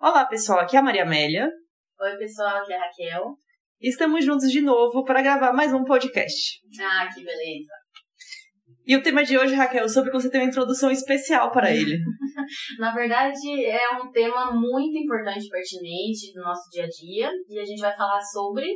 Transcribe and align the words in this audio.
Olá, 0.00 0.24
pessoal. 0.26 0.60
Aqui 0.60 0.76
é 0.76 0.78
a 0.78 0.82
Maria 0.82 1.02
Amélia. 1.02 1.50
Oi, 2.00 2.16
pessoal, 2.16 2.56
aqui 2.56 2.72
é 2.72 2.76
a 2.76 2.80
Raquel. 2.80 3.36
Estamos 3.80 4.24
juntos 4.24 4.50
de 4.50 4.62
novo 4.62 5.04
para 5.04 5.20
gravar 5.20 5.52
mais 5.52 5.74
um 5.74 5.84
podcast. 5.84 6.60
Ah, 6.80 7.06
que 7.12 7.22
beleza. 7.22 7.72
E 8.86 8.96
o 8.96 9.02
tema 9.02 9.22
de 9.22 9.36
hoje, 9.36 9.54
Raquel, 9.54 9.88
sobre 9.90 10.10
que 10.10 10.16
você 10.16 10.30
tem 10.30 10.40
uma 10.40 10.48
introdução 10.48 10.90
especial 10.90 11.50
para 11.52 11.70
ele. 11.76 11.98
Na 12.78 12.94
verdade, 12.94 13.64
é 13.66 13.90
um 14.02 14.10
tema 14.10 14.52
muito 14.52 14.96
importante 14.96 15.46
e 15.46 15.50
pertinente 15.50 16.32
do 16.34 16.40
nosso 16.40 16.70
dia 16.70 16.84
a 16.84 16.88
dia. 16.88 17.30
E 17.48 17.58
a 17.60 17.64
gente 17.64 17.80
vai 17.80 17.94
falar 17.94 18.22
sobre 18.22 18.66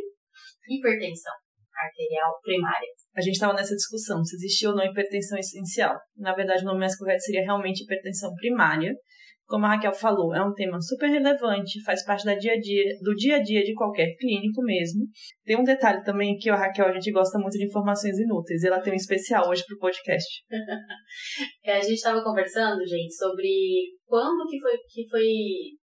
hipertensão 0.68 1.32
arterial 1.78 2.38
primária. 2.42 2.88
A 3.14 3.20
gente 3.20 3.34
estava 3.34 3.54
nessa 3.54 3.74
discussão 3.74 4.24
se 4.24 4.36
existia 4.36 4.70
ou 4.70 4.76
não 4.76 4.84
hipertensão 4.84 5.38
essencial. 5.38 5.96
Na 6.16 6.34
verdade, 6.34 6.62
o 6.62 6.66
nome 6.66 6.80
mais 6.80 6.96
correto 6.96 7.22
seria 7.22 7.42
realmente 7.42 7.82
hipertensão 7.82 8.34
primária. 8.34 8.92
Como 9.46 9.64
a 9.64 9.68
Raquel 9.68 9.92
falou, 9.92 10.34
é 10.34 10.44
um 10.44 10.52
tema 10.52 10.80
super 10.80 11.08
relevante, 11.08 11.82
faz 11.84 12.04
parte 12.04 12.24
da 12.24 12.34
dia 12.34 12.54
a 12.54 12.58
dia, 12.58 12.84
do 13.00 13.14
dia 13.14 13.36
a 13.36 13.42
dia 13.42 13.62
de 13.62 13.74
qualquer 13.74 14.16
clínico 14.18 14.60
mesmo. 14.60 15.06
Tem 15.44 15.56
um 15.56 15.62
detalhe 15.62 16.02
também 16.02 16.36
que 16.36 16.50
a 16.50 16.56
Raquel, 16.56 16.88
a 16.88 16.92
gente 16.92 17.12
gosta 17.12 17.38
muito 17.38 17.56
de 17.56 17.64
informações 17.64 18.18
inúteis. 18.18 18.64
Ela 18.64 18.80
tem 18.80 18.92
um 18.92 18.96
especial 18.96 19.48
hoje 19.48 19.64
para 19.64 19.76
o 19.76 19.78
podcast. 19.78 20.42
é, 21.64 21.76
a 21.76 21.80
gente 21.80 21.94
estava 21.94 22.24
conversando, 22.24 22.84
gente, 22.84 23.14
sobre 23.14 23.92
quando 24.04 24.48
que 24.48 24.58
foi, 24.58 24.76
que 24.92 25.08
foi 25.08 25.28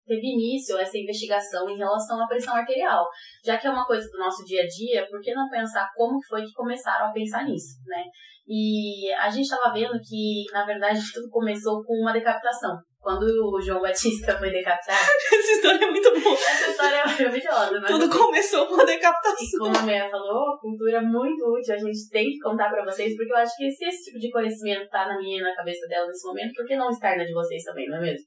teve 0.09 0.27
início 0.27 0.77
essa 0.77 0.98
investigação 0.98 1.70
em 1.70 1.77
relação 1.77 2.22
à 2.22 2.27
pressão 2.27 2.55
arterial. 2.55 3.05
Já 3.45 3.58
que 3.58 3.68
é 3.68 3.70
uma 3.70 3.86
coisa 3.86 4.09
do 4.09 4.18
nosso 4.18 4.44
dia 4.44 4.63
a 4.63 4.68
dia, 4.68 5.08
por 5.08 5.22
que 5.22 5.34
não 5.34 5.48
pensar 5.48 5.88
como 5.95 6.20
foi 6.27 6.41
que 6.41 6.52
começaram 6.54 7.08
a 7.08 7.13
pensar 7.13 7.45
nisso, 7.45 7.77
né? 7.85 8.04
E 8.48 9.13
a 9.13 9.30
gente 9.30 9.45
estava 9.45 9.72
vendo 9.72 9.94
que, 10.02 10.45
na 10.52 10.65
verdade, 10.65 10.99
tudo 11.13 11.30
começou 11.30 11.84
com 11.84 11.93
uma 12.02 12.12
decapitação. 12.12 12.80
Quando 13.02 13.24
o 13.24 13.62
João 13.62 13.82
Batista 13.82 14.38
foi 14.38 14.52
decapitado. 14.52 15.00
Essa 15.32 15.52
história 15.52 15.86
é 15.86 15.90
muito 15.90 16.20
boa. 16.20 16.36
Essa 16.36 16.70
história 16.70 16.96
é 16.96 17.05
maravilhosa, 17.05 17.80
né? 17.80 17.88
Tudo 17.88 18.10
começou 18.10 18.68
com 18.68 18.82
a 18.82 18.84
decapitação. 18.84 19.38
E 19.42 19.58
como 19.58 19.78
a 19.78 19.82
Meia 19.84 20.10
falou, 20.10 20.58
cultura 20.60 20.98
é 20.98 21.02
muito 21.02 21.42
útil, 21.50 21.76
a 21.76 21.77
gente 21.77 22.10
tem 22.10 22.26
que 22.26 22.40
contar 22.40 22.70
pra 22.70 22.84
vocês, 22.84 23.16
porque 23.16 23.32
eu 23.32 23.38
acho 23.38 23.55
que 23.55 23.72
se 23.72 23.86
esse 23.86 24.04
tipo 24.05 24.20
de 24.20 24.30
conhecimento 24.30 24.90
tá 24.90 25.08
na 25.08 25.18
minha 25.18 25.40
e 25.40 25.42
na 25.42 25.55
cabeça 25.55 25.88
dela 25.88 26.08
nesse 26.08 26.27
momento, 26.27 26.54
por 26.54 26.66
que 26.66 26.76
não 26.76 26.90
estar 26.90 27.18
na 27.18 27.24
de 27.24 27.34
vocês 27.34 27.64
também, 27.64 27.88
não 27.88 27.98
é 27.98 28.02
mesmo? 28.02 28.26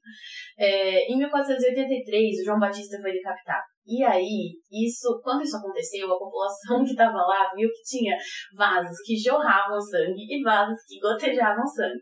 É, 0.57 1.11
em 1.11 1.17
1483, 1.17 2.41
o 2.41 2.45
João 2.45 2.59
Batista 2.59 2.99
foi 2.99 3.11
decapitado. 3.11 3.72
E 3.85 4.01
aí, 4.01 4.55
isso, 4.71 5.19
quando 5.21 5.43
isso 5.43 5.57
aconteceu, 5.57 6.07
a 6.07 6.17
população 6.17 6.83
que 6.85 6.91
estava 6.91 7.17
lá 7.17 7.51
viu 7.53 7.69
que 7.69 7.83
tinha 7.83 8.15
vasos 8.55 8.97
que 9.05 9.17
jorravam 9.17 9.79
sangue 9.79 10.23
e 10.29 10.41
vasos 10.41 10.77
que 10.87 10.99
gotejavam 10.99 11.67
sangue. 11.67 12.01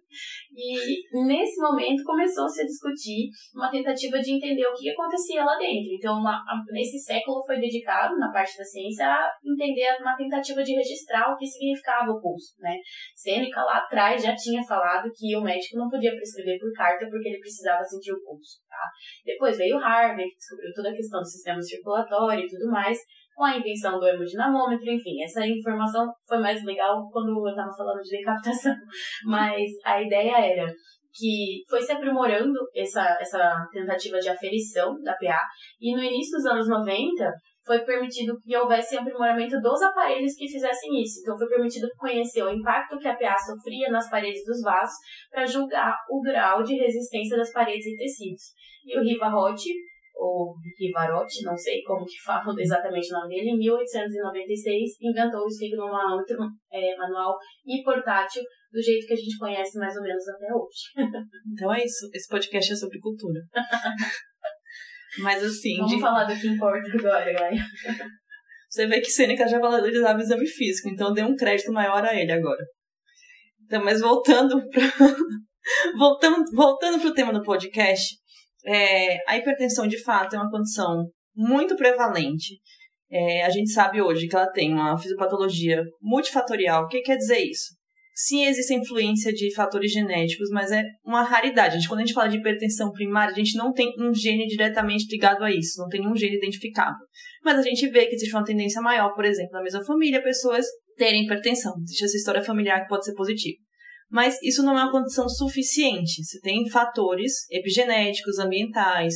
E 0.55 1.25
nesse 1.25 1.59
momento 1.59 2.03
começou-se 2.03 2.61
a 2.61 2.65
discutir 2.65 3.29
uma 3.55 3.71
tentativa 3.71 4.19
de 4.19 4.33
entender 4.35 4.65
o 4.67 4.73
que 4.73 4.91
acontecia 4.91 5.43
lá 5.43 5.57
dentro. 5.57 5.91
Então, 5.91 6.19
uma, 6.19 6.43
nesse 6.71 6.99
século 6.99 7.43
foi 7.43 7.59
dedicado, 7.59 8.15
na 8.17 8.31
parte 8.31 8.55
da 8.57 8.63
ciência, 8.63 9.07
a 9.07 9.31
entender 9.43 9.97
uma 9.99 10.15
tentativa 10.15 10.61
de 10.61 10.75
registrar 10.75 11.33
o 11.33 11.37
que 11.37 11.47
significava 11.47 12.11
o 12.11 12.21
pulso, 12.21 12.53
né? 12.59 12.77
Sêneca 13.15 13.63
lá 13.63 13.77
atrás 13.77 14.21
já 14.21 14.35
tinha 14.35 14.61
falado 14.63 15.09
que 15.15 15.35
o 15.35 15.41
médico 15.41 15.77
não 15.77 15.89
podia 15.89 16.11
prescrever 16.15 16.59
por 16.59 16.71
carta 16.73 17.07
porque 17.09 17.27
ele 17.27 17.39
precisava 17.39 17.83
sentir 17.83 18.13
o 18.13 18.23
pulso, 18.23 18.59
tá? 18.69 18.85
Depois 19.25 19.57
veio 19.57 19.77
Harvey, 19.77 20.29
que 20.29 20.35
descobriu 20.35 20.71
toda 20.75 20.89
a 20.89 20.95
questão 20.95 21.19
do 21.21 21.27
sistema 21.27 21.59
circulatório 21.71 22.45
e 22.45 22.49
tudo 22.49 22.69
mais, 22.69 22.97
com 23.35 23.45
a 23.45 23.57
invenção 23.57 23.99
do 23.99 24.07
hemodinamômetro, 24.07 24.91
enfim, 24.91 25.23
essa 25.23 25.45
informação 25.45 26.07
foi 26.27 26.37
mais 26.39 26.63
legal 26.63 27.09
quando 27.11 27.29
eu 27.29 27.49
estava 27.49 27.71
falando 27.75 28.01
de 28.01 28.17
decapitação, 28.17 28.75
mas 29.25 29.71
a 29.83 30.01
ideia 30.01 30.37
era 30.37 30.71
que 31.13 31.63
foi 31.69 31.81
se 31.81 31.91
aprimorando 31.91 32.59
essa, 32.73 33.17
essa 33.19 33.67
tentativa 33.71 34.19
de 34.19 34.29
aferição 34.29 35.01
da 35.01 35.13
PA, 35.13 35.41
e 35.79 35.93
no 35.93 36.03
início 36.03 36.37
dos 36.37 36.45
anos 36.45 36.69
90 36.69 37.31
foi 37.65 37.79
permitido 37.79 38.39
que 38.41 38.57
houvesse 38.57 38.97
aprimoramento 38.97 39.59
dos 39.61 39.81
aparelhos 39.81 40.33
que 40.35 40.47
fizessem 40.47 41.01
isso. 41.01 41.21
Então, 41.21 41.37
foi 41.37 41.47
permitido 41.47 41.87
conhecer 41.97 42.43
o 42.43 42.49
impacto 42.49 42.97
que 42.97 43.07
a 43.07 43.15
PA 43.15 43.37
sofria 43.37 43.89
nas 43.89 44.09
paredes 44.09 44.43
dos 44.45 44.61
vasos 44.61 44.95
para 45.29 45.45
julgar 45.45 45.95
o 46.09 46.21
grau 46.21 46.63
de 46.63 46.75
resistência 46.75 47.37
das 47.37 47.51
paredes 47.51 47.85
e 47.85 47.95
tecidos. 47.95 48.43
E 48.85 48.97
o 48.97 49.03
Rivarot 49.03 49.61
ou 50.21 50.53
Rivarotti, 50.77 51.43
não 51.43 51.57
sei 51.57 51.81
como 51.81 52.05
que 52.05 52.21
falam 52.23 52.53
exatamente 52.59 53.11
o 53.11 53.17
nome 53.17 53.35
dele, 53.35 53.49
em 53.49 53.57
1896 53.57 55.01
inventou 55.01 55.41
o 55.41 55.47
esfigmomanômetro 55.47 56.37
é, 56.71 56.95
manual 56.95 57.35
e 57.65 57.81
portátil 57.83 58.43
do 58.71 58.81
jeito 58.81 59.07
que 59.07 59.13
a 59.13 59.17
gente 59.17 59.37
conhece 59.37 59.79
mais 59.79 59.95
ou 59.97 60.03
menos 60.03 60.27
até 60.27 60.45
hoje. 60.53 60.93
Então 61.53 61.73
é 61.73 61.83
isso, 61.83 62.07
esse 62.13 62.27
podcast 62.29 62.71
é 62.71 62.75
sobre 62.75 62.99
cultura. 62.99 63.39
Mas 65.19 65.43
assim... 65.43 65.75
Vamos 65.77 65.95
de... 65.95 65.99
falar 65.99 66.23
do 66.23 66.39
que 66.39 66.47
importa 66.47 66.87
agora, 66.87 67.33
Gaia. 67.33 67.61
Você 68.69 68.87
vê 68.87 69.01
que 69.01 69.09
Sêneca 69.09 69.45
já 69.47 69.59
valorizava 69.59 70.19
o 70.19 70.21
exame 70.21 70.47
físico, 70.47 70.87
então 70.87 71.11
deu 71.11 71.25
um 71.25 71.35
crédito 71.35 71.73
maior 71.73 72.05
a 72.05 72.15
ele 72.15 72.31
agora. 72.31 72.63
Então, 73.65 73.83
mas 73.83 73.99
voltando 73.99 74.61
para 74.69 74.83
voltando, 75.97 76.43
voltando 76.53 76.99
para 76.99 77.09
o 77.09 77.13
tema 77.13 77.33
do 77.33 77.43
podcast, 77.43 78.15
é, 78.65 79.17
a 79.27 79.37
hipertensão, 79.37 79.87
de 79.87 80.01
fato, 80.01 80.35
é 80.35 80.39
uma 80.39 80.49
condição 80.49 81.05
muito 81.35 81.75
prevalente. 81.75 82.59
É, 83.09 83.43
a 83.43 83.49
gente 83.49 83.71
sabe 83.71 84.01
hoje 84.01 84.27
que 84.27 84.35
ela 84.35 84.49
tem 84.51 84.73
uma 84.73 84.97
fisiopatologia 84.97 85.83
multifatorial. 86.01 86.83
O 86.83 86.87
que 86.87 87.01
quer 87.01 87.17
dizer 87.17 87.39
isso? 87.39 87.75
Sim, 88.13 88.45
existe 88.45 88.73
influência 88.73 89.33
de 89.33 89.53
fatores 89.53 89.91
genéticos, 89.91 90.49
mas 90.51 90.71
é 90.71 90.83
uma 91.03 91.23
raridade. 91.23 91.75
A 91.75 91.77
gente, 91.77 91.87
quando 91.87 92.01
a 92.01 92.05
gente 92.05 92.13
fala 92.13 92.29
de 92.29 92.37
hipertensão 92.37 92.91
primária, 92.91 93.33
a 93.33 93.35
gente 93.35 93.57
não 93.57 93.73
tem 93.73 93.91
um 93.97 94.13
gene 94.13 94.45
diretamente 94.47 95.07
ligado 95.09 95.43
a 95.43 95.51
isso, 95.51 95.81
não 95.81 95.87
tem 95.87 96.05
um 96.05 96.15
gene 96.15 96.35
identificável. 96.35 97.05
Mas 97.43 97.57
a 97.57 97.61
gente 97.61 97.87
vê 97.89 98.05
que 98.05 98.15
existe 98.15 98.35
uma 98.35 98.43
tendência 98.43 98.81
maior, 98.81 99.13
por 99.15 99.25
exemplo, 99.25 99.53
na 99.53 99.63
mesma 99.63 99.83
família, 99.83 100.21
pessoas 100.21 100.65
terem 100.97 101.23
hipertensão. 101.23 101.73
Existe 101.83 102.05
essa 102.05 102.17
história 102.17 102.43
familiar 102.43 102.81
que 102.81 102.89
pode 102.89 103.05
ser 103.05 103.13
positiva 103.13 103.57
mas 104.11 104.37
isso 104.43 104.61
não 104.61 104.77
é 104.77 104.83
uma 104.83 104.91
condição 104.91 105.27
suficiente. 105.29 106.23
Você 106.23 106.39
tem 106.41 106.69
fatores 106.69 107.49
epigenéticos, 107.49 108.37
ambientais, 108.37 109.15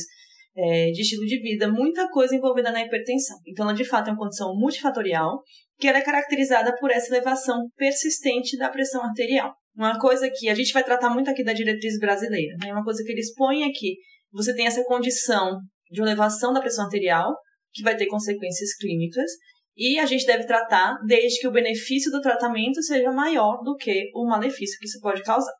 é, 0.56 0.90
de 0.90 1.02
estilo 1.02 1.26
de 1.26 1.38
vida, 1.38 1.70
muita 1.70 2.08
coisa 2.08 2.34
envolvida 2.34 2.72
na 2.72 2.82
hipertensão. 2.82 3.36
Então, 3.46 3.66
ela 3.66 3.74
de 3.74 3.84
fato 3.84 4.08
é 4.08 4.12
uma 4.12 4.18
condição 4.18 4.56
multifatorial 4.56 5.42
que 5.78 5.86
ela 5.86 5.98
é 5.98 6.02
caracterizada 6.02 6.74
por 6.78 6.90
essa 6.90 7.14
elevação 7.14 7.68
persistente 7.76 8.56
da 8.56 8.70
pressão 8.70 9.04
arterial. 9.04 9.52
Uma 9.76 9.98
coisa 9.98 10.30
que 10.34 10.48
a 10.48 10.54
gente 10.54 10.72
vai 10.72 10.82
tratar 10.82 11.10
muito 11.10 11.28
aqui 11.28 11.44
da 11.44 11.52
diretriz 11.52 11.98
brasileira, 11.98 12.56
né? 12.62 12.72
Uma 12.72 12.82
coisa 12.82 13.04
que 13.04 13.12
eles 13.12 13.34
põem 13.34 13.64
aqui, 13.64 13.96
você 14.32 14.54
tem 14.54 14.66
essa 14.66 14.82
condição 14.84 15.60
de 15.90 16.00
elevação 16.00 16.54
da 16.54 16.60
pressão 16.60 16.86
arterial, 16.86 17.36
que 17.74 17.82
vai 17.82 17.94
ter 17.94 18.06
consequências 18.06 18.74
clínicas, 18.76 19.30
e 19.76 19.98
a 19.98 20.06
gente 20.06 20.24
deve 20.24 20.46
tratar 20.46 20.96
desde 21.06 21.38
que 21.38 21.46
o 21.46 21.52
benefício 21.52 22.10
do 22.10 22.20
tratamento 22.20 22.82
seja 22.82 23.12
maior 23.12 23.62
do 23.62 23.76
que 23.76 24.10
o 24.14 24.26
malefício 24.26 24.78
que 24.78 24.86
isso 24.86 25.00
pode 25.00 25.22
causar. 25.22 25.52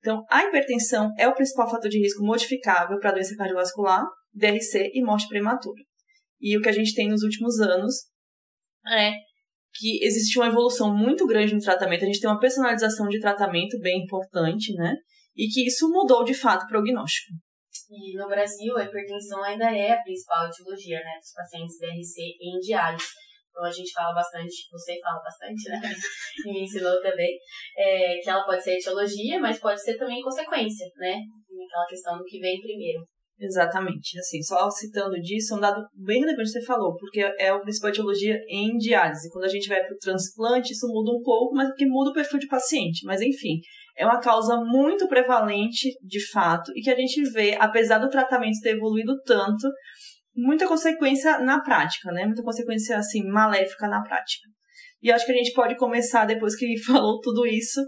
Então, 0.00 0.22
a 0.28 0.44
hipertensão 0.44 1.10
é 1.18 1.26
o 1.26 1.34
principal 1.34 1.70
fator 1.70 1.88
de 1.88 1.98
risco 1.98 2.22
modificável 2.22 2.98
para 2.98 3.12
doença 3.12 3.34
cardiovascular, 3.36 4.04
DRC 4.34 4.90
e 4.92 5.02
morte 5.02 5.26
prematura. 5.28 5.82
E 6.38 6.58
o 6.58 6.60
que 6.60 6.68
a 6.68 6.72
gente 6.72 6.94
tem 6.94 7.08
nos 7.08 7.22
últimos 7.22 7.58
anos 7.58 7.94
é 8.86 9.12
que 9.72 10.04
existe 10.04 10.38
uma 10.38 10.48
evolução 10.48 10.94
muito 10.94 11.26
grande 11.26 11.54
no 11.54 11.60
tratamento, 11.60 12.04
a 12.04 12.06
gente 12.06 12.20
tem 12.20 12.30
uma 12.30 12.38
personalização 12.38 13.08
de 13.08 13.18
tratamento 13.18 13.78
bem 13.80 14.04
importante, 14.04 14.72
né? 14.74 14.94
E 15.34 15.48
que 15.48 15.66
isso 15.66 15.88
mudou 15.88 16.22
de 16.22 16.34
fato 16.34 16.64
o 16.64 16.68
prognóstico. 16.68 17.32
E 17.90 18.16
no 18.16 18.28
Brasil, 18.28 18.76
a 18.76 18.84
hipertensão 18.84 19.42
ainda 19.42 19.74
é 19.74 19.92
a 19.92 20.02
principal 20.02 20.48
etiologia, 20.48 20.98
né, 20.98 21.18
dos 21.18 21.32
pacientes 21.32 21.78
DRC 21.78 22.20
em 22.40 22.58
diálise. 22.60 23.04
Então 23.54 23.64
a 23.64 23.70
gente 23.70 23.92
fala 23.92 24.12
bastante, 24.12 24.66
você 24.68 24.98
fala 25.00 25.22
bastante, 25.22 25.68
né? 25.68 25.80
E 26.44 26.52
me 26.52 26.64
ensinou 26.64 27.00
também, 27.00 27.38
é, 27.78 28.18
que 28.18 28.28
ela 28.28 28.44
pode 28.44 28.60
ser 28.60 28.74
etiologia, 28.74 29.38
mas 29.38 29.60
pode 29.60 29.80
ser 29.80 29.96
também 29.96 30.20
consequência, 30.20 30.90
né? 30.96 31.20
Aquela 31.68 31.86
questão 31.86 32.18
do 32.18 32.24
que 32.24 32.40
vem 32.40 32.60
primeiro. 32.60 33.06
Exatamente. 33.38 34.18
Assim, 34.18 34.42
só 34.42 34.68
citando 34.70 35.14
disso, 35.20 35.54
é 35.54 35.56
um 35.56 35.60
dado 35.60 35.86
bem 35.94 36.20
relevante 36.20 36.52
que 36.52 36.58
você 36.58 36.66
falou, 36.66 36.96
porque 36.96 37.20
é 37.20 37.48
a 37.48 37.58
principal 37.60 37.90
etiologia 37.90 38.40
em 38.48 38.76
diálise. 38.76 39.30
Quando 39.30 39.44
a 39.44 39.48
gente 39.48 39.68
vai 39.68 39.84
para 39.84 39.94
o 39.94 39.98
transplante, 39.98 40.72
isso 40.72 40.88
muda 40.88 41.12
um 41.12 41.22
pouco, 41.22 41.54
mas 41.54 41.72
que 41.74 41.86
muda 41.86 42.10
o 42.10 42.14
perfil 42.14 42.40
de 42.40 42.48
paciente. 42.48 43.04
Mas, 43.04 43.20
enfim, 43.20 43.60
é 43.96 44.04
uma 44.04 44.20
causa 44.20 44.56
muito 44.56 45.06
prevalente, 45.06 45.90
de 46.02 46.24
fato, 46.30 46.72
e 46.74 46.80
que 46.80 46.90
a 46.90 46.96
gente 46.96 47.22
vê, 47.30 47.56
apesar 47.58 47.98
do 47.98 48.10
tratamento 48.10 48.60
ter 48.60 48.76
evoluído 48.76 49.20
tanto, 49.22 49.68
muita 50.34 50.66
consequência 50.66 51.38
na 51.38 51.60
prática, 51.60 52.10
né? 52.12 52.24
Muita 52.26 52.42
consequência, 52.42 52.96
assim, 52.98 53.24
maléfica 53.24 53.88
na 53.88 54.02
prática. 54.02 54.48
E 55.02 55.10
acho 55.10 55.26
que 55.26 55.32
a 55.32 55.36
gente 55.36 55.52
pode 55.52 55.76
começar, 55.76 56.24
depois 56.24 56.56
que 56.56 56.78
falou 56.84 57.20
tudo 57.20 57.46
isso, 57.46 57.80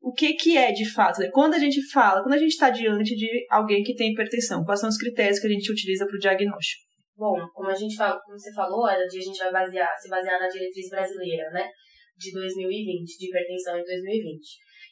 o 0.00 0.12
que, 0.12 0.34
que 0.34 0.56
é 0.56 0.72
de 0.72 0.90
fato? 0.90 1.20
Né? 1.20 1.30
Quando 1.32 1.54
a 1.54 1.58
gente 1.58 1.80
fala, 1.90 2.22
quando 2.22 2.34
a 2.34 2.38
gente 2.38 2.52
está 2.52 2.70
diante 2.70 3.14
de 3.14 3.46
alguém 3.50 3.82
que 3.82 3.94
tem 3.94 4.12
hipertensão, 4.12 4.64
quais 4.64 4.80
são 4.80 4.88
os 4.88 4.98
critérios 4.98 5.38
que 5.38 5.46
a 5.46 5.50
gente 5.50 5.70
utiliza 5.70 6.06
para 6.06 6.16
o 6.16 6.18
diagnóstico? 6.18 6.84
Bom, 7.16 7.36
como 7.54 7.70
a 7.70 7.74
gente 7.74 7.96
fala, 7.96 8.20
como 8.20 8.38
você 8.38 8.52
falou, 8.52 8.84
a 8.86 8.98
gente 9.08 9.38
vai 9.38 9.52
basear, 9.52 9.88
se 9.96 10.08
basear 10.08 10.40
na 10.40 10.48
diretriz 10.48 10.88
brasileira, 10.90 11.48
né? 11.50 11.70
de 12.16 12.32
2020, 12.32 13.18
de 13.18 13.26
hipertensão 13.26 13.78
em 13.78 13.84
2020. 13.84 14.40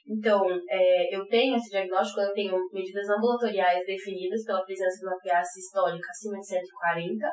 Então, 0.06 0.44
é, 0.69 1.16
eu 1.16 1.25
tenho 1.28 1.56
esse 1.56 1.70
diagnóstico, 1.70 2.20
eu 2.20 2.34
tenho 2.34 2.56
medidas 2.72 3.08
ambulatoriais 3.08 3.87
definidas 3.87 4.44
pela 4.44 4.64
presença 4.64 4.99
de 4.99 5.06
uma 5.06 5.19
PA 5.19 5.44
sistólica 5.44 6.10
acima 6.10 6.38
de 6.38 6.46
140 6.46 7.26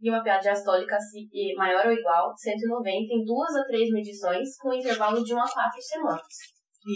e 0.00 0.10
uma 0.10 0.24
PA 0.24 0.38
diastólica 0.38 0.98
maior 1.56 1.86
ou 1.86 1.92
igual, 1.92 2.34
190, 2.36 3.14
em 3.14 3.24
duas 3.24 3.54
a 3.54 3.64
três 3.64 3.90
medições, 3.90 4.56
com 4.58 4.74
intervalo 4.74 5.22
de 5.22 5.34
1 5.34 5.38
a 5.38 5.52
4 5.52 5.80
semanas. 5.80 6.34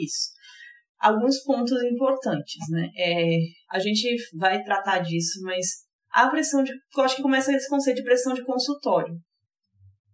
Isso. 0.03 0.31
Alguns 0.99 1.43
pontos 1.45 1.81
importantes, 1.85 2.59
né? 2.71 2.91
É, 2.97 3.39
a 3.71 3.79
gente 3.79 4.17
vai 4.37 4.63
tratar 4.63 4.99
disso, 4.99 5.41
mas 5.43 5.65
a 6.13 6.29
pressão 6.29 6.63
de. 6.63 6.73
Eu 6.73 7.05
acho 7.05 7.17
que 7.17 7.23
começa 7.23 7.53
esse 7.53 7.69
conceito 7.69 7.99
de 7.99 8.05
pressão 8.05 8.35
de 8.35 8.45
consultório. 8.45 9.15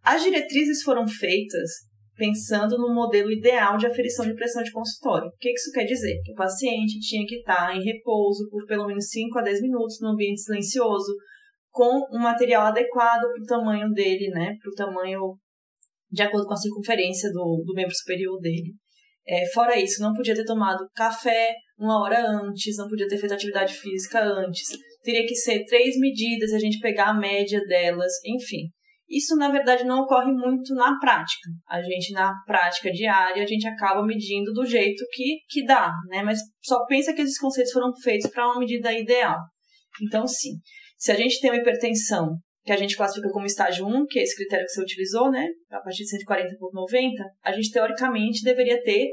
As 0.02 0.22
diretrizes 0.22 0.82
foram 0.82 1.08
feitas 1.08 1.70
pensando 2.16 2.78
no 2.78 2.94
modelo 2.94 3.30
ideal 3.30 3.76
de 3.76 3.86
aferição 3.86 4.26
de 4.26 4.34
pressão 4.34 4.62
de 4.62 4.72
consultório. 4.72 5.28
O 5.28 5.36
que 5.38 5.50
isso 5.50 5.70
quer 5.72 5.84
dizer? 5.84 6.20
Que 6.24 6.32
o 6.32 6.34
paciente 6.36 6.98
tinha 7.00 7.26
que 7.26 7.36
estar 7.36 7.76
em 7.76 7.82
repouso 7.82 8.48
por 8.50 8.66
pelo 8.66 8.86
menos 8.86 9.08
5 9.10 9.38
a 9.38 9.42
10 9.42 9.60
minutos 9.60 10.00
no 10.00 10.08
ambiente 10.08 10.40
silencioso, 10.40 11.14
com 11.70 12.06
um 12.10 12.18
material 12.18 12.66
adequado 12.66 13.20
para 13.20 13.42
o 13.42 13.46
tamanho 13.46 13.90
dele, 13.90 14.28
né? 14.30 14.56
Para 14.60 14.70
o 14.70 14.74
tamanho 14.74 15.38
de 16.10 16.22
acordo 16.22 16.46
com 16.46 16.54
a 16.54 16.56
circunferência 16.56 17.30
do, 17.30 17.62
do 17.64 17.74
membro 17.74 17.94
superior 17.94 18.40
dele. 18.40 18.72
É, 19.28 19.44
fora 19.52 19.78
isso, 19.78 20.00
não 20.00 20.14
podia 20.14 20.34
ter 20.34 20.44
tomado 20.44 20.88
café 20.94 21.54
uma 21.78 22.00
hora 22.00 22.24
antes, 22.24 22.76
não 22.76 22.88
podia 22.88 23.08
ter 23.08 23.18
feito 23.18 23.34
atividade 23.34 23.74
física 23.74 24.22
antes. 24.22 24.68
Teria 25.02 25.26
que 25.26 25.34
ser 25.34 25.64
três 25.64 25.98
medidas, 25.98 26.52
a 26.52 26.58
gente 26.58 26.78
pegar 26.78 27.08
a 27.10 27.14
média 27.14 27.60
delas, 27.66 28.12
enfim. 28.24 28.70
Isso, 29.08 29.36
na 29.36 29.50
verdade, 29.50 29.84
não 29.84 30.00
ocorre 30.00 30.32
muito 30.32 30.74
na 30.74 30.98
prática. 30.98 31.48
A 31.68 31.80
gente, 31.80 32.12
na 32.12 32.32
prática 32.44 32.90
diária, 32.90 33.42
a 33.42 33.46
gente 33.46 33.66
acaba 33.66 34.04
medindo 34.04 34.52
do 34.52 34.66
jeito 34.66 35.04
que, 35.12 35.38
que 35.48 35.64
dá, 35.64 35.92
né? 36.08 36.22
Mas 36.22 36.40
só 36.62 36.84
pensa 36.86 37.12
que 37.12 37.22
esses 37.22 37.38
conceitos 37.38 37.72
foram 37.72 37.94
feitos 38.02 38.28
para 38.30 38.46
uma 38.46 38.58
medida 38.58 38.92
ideal. 38.92 39.38
Então, 40.02 40.26
sim, 40.26 40.54
se 40.98 41.12
a 41.12 41.14
gente 41.14 41.40
tem 41.40 41.50
uma 41.50 41.60
hipertensão 41.60 42.36
que 42.64 42.72
a 42.72 42.76
gente 42.76 42.96
classifica 42.96 43.30
como 43.30 43.46
estágio 43.46 43.86
1, 43.86 44.06
que 44.06 44.18
é 44.18 44.22
esse 44.22 44.34
critério 44.34 44.66
que 44.66 44.72
você 44.72 44.82
utilizou, 44.82 45.30
né? 45.30 45.46
A 45.70 45.80
partir 45.80 46.02
de 46.02 46.10
140 46.10 46.56
por 46.58 46.72
90, 46.74 47.22
a 47.44 47.52
gente 47.52 47.70
teoricamente 47.70 48.42
deveria 48.42 48.82
ter 48.82 49.06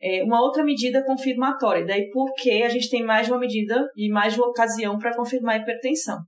é, 0.00 0.22
uma 0.22 0.40
outra 0.40 0.64
medida 0.64 1.04
confirmatória. 1.04 1.84
Daí, 1.84 2.08
porque 2.10 2.62
a 2.64 2.68
gente 2.68 2.88
tem 2.88 3.02
mais 3.02 3.26
de 3.26 3.32
uma 3.32 3.40
medida 3.40 3.84
e 3.96 4.08
mais 4.08 4.34
de 4.34 4.40
uma 4.40 4.48
ocasião 4.48 4.96
para 4.96 5.14
confirmar 5.14 5.56
a 5.56 5.58
hipertensão. 5.58 6.18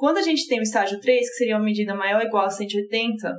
Quando 0.00 0.16
a 0.16 0.22
gente 0.22 0.48
tem 0.48 0.58
o 0.58 0.62
estágio 0.62 0.98
3, 0.98 1.28
que 1.28 1.34
seria 1.34 1.56
uma 1.56 1.64
medida 1.64 1.94
maior 1.94 2.22
ou 2.22 2.26
igual 2.26 2.46
a 2.46 2.50
180, 2.50 3.34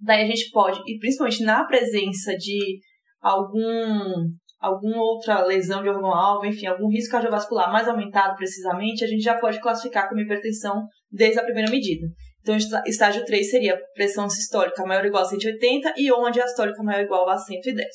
daí 0.00 0.24
a 0.24 0.26
gente 0.26 0.50
pode, 0.50 0.80
e 0.84 0.98
principalmente 0.98 1.44
na 1.44 1.64
presença 1.64 2.36
de 2.36 2.80
algum 3.22 4.26
alguma 4.58 5.00
outra 5.00 5.44
lesão 5.44 5.84
de 5.84 5.88
órgão-alvo, 5.88 6.44
enfim, 6.44 6.66
algum 6.66 6.88
risco 6.88 7.12
cardiovascular 7.12 7.70
mais 7.70 7.86
aumentado 7.86 8.34
precisamente, 8.34 9.04
a 9.04 9.06
gente 9.06 9.22
já 9.22 9.38
pode 9.38 9.60
classificar 9.60 10.08
como 10.08 10.20
hipertensão 10.20 10.82
desde 11.08 11.38
a 11.38 11.44
primeira 11.44 11.70
medida. 11.70 12.04
Então, 12.40 12.56
estágio 12.84 13.24
3 13.24 13.48
seria 13.48 13.78
pressão 13.94 14.28
sistólica 14.28 14.84
maior 14.84 15.02
ou 15.02 15.06
igual 15.06 15.22
a 15.22 15.26
180 15.26 15.94
e 15.96 16.10
uma 16.10 16.32
diastólica 16.32 16.82
maior 16.82 16.98
ou 16.98 17.04
igual 17.04 17.28
a 17.28 17.38
110. 17.38 17.86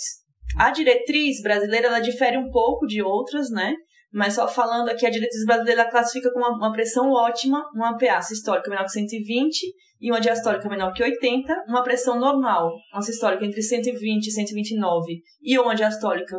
A 0.57 0.71
diretriz 0.71 1.41
brasileira, 1.41 1.87
ela 1.87 1.99
difere 1.99 2.37
um 2.37 2.49
pouco 2.49 2.87
de 2.87 3.01
outras, 3.01 3.49
né? 3.49 3.73
Mas 4.13 4.35
só 4.35 4.47
falando 4.47 4.89
aqui, 4.89 5.05
a 5.05 5.09
diretriz 5.09 5.45
brasileira 5.45 5.89
classifica 5.89 6.31
com 6.33 6.39
uma, 6.39 6.71
pressão 6.71 7.09
ótima, 7.11 7.65
uma 7.73 7.97
PA 7.97 8.21
sistólica 8.21 8.69
menor 8.69 8.83
que 8.83 8.91
120 8.91 9.61
e 10.01 10.11
uma 10.11 10.19
diastólica 10.19 10.67
menor 10.67 10.91
que 10.93 11.01
80, 11.01 11.65
uma 11.67 11.81
pressão 11.81 12.19
normal, 12.19 12.71
uma 12.93 13.01
sistólica 13.01 13.45
entre 13.45 13.61
120 13.61 14.27
e 14.27 14.31
129 14.31 15.21
e 15.41 15.57
uma 15.57 15.73
diastólica 15.75 16.37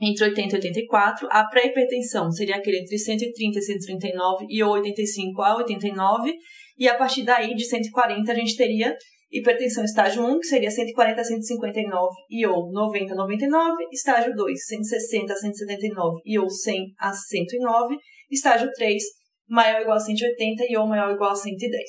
entre 0.00 0.24
80 0.24 0.54
e 0.54 0.58
84. 0.58 1.28
A 1.30 1.44
pré-hipertensão 1.48 2.30
seria 2.30 2.56
aquele 2.56 2.78
entre 2.78 2.98
130 2.98 3.58
e 3.58 3.62
139 3.62 4.46
e 4.48 4.62
85 4.62 5.42
a 5.42 5.56
89. 5.56 6.34
E 6.78 6.88
a 6.88 6.94
partir 6.94 7.24
daí, 7.24 7.54
de 7.54 7.64
140, 7.64 8.30
a 8.30 8.34
gente 8.34 8.56
teria 8.56 8.94
Hipertensão 9.30 9.84
estágio 9.84 10.24
1, 10.24 10.38
que 10.38 10.46
seria 10.46 10.70
140 10.70 11.20
a 11.20 11.24
159 11.24 12.14
e 12.30 12.46
ou 12.46 12.70
90 12.70 13.12
a 13.12 13.16
99. 13.16 13.84
Estágio 13.92 14.34
2, 14.34 14.66
160 14.66 15.32
a 15.32 15.36
179 15.36 16.20
e 16.24 16.38
ou 16.38 16.48
100 16.48 16.94
a 16.98 17.12
109. 17.12 17.96
Estágio 18.30 18.70
3, 18.72 19.02
maior 19.48 19.76
ou 19.76 19.82
igual 19.82 19.96
a 19.96 20.00
180 20.00 20.64
e 20.68 20.76
ou 20.76 20.86
maior 20.86 21.08
ou 21.08 21.14
igual 21.14 21.32
a 21.32 21.36
110. 21.36 21.82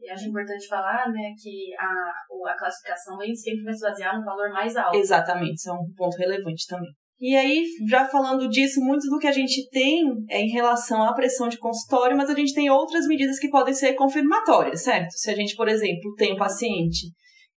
E 0.00 0.10
acho 0.10 0.28
importante 0.28 0.68
falar, 0.68 1.10
né, 1.10 1.32
que 1.42 1.74
a, 1.76 2.52
a 2.52 2.56
classificação 2.56 3.18
sempre 3.34 3.64
vai 3.64 3.74
se 3.74 3.80
basear 3.80 4.18
no 4.18 4.24
valor 4.24 4.50
mais 4.50 4.76
alto. 4.76 4.96
Exatamente, 4.96 5.54
isso 5.54 5.70
é 5.70 5.72
um 5.72 5.92
ponto 5.96 6.16
relevante 6.16 6.66
também. 6.68 6.90
E 7.20 7.34
aí, 7.34 7.64
já 7.88 8.06
falando 8.06 8.48
disso, 8.48 8.80
muito 8.80 9.08
do 9.08 9.18
que 9.18 9.26
a 9.26 9.32
gente 9.32 9.68
tem 9.70 10.04
é 10.30 10.40
em 10.40 10.50
relação 10.50 11.02
à 11.02 11.12
pressão 11.12 11.48
de 11.48 11.58
consultório, 11.58 12.16
mas 12.16 12.30
a 12.30 12.34
gente 12.34 12.54
tem 12.54 12.70
outras 12.70 13.06
medidas 13.06 13.40
que 13.40 13.50
podem 13.50 13.74
ser 13.74 13.94
confirmatórias, 13.94 14.84
certo? 14.84 15.10
Se 15.10 15.28
a 15.28 15.34
gente, 15.34 15.56
por 15.56 15.68
exemplo, 15.68 16.14
tem 16.16 16.34
um 16.34 16.38
paciente 16.38 17.08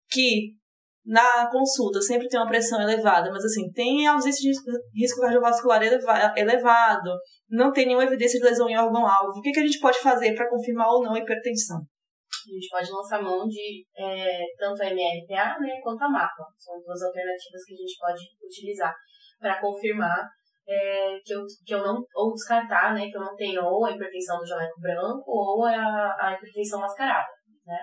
que 0.08 0.52
na 1.04 1.50
consulta 1.50 2.00
sempre 2.00 2.28
tem 2.28 2.38
uma 2.38 2.46
pressão 2.46 2.80
elevada, 2.80 3.32
mas 3.32 3.44
assim, 3.44 3.68
tem 3.72 4.06
ausência 4.06 4.40
de 4.40 4.56
risco 4.94 5.20
cardiovascular 5.20 5.82
elevado, 5.82 7.10
não 7.48 7.72
tem 7.72 7.86
nenhuma 7.86 8.04
evidência 8.04 8.38
de 8.38 8.44
lesão 8.44 8.68
em 8.68 8.76
órgão-alvo, 8.76 9.38
o 9.38 9.42
que, 9.42 9.50
que 9.50 9.60
a 9.60 9.66
gente 9.66 9.80
pode 9.80 9.98
fazer 9.98 10.34
para 10.34 10.48
confirmar 10.48 10.86
ou 10.88 11.02
não 11.02 11.14
a 11.14 11.18
hipertensão? 11.18 11.78
A 11.78 12.54
gente 12.54 12.68
pode 12.70 12.90
lançar 12.92 13.22
mão 13.22 13.48
de 13.48 13.84
é, 13.96 14.44
tanto 14.58 14.82
a 14.82 14.86
MRPA 14.86 15.58
né, 15.60 15.80
quanto 15.82 16.02
a 16.02 16.08
MAPA. 16.08 16.44
São 16.58 16.78
duas 16.78 17.02
alternativas 17.02 17.64
que 17.66 17.74
a 17.74 17.76
gente 17.76 17.96
pode 17.98 18.22
utilizar 18.42 18.94
para 19.38 19.60
confirmar 19.60 20.28
é, 20.68 21.18
que, 21.24 21.32
eu, 21.32 21.44
que 21.64 21.74
eu 21.74 21.82
não, 21.82 22.04
ou 22.14 22.32
descartar, 22.34 22.94
né, 22.94 23.08
que 23.08 23.16
eu 23.16 23.22
não 23.22 23.34
tenho 23.34 23.64
ou 23.64 23.86
a 23.86 23.92
hipertensão 23.92 24.38
do 24.38 24.46
jaleco 24.46 24.80
branco 24.80 25.24
ou 25.26 25.64
a, 25.64 26.16
a 26.20 26.34
hipertensão 26.34 26.80
mascarada, 26.80 27.28
né. 27.66 27.78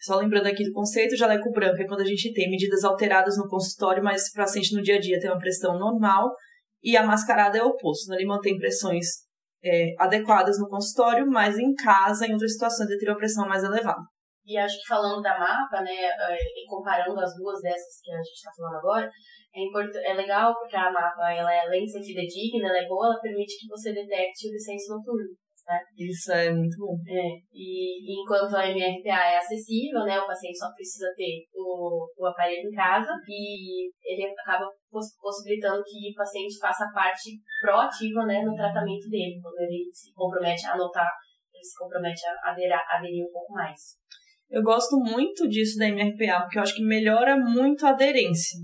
Só 0.00 0.16
lembrando 0.16 0.48
aqui 0.48 0.64
do 0.64 0.72
conceito, 0.72 1.16
jaleco 1.16 1.52
branco 1.52 1.80
é 1.80 1.86
quando 1.86 2.00
a 2.00 2.04
gente 2.04 2.32
tem 2.32 2.50
medidas 2.50 2.82
alteradas 2.82 3.36
no 3.36 3.48
consultório, 3.48 4.02
mas 4.02 4.26
o 4.28 4.36
paciente 4.36 4.74
no 4.74 4.82
dia 4.82 4.96
a 4.96 5.00
dia 5.00 5.20
tem 5.20 5.30
uma 5.30 5.38
pressão 5.38 5.78
normal, 5.78 6.34
e 6.82 6.96
a 6.96 7.06
mascarada 7.06 7.56
é 7.56 7.62
o 7.62 7.68
oposto, 7.68 8.08
né? 8.08 8.16
ele 8.16 8.26
mantém 8.26 8.58
pressões 8.58 9.06
é, 9.64 9.94
adequadas 9.98 10.58
no 10.58 10.68
consultório, 10.68 11.24
mas 11.26 11.56
em 11.56 11.72
casa, 11.74 12.26
em 12.26 12.32
outras 12.32 12.54
situações, 12.54 12.88
ele 12.88 12.98
teria 12.98 13.14
uma 13.14 13.18
pressão 13.18 13.46
mais 13.46 13.62
elevada. 13.62 14.02
E 14.44 14.58
acho 14.58 14.78
que 14.78 14.88
falando 14.88 15.22
da 15.22 15.38
mapa, 15.38 15.82
né, 15.82 15.94
é, 15.94 16.34
e 16.34 16.66
comparando 16.66 17.18
as 17.20 17.34
duas 17.36 17.60
dessas 17.60 18.00
que 18.02 18.12
a 18.12 18.16
gente 18.16 18.34
está 18.34 18.50
falando 18.56 18.78
agora, 18.78 19.10
é, 19.54 19.62
import... 19.62 19.94
é 19.94 20.14
legal 20.14 20.54
porque 20.54 20.76
a 20.76 20.90
mapa, 20.90 21.32
ela, 21.32 21.52
é, 21.52 21.60
além 21.60 21.84
de 21.84 21.92
ser 21.92 22.02
fidedigna, 22.02 22.68
ela 22.68 22.78
é 22.78 22.88
boa, 22.88 23.06
ela 23.06 23.20
permite 23.20 23.58
que 23.60 23.68
você 23.68 23.92
detecte 23.92 24.48
o 24.48 24.50
descenso 24.50 24.96
noturno. 24.96 25.30
Né? 25.68 25.78
Isso 25.96 26.32
é 26.32 26.50
muito 26.50 26.76
bom. 26.76 26.98
É, 27.06 27.38
e 27.52 28.20
enquanto 28.20 28.56
a 28.56 28.66
MRPA 28.66 29.14
é 29.14 29.38
acessível, 29.38 30.04
né, 30.04 30.18
o 30.18 30.26
paciente 30.26 30.58
só 30.58 30.72
precisa 30.74 31.06
ter 31.16 31.46
o, 31.54 32.08
o 32.18 32.26
aparelho 32.26 32.68
em 32.68 32.74
casa 32.74 33.12
e 33.28 33.88
ele 34.02 34.26
acaba 34.26 34.66
possibilitando 34.90 35.82
que 35.84 36.10
o 36.10 36.16
paciente 36.16 36.58
faça 36.58 36.90
parte 36.92 37.30
proativa 37.60 38.26
né, 38.26 38.42
no 38.42 38.56
tratamento 38.56 39.08
dele, 39.08 39.38
quando 39.40 39.60
ele 39.60 39.88
se 39.92 40.12
compromete 40.12 40.66
a 40.66 40.72
anotar, 40.72 41.10
ele 41.54 41.64
se 41.64 41.78
compromete 41.78 42.22
a 42.26 42.50
aderir, 42.50 42.74
aderir 42.90 43.24
um 43.24 43.32
pouco 43.32 43.52
mais. 43.52 44.02
Eu 44.52 44.62
gosto 44.62 44.98
muito 44.98 45.48
disso 45.48 45.78
da 45.78 45.88
MRPA, 45.88 46.42
porque 46.42 46.58
eu 46.58 46.62
acho 46.62 46.74
que 46.74 46.84
melhora 46.84 47.38
muito 47.38 47.86
a 47.86 47.90
aderência. 47.90 48.58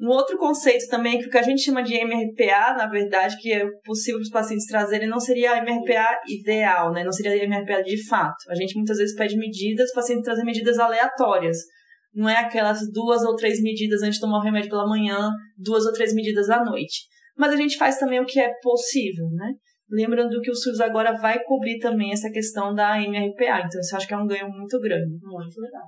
Um 0.00 0.08
outro 0.08 0.38
conceito 0.38 0.88
também, 0.88 1.18
que 1.18 1.26
o 1.26 1.30
que 1.30 1.38
a 1.38 1.42
gente 1.42 1.62
chama 1.62 1.82
de 1.82 1.94
MRPA, 1.94 2.74
na 2.76 2.86
verdade, 2.86 3.36
que 3.38 3.52
é 3.52 3.66
possível 3.84 4.20
os 4.20 4.30
pacientes 4.30 4.66
trazerem, 4.66 5.08
não 5.08 5.18
seria 5.18 5.52
a 5.52 5.58
MRPA 5.58 6.20
ideal, 6.28 6.92
né? 6.92 7.02
Não 7.02 7.12
seria 7.12 7.32
a 7.32 7.46
MRPA 7.46 7.82
de 7.82 8.06
fato. 8.06 8.48
A 8.48 8.54
gente 8.54 8.76
muitas 8.76 8.98
vezes 8.98 9.16
pede 9.16 9.36
medidas, 9.36 9.90
o 9.90 9.94
paciente 9.94 10.22
traz 10.22 10.42
medidas 10.44 10.78
aleatórias. 10.78 11.56
Não 12.14 12.28
é 12.28 12.36
aquelas 12.36 12.80
duas 12.92 13.22
ou 13.22 13.34
três 13.34 13.60
medidas 13.60 14.02
antes 14.02 14.16
de 14.16 14.20
tomar 14.20 14.38
o 14.38 14.42
remédio 14.42 14.70
pela 14.70 14.86
manhã, 14.86 15.30
duas 15.58 15.84
ou 15.84 15.92
três 15.92 16.14
medidas 16.14 16.48
à 16.48 16.64
noite. 16.64 17.06
Mas 17.36 17.52
a 17.52 17.56
gente 17.56 17.76
faz 17.76 17.98
também 17.98 18.20
o 18.20 18.26
que 18.26 18.38
é 18.38 18.52
possível, 18.62 19.26
né? 19.32 19.52
Lembrando 19.92 20.40
que 20.40 20.50
o 20.50 20.54
SUS 20.54 20.80
agora 20.80 21.12
vai 21.12 21.44
cobrir 21.44 21.78
também 21.78 22.12
essa 22.12 22.30
questão 22.30 22.74
da 22.74 22.98
MRPA, 22.98 23.66
então 23.66 23.78
isso 23.78 23.94
acho 23.94 24.08
que 24.08 24.14
é 24.14 24.16
um 24.16 24.26
ganho 24.26 24.48
muito 24.48 24.80
grande. 24.80 25.18
Muito 25.22 25.60
legal. 25.60 25.82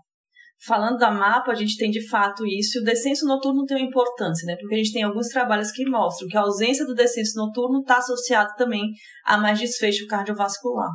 Falando 0.66 0.98
da 0.98 1.10
mapa, 1.10 1.52
a 1.52 1.54
gente 1.54 1.78
tem 1.78 1.90
de 1.90 2.06
fato 2.06 2.46
isso, 2.46 2.78
e 2.78 2.82
o 2.82 2.84
descenso 2.84 3.26
noturno 3.26 3.64
tem 3.64 3.78
uma 3.78 3.88
importância, 3.88 4.46
né? 4.46 4.56
Porque 4.60 4.74
a 4.74 4.78
gente 4.78 4.92
tem 4.92 5.02
alguns 5.02 5.28
trabalhos 5.28 5.70
que 5.70 5.88
mostram 5.88 6.28
que 6.28 6.36
a 6.36 6.42
ausência 6.42 6.84
do 6.84 6.94
descenso 6.94 7.38
noturno 7.38 7.80
está 7.80 7.96
associado 7.96 8.50
também 8.56 8.92
a 9.24 9.38
mais 9.38 9.58
desfecho 9.58 10.06
cardiovascular. 10.06 10.90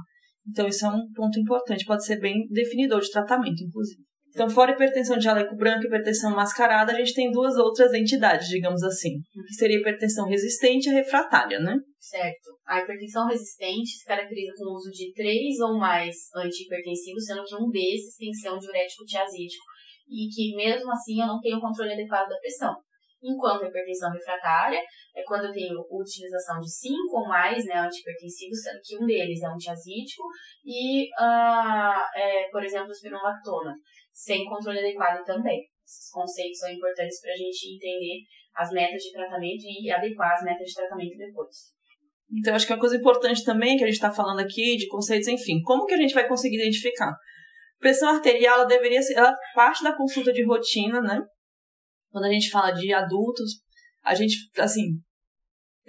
Então, 0.48 0.68
isso 0.68 0.86
é 0.86 0.90
um 0.90 1.12
ponto 1.14 1.40
importante, 1.40 1.86
pode 1.86 2.06
ser 2.06 2.20
bem 2.20 2.48
definidor 2.50 3.02
de 3.02 3.12
tratamento, 3.12 3.64
inclusive. 3.64 4.09
Então, 4.30 4.50
fora 4.50 4.72
hipertensão 4.72 5.18
de 5.18 5.24
jaleco 5.24 5.56
branco 5.56 5.84
e 5.84 5.88
hipertensão 5.88 6.32
mascarada, 6.32 6.92
a 6.92 6.96
gente 6.96 7.14
tem 7.14 7.32
duas 7.32 7.58
outras 7.58 7.94
entidades, 7.94 8.48
digamos 8.48 8.84
assim, 8.84 9.20
que 9.48 9.54
seria 9.56 9.78
hipertensão 9.78 10.28
resistente 10.28 10.90
e 10.90 10.94
refratária, 10.94 11.60
né? 11.60 11.76
Certo. 11.98 12.58
A 12.66 12.80
hipertensão 12.80 13.28
resistente 13.28 13.90
se 13.90 14.06
caracteriza 14.06 14.54
com 14.58 14.72
o 14.72 14.76
uso 14.76 14.92
de 14.92 15.12
três 15.14 15.60
ou 15.60 15.78
mais 15.78 16.16
antihipertensivos, 16.36 17.26
sendo 17.26 17.44
que 17.44 17.56
um 17.56 17.70
desses 17.70 18.16
tem 18.18 18.30
que 18.30 18.38
ser 18.38 18.52
um 18.52 18.60
diurético 18.60 19.04
tiazídico. 19.06 19.64
e 20.12 20.28
que 20.28 20.56
mesmo 20.56 20.92
assim 20.92 21.22
eu 21.22 21.28
não 21.28 21.40
tenho 21.40 21.62
controle 21.62 21.94
adequado 21.94 22.28
da 22.30 22.40
pressão. 22.40 22.74
Enquanto 23.22 23.64
a 23.64 23.68
hipertensão 23.68 24.12
refratária 24.12 24.82
é 25.16 25.24
quando 25.24 25.46
eu 25.46 25.52
tenho 25.52 25.86
utilização 25.92 26.60
de 26.60 26.72
cinco 26.72 27.20
ou 27.20 27.28
mais 27.28 27.66
né, 27.66 27.76
antihipertensivos, 27.76 28.62
sendo 28.64 28.80
que 28.84 28.98
um 28.98 29.06
deles 29.06 29.42
é 29.42 29.46
antiazídico 29.46 30.24
e, 30.66 31.04
uh, 31.20 32.02
é, 32.16 32.50
por 32.50 32.64
exemplo, 32.64 32.92
espironolactona, 32.92 33.76
sem 34.20 34.44
controle 34.44 34.80
adequado 34.80 35.24
também. 35.24 35.62
Esses 35.86 36.12
conceitos 36.12 36.60
são 36.60 36.70
importantes 36.70 37.22
para 37.22 37.32
a 37.32 37.38
gente 37.38 37.74
entender 37.74 38.24
as 38.54 38.70
metas 38.72 39.02
de 39.02 39.14
tratamento 39.14 39.64
e 39.64 39.90
adequar 39.90 40.34
as 40.34 40.44
metas 40.44 40.68
de 40.68 40.74
tratamento 40.74 41.18
depois. 41.18 41.56
Então, 42.32 42.54
acho 42.54 42.68
que 42.68 42.74
uma 42.74 42.80
coisa 42.80 42.98
importante 42.98 43.46
também 43.46 43.78
que 43.78 43.84
a 43.84 43.88
gente 43.88 43.96
está 43.96 44.12
falando 44.12 44.40
aqui 44.40 44.76
de 44.76 44.88
conceitos, 44.88 45.28
enfim, 45.30 45.62
como 45.64 45.86
que 45.86 45.94
a 45.94 45.98
gente 45.98 46.14
vai 46.14 46.28
conseguir 46.28 46.58
identificar? 46.58 47.16
Pressão 47.80 48.10
arterial, 48.10 48.60
ela 48.60 48.66
deveria 48.66 49.02
ser, 49.02 49.14
ela 49.14 49.34
parte 49.56 49.84
da 49.84 49.96
consulta 49.96 50.34
de 50.34 50.46
rotina, 50.46 51.02
né? 51.02 51.22
Quando 52.12 52.26
a 52.26 52.32
gente 52.32 52.52
fala 52.52 52.72
de 52.72 52.94
adultos, 52.94 53.62
a 54.04 54.14
gente, 54.14 54.36
assim, 54.58 55.00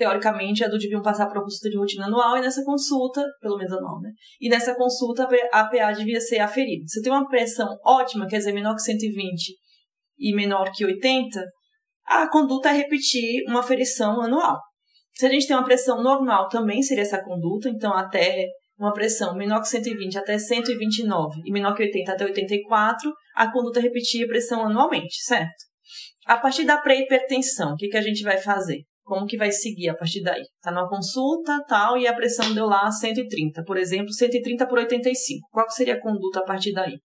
teoricamente, 0.01 0.65
adultos 0.65 0.85
deviam 0.85 1.03
passar 1.03 1.27
por 1.27 1.37
uma 1.37 1.45
consulta 1.45 1.69
de 1.69 1.77
rotina 1.77 2.07
anual 2.07 2.39
e 2.39 2.41
nessa 2.41 2.65
consulta, 2.65 3.23
pelo 3.39 3.59
menos 3.59 3.71
anual, 3.71 4.01
né? 4.01 4.11
E 4.41 4.49
nessa 4.49 4.75
consulta 4.75 5.29
a 5.53 5.65
PA 5.65 5.93
devia 5.93 6.19
ser 6.19 6.39
aferida. 6.39 6.85
Se 6.87 7.03
tem 7.03 7.13
uma 7.13 7.29
pressão 7.29 7.69
ótima, 7.85 8.27
quer 8.27 8.39
dizer, 8.39 8.53
menor 8.53 8.75
que 8.77 8.81
120 8.81 9.55
e 10.19 10.35
menor 10.35 10.73
que 10.73 10.87
80, 10.87 11.45
a 12.07 12.31
conduta 12.31 12.71
é 12.71 12.73
repetir 12.73 13.45
uma 13.47 13.61
aferição 13.61 14.23
anual. 14.23 14.59
Se 15.13 15.27
a 15.27 15.29
gente 15.29 15.47
tem 15.47 15.55
uma 15.55 15.67
pressão 15.67 16.03
normal, 16.03 16.49
também 16.49 16.83
seria 16.83 17.03
essa 17.03 17.23
conduta, 17.23 17.69
então 17.69 17.93
até 17.93 18.47
uma 18.79 18.95
pressão 18.95 19.37
menor 19.37 19.61
que 19.61 19.69
120 19.69 20.17
até 20.17 20.39
129 20.39 21.43
e 21.45 21.53
menor 21.53 21.75
que 21.75 21.83
80 21.83 22.11
até 22.11 22.25
84, 22.25 23.13
a 23.37 23.53
conduta 23.53 23.81
repetia 23.81 24.25
a 24.25 24.29
pressão 24.29 24.65
anualmente, 24.65 25.23
certo? 25.25 25.63
A 26.25 26.39
partir 26.39 26.65
da 26.65 26.79
pré-hipertensão, 26.79 27.75
o 27.75 27.77
que, 27.77 27.89
que 27.89 27.99
a 27.99 28.03
gente 28.03 28.23
vai 28.23 28.39
fazer? 28.39 28.79
Como 29.11 29.27
que 29.27 29.37
vai 29.37 29.51
seguir 29.51 29.89
a 29.89 29.97
partir 29.97 30.23
daí? 30.23 30.45
Tá 30.63 30.71
numa 30.71 30.89
consulta, 30.89 31.59
tal, 31.67 31.99
e 31.99 32.07
a 32.07 32.15
pressão 32.15 32.55
deu 32.55 32.67
lá 32.67 32.89
130, 32.89 33.65
por 33.65 33.77
exemplo, 33.77 34.13
130 34.13 34.69
por 34.69 34.79
85. 34.79 35.49
Qual 35.51 35.69
seria 35.69 35.95
a 35.95 36.01
conduta 36.01 36.39
a 36.39 36.45
partir 36.45 36.73
daí? 36.73 36.97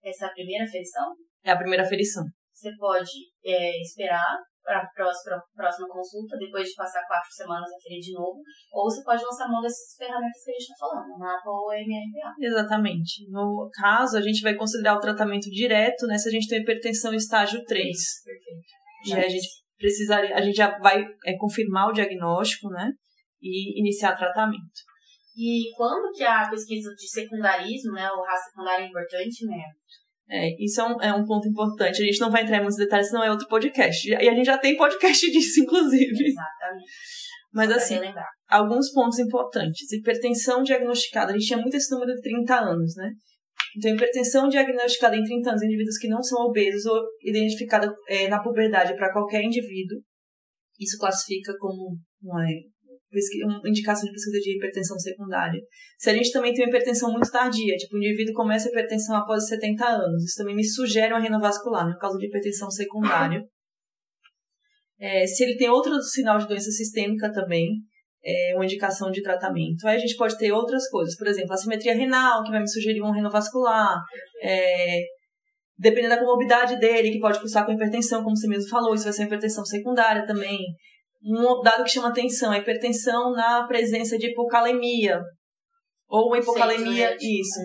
Essa 0.00 0.26
é 0.26 0.28
a 0.28 0.32
primeira 0.32 0.64
aferição? 0.64 1.12
É 1.44 1.50
a 1.50 1.58
primeira 1.58 1.82
aferição. 1.82 2.22
Você 2.54 2.70
pode 2.78 3.10
é, 3.44 3.80
esperar 3.82 4.38
para 4.62 4.78
a 4.78 4.86
próxima, 4.94 5.42
próxima 5.52 5.88
consulta, 5.88 6.38
depois 6.38 6.68
de 6.68 6.74
passar 6.76 7.04
quatro 7.04 7.32
semanas 7.32 7.68
a 7.68 7.82
ferir 7.82 7.98
de 7.98 8.12
novo, 8.12 8.38
ou 8.72 8.84
você 8.84 9.02
pode 9.02 9.24
lançar 9.24 9.48
mão 9.48 9.60
dessas 9.60 9.96
ferramentas 9.98 10.44
que 10.44 10.50
a 10.50 10.54
gente 10.54 10.70
está 10.70 10.86
falando, 10.86 11.18
MAPA 11.18 11.50
ou 11.50 11.72
MRPA. 11.72 12.32
Exatamente. 12.38 13.28
No 13.28 13.68
caso, 13.74 14.16
a 14.16 14.22
gente 14.22 14.40
vai 14.40 14.54
considerar 14.54 14.94
o 14.94 15.00
tratamento 15.00 15.50
direto, 15.50 16.06
né, 16.06 16.16
se 16.16 16.28
a 16.28 16.32
gente 16.32 16.46
tem 16.46 16.60
hipertensão 16.60 17.12
estágio 17.12 17.60
3. 17.64 17.88
Isso, 17.88 18.24
perfeito. 18.24 18.80
E 19.06 19.14
a 19.14 19.28
gente 19.28 19.69
precisaria, 19.80 20.36
a 20.36 20.42
gente 20.42 20.56
já 20.56 20.78
vai 20.78 21.02
é, 21.24 21.36
confirmar 21.38 21.88
o 21.88 21.92
diagnóstico, 21.92 22.68
né, 22.68 22.92
e 23.40 23.80
iniciar 23.80 24.14
tratamento. 24.14 24.60
E 25.36 25.72
quando 25.74 26.12
que 26.12 26.22
a 26.22 26.48
pesquisa 26.50 26.90
de 26.94 27.08
secundarismo, 27.08 27.92
né, 27.92 28.08
o 28.10 28.22
raça 28.22 28.50
secundário 28.50 28.84
é 28.84 28.88
importante, 28.88 29.46
né? 29.46 29.62
É, 30.28 30.62
isso 30.62 30.80
é 30.80 30.84
um, 30.84 31.02
é 31.02 31.12
um 31.12 31.24
ponto 31.24 31.48
importante. 31.48 32.02
A 32.02 32.04
gente 32.04 32.20
não 32.20 32.30
vai 32.30 32.42
entrar 32.42 32.58
em 32.58 32.60
muitos 32.60 32.76
detalhes, 32.76 33.08
senão 33.08 33.24
é 33.24 33.30
outro 33.30 33.48
podcast. 33.48 34.08
E 34.08 34.14
a 34.14 34.34
gente 34.34 34.46
já 34.46 34.58
tem 34.58 34.76
podcast 34.76 35.26
disso, 35.32 35.62
inclusive. 35.62 36.24
Exatamente. 36.24 36.90
Mas 37.52 37.70
assim, 37.72 37.98
alguns 38.48 38.92
pontos 38.92 39.18
importantes. 39.18 39.90
Hipertensão 39.90 40.62
diagnosticada. 40.62 41.32
A 41.32 41.32
gente 41.32 41.46
tinha 41.46 41.58
muito 41.58 41.76
esse 41.76 41.92
número 41.92 42.14
de 42.14 42.20
30 42.20 42.54
anos, 42.54 42.94
né? 42.96 43.10
Então, 43.76 43.94
hipertensão 43.94 44.48
diagnosticada 44.48 45.16
em 45.16 45.22
30 45.22 45.50
anos 45.50 45.62
em 45.62 45.66
indivíduos 45.66 45.98
que 45.98 46.08
não 46.08 46.22
são 46.22 46.46
obesos 46.46 46.84
ou 46.86 47.02
identificada 47.22 47.94
é, 48.08 48.28
na 48.28 48.42
puberdade 48.42 48.94
para 48.96 49.12
qualquer 49.12 49.42
indivíduo. 49.42 49.98
Isso 50.78 50.98
classifica 50.98 51.54
como 51.58 51.96
uma 52.22 52.44
uma 53.44 53.68
indicação 53.68 54.04
de 54.06 54.12
pesquisa 54.12 54.38
de 54.38 54.56
hipertensão 54.56 54.98
secundária. 54.98 55.60
Se 55.98 56.10
a 56.10 56.14
gente 56.14 56.30
também 56.30 56.52
tem 56.52 56.64
uma 56.64 56.68
hipertensão 56.68 57.10
muito 57.10 57.30
tardia, 57.30 57.76
tipo, 57.76 57.96
o 57.96 57.98
indivíduo 57.98 58.34
começa 58.34 58.68
a 58.68 58.70
hipertensão 58.70 59.16
após 59.16 59.48
70 59.48 59.84
anos, 59.84 60.24
isso 60.24 60.36
também 60.36 60.54
me 60.54 60.64
sugere 60.64 61.12
uma 61.12 61.20
renovascular, 61.20 61.88
no 61.88 61.98
caso 61.98 62.16
de 62.18 62.26
hipertensão 62.26 62.70
secundária. 62.70 63.42
É, 64.98 65.26
se 65.26 65.42
ele 65.42 65.56
tem 65.56 65.68
outro 65.68 66.00
sinal 66.02 66.38
de 66.38 66.46
doença 66.46 66.70
sistêmica 66.70 67.32
também, 67.32 67.68
é 68.24 68.52
uma 68.54 68.64
indicação 68.64 69.10
de 69.10 69.22
tratamento. 69.22 69.86
Aí 69.86 69.96
a 69.96 70.00
gente 70.00 70.16
pode 70.16 70.36
ter 70.38 70.52
outras 70.52 70.88
coisas, 70.88 71.16
por 71.16 71.26
exemplo, 71.26 71.52
assimetria 71.52 71.94
renal, 71.94 72.42
que 72.42 72.50
vai 72.50 72.60
me 72.60 72.68
sugerir 72.68 73.02
um 73.02 73.12
renovascular, 73.12 73.98
é, 74.42 75.00
dependendo 75.78 76.14
da 76.14 76.20
comorbidade 76.20 76.78
dele, 76.78 77.10
que 77.10 77.20
pode 77.20 77.40
cursar 77.40 77.64
com 77.64 77.72
hipertensão, 77.72 78.22
como 78.22 78.36
você 78.36 78.46
mesmo 78.46 78.68
falou, 78.68 78.94
isso 78.94 79.04
vai 79.04 79.12
ser 79.12 79.24
hipertensão 79.24 79.64
secundária 79.64 80.26
também 80.26 80.58
um 81.22 81.60
dado 81.62 81.84
que 81.84 81.90
chama 81.90 82.08
atenção, 82.08 82.50
a 82.50 82.58
hipertensão 82.58 83.32
na 83.32 83.66
presença 83.66 84.16
de 84.16 84.28
hipocalemia. 84.28 85.20
Ou 86.10 86.26
uma 86.26 86.38
hipocalemia, 86.38 87.16
isso. 87.20 87.60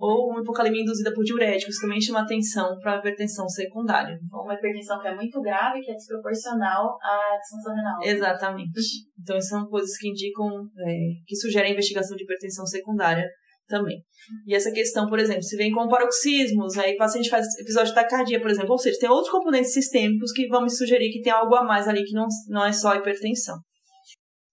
Ou 0.00 0.30
uma 0.30 0.40
hipocalemia 0.40 0.82
induzida 0.82 1.14
por 1.14 1.22
diuréticos, 1.22 1.78
também 1.78 2.00
chama 2.00 2.22
atenção 2.22 2.76
para 2.80 2.96
a 2.96 2.98
hipertensão 2.98 3.48
secundária. 3.48 4.18
Ou 4.32 4.42
uma 4.42 4.54
hipertensão 4.54 5.00
que 5.00 5.06
é 5.06 5.14
muito 5.14 5.40
grave, 5.40 5.80
que 5.80 5.92
é 5.92 5.94
desproporcional 5.94 6.98
à 7.00 7.38
disfunção 7.38 7.74
renal. 7.76 8.02
Exatamente. 8.02 8.80
Então, 9.22 9.40
são 9.40 9.66
coisas 9.68 9.96
que 9.98 10.08
indicam, 10.08 10.48
é, 10.78 10.96
que 11.24 11.36
sugerem 11.36 11.70
a 11.70 11.74
investigação 11.74 12.16
de 12.16 12.24
hipertensão 12.24 12.66
secundária 12.66 13.24
também. 13.68 14.02
E 14.46 14.54
essa 14.54 14.72
questão, 14.72 15.06
por 15.06 15.20
exemplo, 15.20 15.42
se 15.42 15.56
vem 15.56 15.70
com 15.70 15.88
paroxismos, 15.88 16.76
aí 16.78 16.94
o 16.94 16.98
paciente 16.98 17.30
faz 17.30 17.46
episódio 17.60 17.90
de 17.90 17.94
taquicardia, 17.94 18.40
por 18.40 18.50
exemplo, 18.50 18.72
ou 18.72 18.78
seja, 18.78 18.98
tem 18.98 19.08
outros 19.08 19.30
componentes 19.30 19.72
sistêmicos 19.72 20.32
que 20.32 20.48
vão 20.48 20.62
me 20.62 20.70
sugerir 20.70 21.10
que 21.10 21.22
tem 21.22 21.32
algo 21.32 21.54
a 21.54 21.64
mais 21.64 21.86
ali 21.86 22.02
que 22.04 22.14
não, 22.14 22.26
não 22.48 22.64
é 22.64 22.72
só 22.72 22.94
hipertensão. 22.94 23.56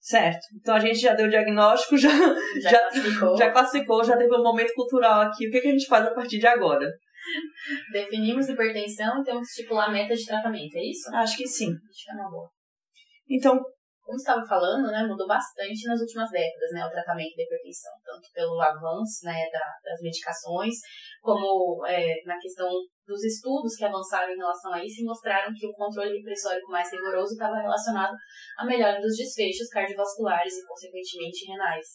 Certo. 0.04 0.42
Então 0.60 0.76
a 0.76 0.80
gente 0.80 1.00
já 1.00 1.14
deu 1.14 1.28
o 1.28 1.30
diagnóstico, 1.30 1.98
já, 1.98 2.10
já, 2.62 2.70
já, 2.70 2.80
classificou. 2.80 3.38
já 3.38 3.52
classificou, 3.52 4.04
já 4.04 4.18
teve 4.18 4.36
um 4.36 4.44
momento 4.44 4.74
cultural 4.74 5.22
aqui. 5.22 5.48
O 5.48 5.52
que, 5.52 5.62
que 5.62 5.68
a 5.70 5.72
gente 5.72 5.88
faz 5.88 6.06
a 6.06 6.14
partir 6.14 6.40
de 6.40 6.46
agora? 6.46 6.86
Definimos 7.94 8.50
hipertensão 8.50 9.22
e 9.22 9.24
temos 9.24 9.48
que 9.48 9.62
estipular 9.62 9.90
meta 9.90 10.14
de 10.14 10.26
tratamento, 10.26 10.76
é 10.76 10.84
isso? 10.84 11.10
Acho 11.16 11.38
que 11.38 11.48
sim. 11.48 11.70
Acho 11.70 12.04
que 12.04 12.12
é 12.12 12.16
uma 12.16 12.30
boa. 12.30 12.50
Então, 13.30 13.62
como 14.04 14.18
estava 14.18 14.46
falando, 14.46 14.92
né, 14.92 15.08
mudou 15.08 15.26
bastante 15.26 15.88
nas 15.88 16.00
últimas 16.00 16.30
décadas, 16.30 16.72
né, 16.74 16.86
o 16.86 16.92
tratamento 16.92 17.36
da 17.36 17.44
hipertensão, 17.44 17.94
tanto 18.04 18.28
pelo 18.34 18.60
avanço, 18.60 19.24
né, 19.24 19.48
da, 19.50 19.64
das 19.82 20.00
medicações, 20.02 20.76
como 21.22 21.86
é, 21.88 22.14
na 22.26 22.38
questão 22.38 22.70
dos 23.08 23.24
estudos 23.24 23.76
que 23.76 23.86
avançaram 23.86 24.34
em 24.34 24.38
relação 24.38 24.74
a 24.74 24.84
isso 24.84 25.02
e 25.02 25.06
mostraram 25.06 25.54
que 25.54 25.68
o 25.68 25.74
controle 25.74 26.22
pressórico 26.22 26.70
mais 26.70 26.92
rigoroso 26.92 27.34
estava 27.34 27.56
relacionado 27.56 28.14
à 28.58 28.66
melhora 28.66 29.00
dos 29.02 29.16
desfechos 29.16 29.68
cardiovasculares 29.70 30.54
e, 30.54 30.66
consequentemente, 30.66 31.48
renais. 31.48 31.88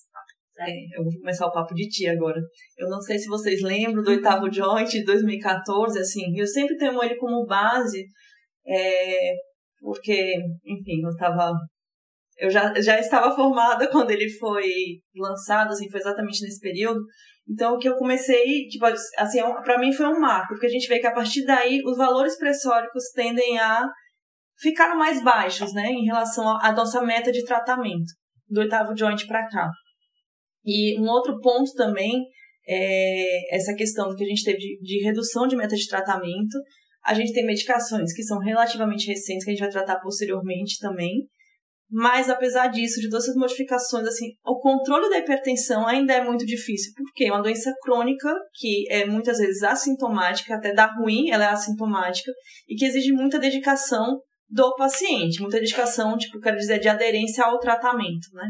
Né? 0.57 0.71
É, 0.71 0.99
eu 0.99 1.05
vou 1.05 1.13
começar 1.13 1.47
o 1.47 1.53
papo 1.53 1.75
de 1.75 1.89
ti 1.89 2.09
agora. 2.09 2.41
Eu 2.77 2.89
não 2.89 3.01
sei 3.01 3.19
se 3.19 3.29
vocês 3.29 3.61
lembram 3.63 4.03
do 4.03 4.11
oitavo 4.11 4.51
joint 4.51 4.89
de 4.89 5.05
2014, 5.05 5.99
assim, 5.99 6.39
eu 6.39 6.47
sempre 6.47 6.77
tenho 6.77 7.03
ele 7.03 7.17
como 7.17 7.47
base, 7.47 8.07
é, 8.67 9.35
porque, 9.81 10.35
enfim, 10.67 11.03
eu 11.03 11.11
estava 11.11 11.53
eu 12.39 12.51
já, 12.51 12.73
já 12.81 12.99
estava 12.99 13.35
formada 13.35 13.89
quando 13.91 14.11
ele 14.11 14.31
foi 14.31 14.71
lançado, 15.17 15.71
assim, 15.71 15.91
foi 15.91 16.01
exatamente 16.01 16.43
nesse 16.43 16.61
período. 16.61 17.01
Então, 17.49 17.75
o 17.75 17.79
que 17.79 17.89
eu 17.89 17.97
comecei, 17.97 18.67
tipo, 18.69 18.85
assim, 18.85 19.41
é 19.41 19.63
para 19.63 19.79
mim 19.79 19.93
foi 19.93 20.07
um 20.07 20.21
marco, 20.21 20.49
porque 20.49 20.67
a 20.67 20.71
gente 20.71 20.87
vê 20.87 20.99
que 20.99 21.07
a 21.07 21.15
partir 21.15 21.45
daí 21.45 21.81
os 21.85 21.97
valores 21.97 22.37
pressóricos 22.37 23.05
tendem 23.15 23.59
a 23.59 23.89
ficar 24.59 24.95
mais 24.95 25.23
baixos, 25.23 25.73
né, 25.73 25.87
em 25.89 26.05
relação 26.05 26.47
à 26.61 26.73
nossa 26.73 27.01
meta 27.01 27.33
de 27.33 27.45
tratamento, 27.45 28.13
do 28.49 28.61
oitavo 28.61 28.97
joint 28.97 29.27
para 29.27 29.49
cá. 29.49 29.71
E 30.65 31.01
um 31.01 31.09
outro 31.09 31.41
ponto 31.41 31.73
também 31.75 32.27
é 32.69 33.57
essa 33.57 33.75
questão 33.75 34.15
que 34.15 34.23
a 34.23 34.27
gente 34.27 34.45
teve 34.45 34.59
de, 34.59 34.79
de 34.83 35.05
redução 35.05 35.47
de 35.47 35.57
meta 35.57 35.75
de 35.75 35.89
tratamento. 35.89 36.59
A 37.03 37.15
gente 37.15 37.33
tem 37.33 37.47
medicações 37.47 38.13
que 38.13 38.23
são 38.23 38.39
relativamente 38.39 39.07
recentes, 39.07 39.45
que 39.45 39.51
a 39.51 39.55
gente 39.55 39.63
vai 39.63 39.71
tratar 39.71 40.01
posteriormente 40.01 40.79
também, 40.79 41.27
mas, 41.91 42.29
apesar 42.29 42.69
disso, 42.69 43.01
de 43.01 43.09
todas 43.09 43.25
essas 43.25 43.37
modificações, 43.37 44.07
assim, 44.07 44.33
o 44.45 44.59
controle 44.59 45.09
da 45.09 45.19
hipertensão 45.19 45.87
ainda 45.87 46.13
é 46.13 46.23
muito 46.23 46.45
difícil. 46.45 46.93
porque 46.97 47.25
É 47.25 47.33
uma 47.33 47.43
doença 47.43 47.73
crônica 47.83 48.35
que 48.55 48.87
é 48.91 49.07
muitas 49.07 49.39
vezes 49.39 49.63
assintomática, 49.63 50.55
até 50.55 50.75
dá 50.75 50.87
ruim, 50.87 51.31
ela 51.31 51.45
é 51.45 51.49
assintomática, 51.49 52.31
e 52.69 52.75
que 52.75 52.85
exige 52.85 53.13
muita 53.13 53.39
dedicação 53.39 54.21
do 54.51 54.75
paciente. 54.77 55.41
Muita 55.41 55.59
dedicação, 55.59 56.17
tipo, 56.17 56.39
quero 56.41 56.57
dizer, 56.57 56.79
de 56.79 56.89
aderência 56.89 57.45
ao 57.45 57.59
tratamento, 57.59 58.29
né? 58.35 58.49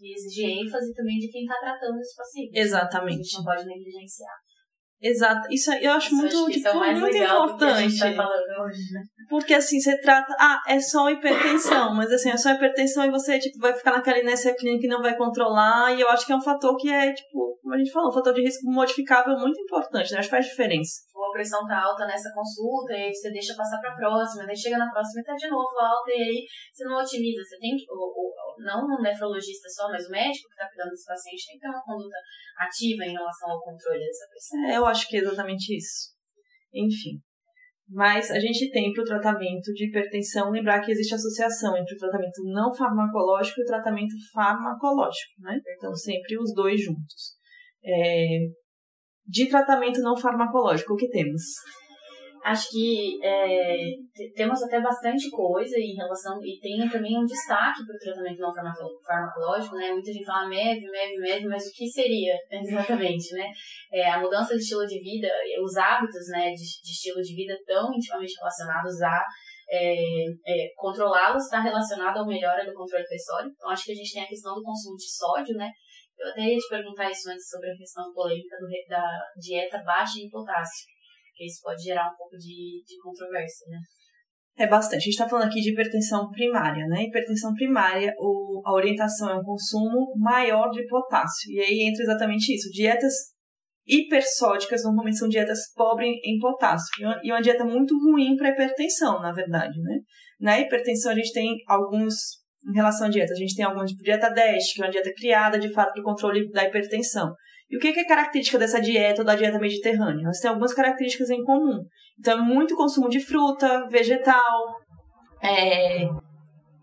E 0.00 0.12
exige 0.14 0.44
ênfase 0.44 0.92
também 0.92 1.18
de 1.18 1.30
quem 1.30 1.42
está 1.42 1.58
tratando 1.58 1.98
esse 1.98 2.14
paciente. 2.14 2.58
Exatamente. 2.58 3.20
A 3.20 3.22
gente 3.22 3.36
não 3.38 3.44
pode 3.44 3.66
negligenciar. 3.66 4.34
Exato. 5.00 5.48
Isso 5.50 5.72
eu 5.72 5.92
acho 5.92 6.06
isso 6.06 6.16
muito, 6.16 6.36
acho 6.36 6.50
tipo, 6.50 6.68
é 6.68 6.94
muito 6.94 7.16
importante. 7.16 7.98
Tá 7.98 8.28
hoje, 8.62 8.92
né? 8.92 9.02
Porque 9.28 9.54
assim, 9.54 9.80
você 9.80 10.00
trata, 10.00 10.34
ah, 10.38 10.62
é 10.66 10.80
só 10.80 11.10
hipertensão, 11.10 11.94
mas 11.94 12.10
assim, 12.12 12.30
é 12.30 12.36
só 12.36 12.50
hipertensão 12.50 13.04
e 13.04 13.10
você, 13.10 13.38
tipo, 13.38 13.58
vai 13.58 13.74
ficar 13.74 13.92
naquela 13.92 14.18
inércia 14.18 14.54
clínica 14.54 14.86
e 14.86 14.88
não 14.88 15.02
vai 15.02 15.16
controlar, 15.16 15.92
e 15.94 16.00
eu 16.00 16.08
acho 16.08 16.26
que 16.26 16.32
é 16.32 16.36
um 16.36 16.42
fator 16.42 16.76
que 16.76 16.90
é, 16.90 17.12
tipo, 17.12 17.58
como 17.62 17.74
a 17.74 17.78
gente 17.78 17.90
falou, 17.90 18.10
um 18.10 18.12
fator 18.12 18.34
de 18.34 18.42
risco 18.42 18.70
modificável 18.70 19.38
muito 19.38 19.58
importante, 19.60 20.12
né? 20.12 20.18
Acho 20.18 20.28
que 20.28 20.36
faz 20.36 20.46
diferença. 20.46 21.00
O 21.14 21.32
pressão 21.32 21.66
tá 21.66 21.82
alta 21.82 22.06
nessa 22.06 22.30
consulta, 22.34 22.92
e 22.92 23.04
aí 23.04 23.14
você 23.14 23.30
deixa 23.30 23.56
passar 23.56 23.80
pra 23.80 23.96
próxima, 23.96 24.46
daí 24.46 24.56
chega 24.56 24.76
na 24.76 24.90
próxima 24.90 25.22
e 25.22 25.24
tá 25.24 25.34
de 25.34 25.48
novo 25.48 25.78
alta, 25.80 26.10
e 26.10 26.22
aí 26.22 26.46
você 26.72 26.84
não 26.84 27.00
otimiza. 27.00 27.42
Você 27.42 27.58
tem 27.58 27.74
que, 27.76 27.84
o, 27.90 27.96
o, 27.96 28.32
não 28.58 28.84
o 28.84 29.02
nefrologista 29.02 29.68
só, 29.68 29.88
mas 29.88 30.06
o 30.06 30.10
médico 30.10 30.48
que 30.48 30.56
tá 30.56 30.68
cuidando 30.68 30.90
desse 30.90 31.06
paciente 31.06 31.46
tem 31.46 31.54
que 31.56 31.60
ter 31.60 31.68
uma 31.68 31.82
conduta 31.82 32.16
ativa 32.58 33.04
em 33.04 33.12
relação 33.12 33.50
ao 33.50 33.62
controle 33.62 34.00
dessa 34.00 34.28
pressão. 34.28 34.64
É, 34.66 34.78
eu 34.78 34.86
acho 34.86 35.08
que 35.08 35.16
é 35.16 35.20
exatamente 35.20 35.76
isso. 35.76 36.14
Enfim. 36.72 37.20
Mas 37.88 38.30
a 38.30 38.40
gente 38.40 38.70
tem 38.70 38.92
para 38.92 39.02
o 39.02 39.06
tratamento 39.06 39.72
de 39.74 39.88
hipertensão 39.88 40.50
lembrar 40.50 40.80
que 40.80 40.90
existe 40.90 41.14
associação 41.14 41.76
entre 41.76 41.94
o 41.94 41.98
tratamento 41.98 42.42
não 42.44 42.74
farmacológico 42.74 43.60
e 43.60 43.62
o 43.62 43.66
tratamento 43.66 44.14
farmacológico, 44.32 45.32
né? 45.40 45.60
Então, 45.76 45.94
sempre 45.94 46.38
os 46.38 46.54
dois 46.54 46.80
juntos. 46.80 47.36
É, 47.84 48.38
de 49.26 49.48
tratamento 49.48 50.00
não 50.00 50.16
farmacológico, 50.16 50.94
o 50.94 50.96
que 50.96 51.08
temos? 51.08 51.42
Acho 52.44 52.68
que 52.68 53.18
é, 53.24 53.88
temos 54.36 54.62
até 54.62 54.78
bastante 54.78 55.30
coisa 55.30 55.78
em 55.78 55.94
relação. 55.94 56.38
E 56.44 56.60
tem 56.60 56.86
também 56.90 57.16
um 57.18 57.24
destaque 57.24 57.80
para 57.86 57.96
o 57.96 57.98
tratamento 57.98 58.38
não 58.38 58.52
farmacológico, 59.02 59.76
né? 59.76 59.90
Muita 59.90 60.12
gente 60.12 60.26
fala 60.26 60.46
MEV, 60.46 60.82
MEV, 60.82 61.16
MEV, 61.20 61.46
mas 61.46 61.66
o 61.66 61.72
que 61.72 61.88
seria 61.88 62.36
exatamente, 62.52 63.32
né? 63.32 63.50
É, 63.90 64.10
a 64.10 64.20
mudança 64.20 64.54
de 64.54 64.60
estilo 64.60 64.86
de 64.86 65.00
vida, 65.00 65.26
os 65.62 65.74
hábitos 65.78 66.28
né, 66.28 66.50
de, 66.50 66.56
de 66.56 66.90
estilo 66.90 67.22
de 67.22 67.34
vida 67.34 67.56
tão 67.66 67.94
intimamente 67.94 68.36
relacionados 68.36 69.00
a 69.00 69.24
é, 69.70 70.26
é, 70.46 70.68
controlá-los 70.76 71.44
está 71.44 71.60
relacionado 71.60 72.18
à 72.18 72.26
melhora 72.26 72.66
do 72.66 72.74
controle 72.74 73.06
pressórico. 73.06 73.54
Então, 73.56 73.70
acho 73.70 73.86
que 73.86 73.92
a 73.92 73.94
gente 73.94 74.12
tem 74.12 74.22
a 74.22 74.28
questão 74.28 74.54
do 74.54 74.62
consumo 74.62 74.96
de 74.96 75.10
sódio, 75.10 75.56
né? 75.56 75.70
Eu 76.18 76.28
até 76.28 76.42
ia 76.42 76.58
te 76.58 76.68
perguntar 76.68 77.10
isso 77.10 77.30
antes 77.30 77.48
sobre 77.48 77.70
a 77.70 77.76
questão 77.76 78.12
polêmica 78.12 78.56
do, 78.58 78.68
da 78.88 79.08
dieta 79.36 79.82
baixa 79.82 80.20
em 80.20 80.28
potássio, 80.28 80.86
porque 81.34 81.46
isso 81.46 81.60
pode 81.62 81.82
gerar 81.82 82.06
um 82.06 82.16
pouco 82.16 82.36
de, 82.38 82.82
de 82.86 82.96
controvérsia, 83.02 83.66
né? 83.68 83.78
É 84.56 84.68
bastante. 84.68 84.98
A 84.98 85.00
gente 85.00 85.10
está 85.10 85.28
falando 85.28 85.48
aqui 85.48 85.60
de 85.60 85.72
hipertensão 85.72 86.30
primária, 86.30 86.86
né? 86.86 87.02
Hipertensão 87.02 87.52
primária, 87.54 88.14
o, 88.18 88.62
a 88.64 88.72
orientação 88.72 89.28
é 89.30 89.34
um 89.34 89.42
consumo 89.42 90.14
maior 90.16 90.70
de 90.70 90.86
potássio. 90.86 91.50
E 91.50 91.60
aí 91.60 91.88
entra 91.88 92.04
exatamente 92.04 92.54
isso. 92.54 92.70
Dietas 92.70 93.12
hipersódicas 93.84 94.84
normalmente 94.84 95.18
são 95.18 95.28
dietas 95.28 95.72
pobres 95.74 96.14
em 96.24 96.38
potássio. 96.38 96.88
E 97.24 97.32
uma 97.32 97.42
dieta 97.42 97.64
muito 97.64 97.98
ruim 97.98 98.36
para 98.36 98.50
hipertensão, 98.50 99.20
na 99.20 99.32
verdade, 99.32 99.76
né? 99.82 99.98
Na 100.38 100.60
hipertensão 100.60 101.10
a 101.10 101.16
gente 101.16 101.32
tem 101.32 101.56
alguns 101.66 102.43
em 102.68 102.74
relação 102.74 103.06
à 103.06 103.10
dieta. 103.10 103.32
A 103.32 103.36
gente 103.36 103.54
tem 103.54 103.64
alguma 103.64 103.84
tipo 103.84 104.02
dieta 104.02 104.30
DASH, 104.30 104.74
que 104.74 104.82
é 104.82 104.84
uma 104.84 104.90
dieta 104.90 105.12
criada 105.14 105.58
de 105.58 105.72
fato 105.72 105.92
para 105.92 106.00
o 106.00 106.04
controle 106.04 106.50
da 106.50 106.64
hipertensão. 106.64 107.34
E 107.70 107.76
o 107.76 107.80
que 107.80 107.88
é 107.88 108.04
característica 108.04 108.58
dessa 108.58 108.80
dieta 108.80 109.22
ou 109.22 109.26
da 109.26 109.34
dieta 109.34 109.58
mediterrânea? 109.58 110.24
Elas 110.24 110.38
têm 110.38 110.48
algumas 110.48 110.74
características 110.74 111.30
em 111.30 111.42
comum. 111.42 111.80
Então, 112.18 112.38
é 112.38 112.42
muito 112.42 112.76
consumo 112.76 113.08
de 113.08 113.20
fruta, 113.20 113.86
vegetal, 113.88 114.76
é, 115.42 116.08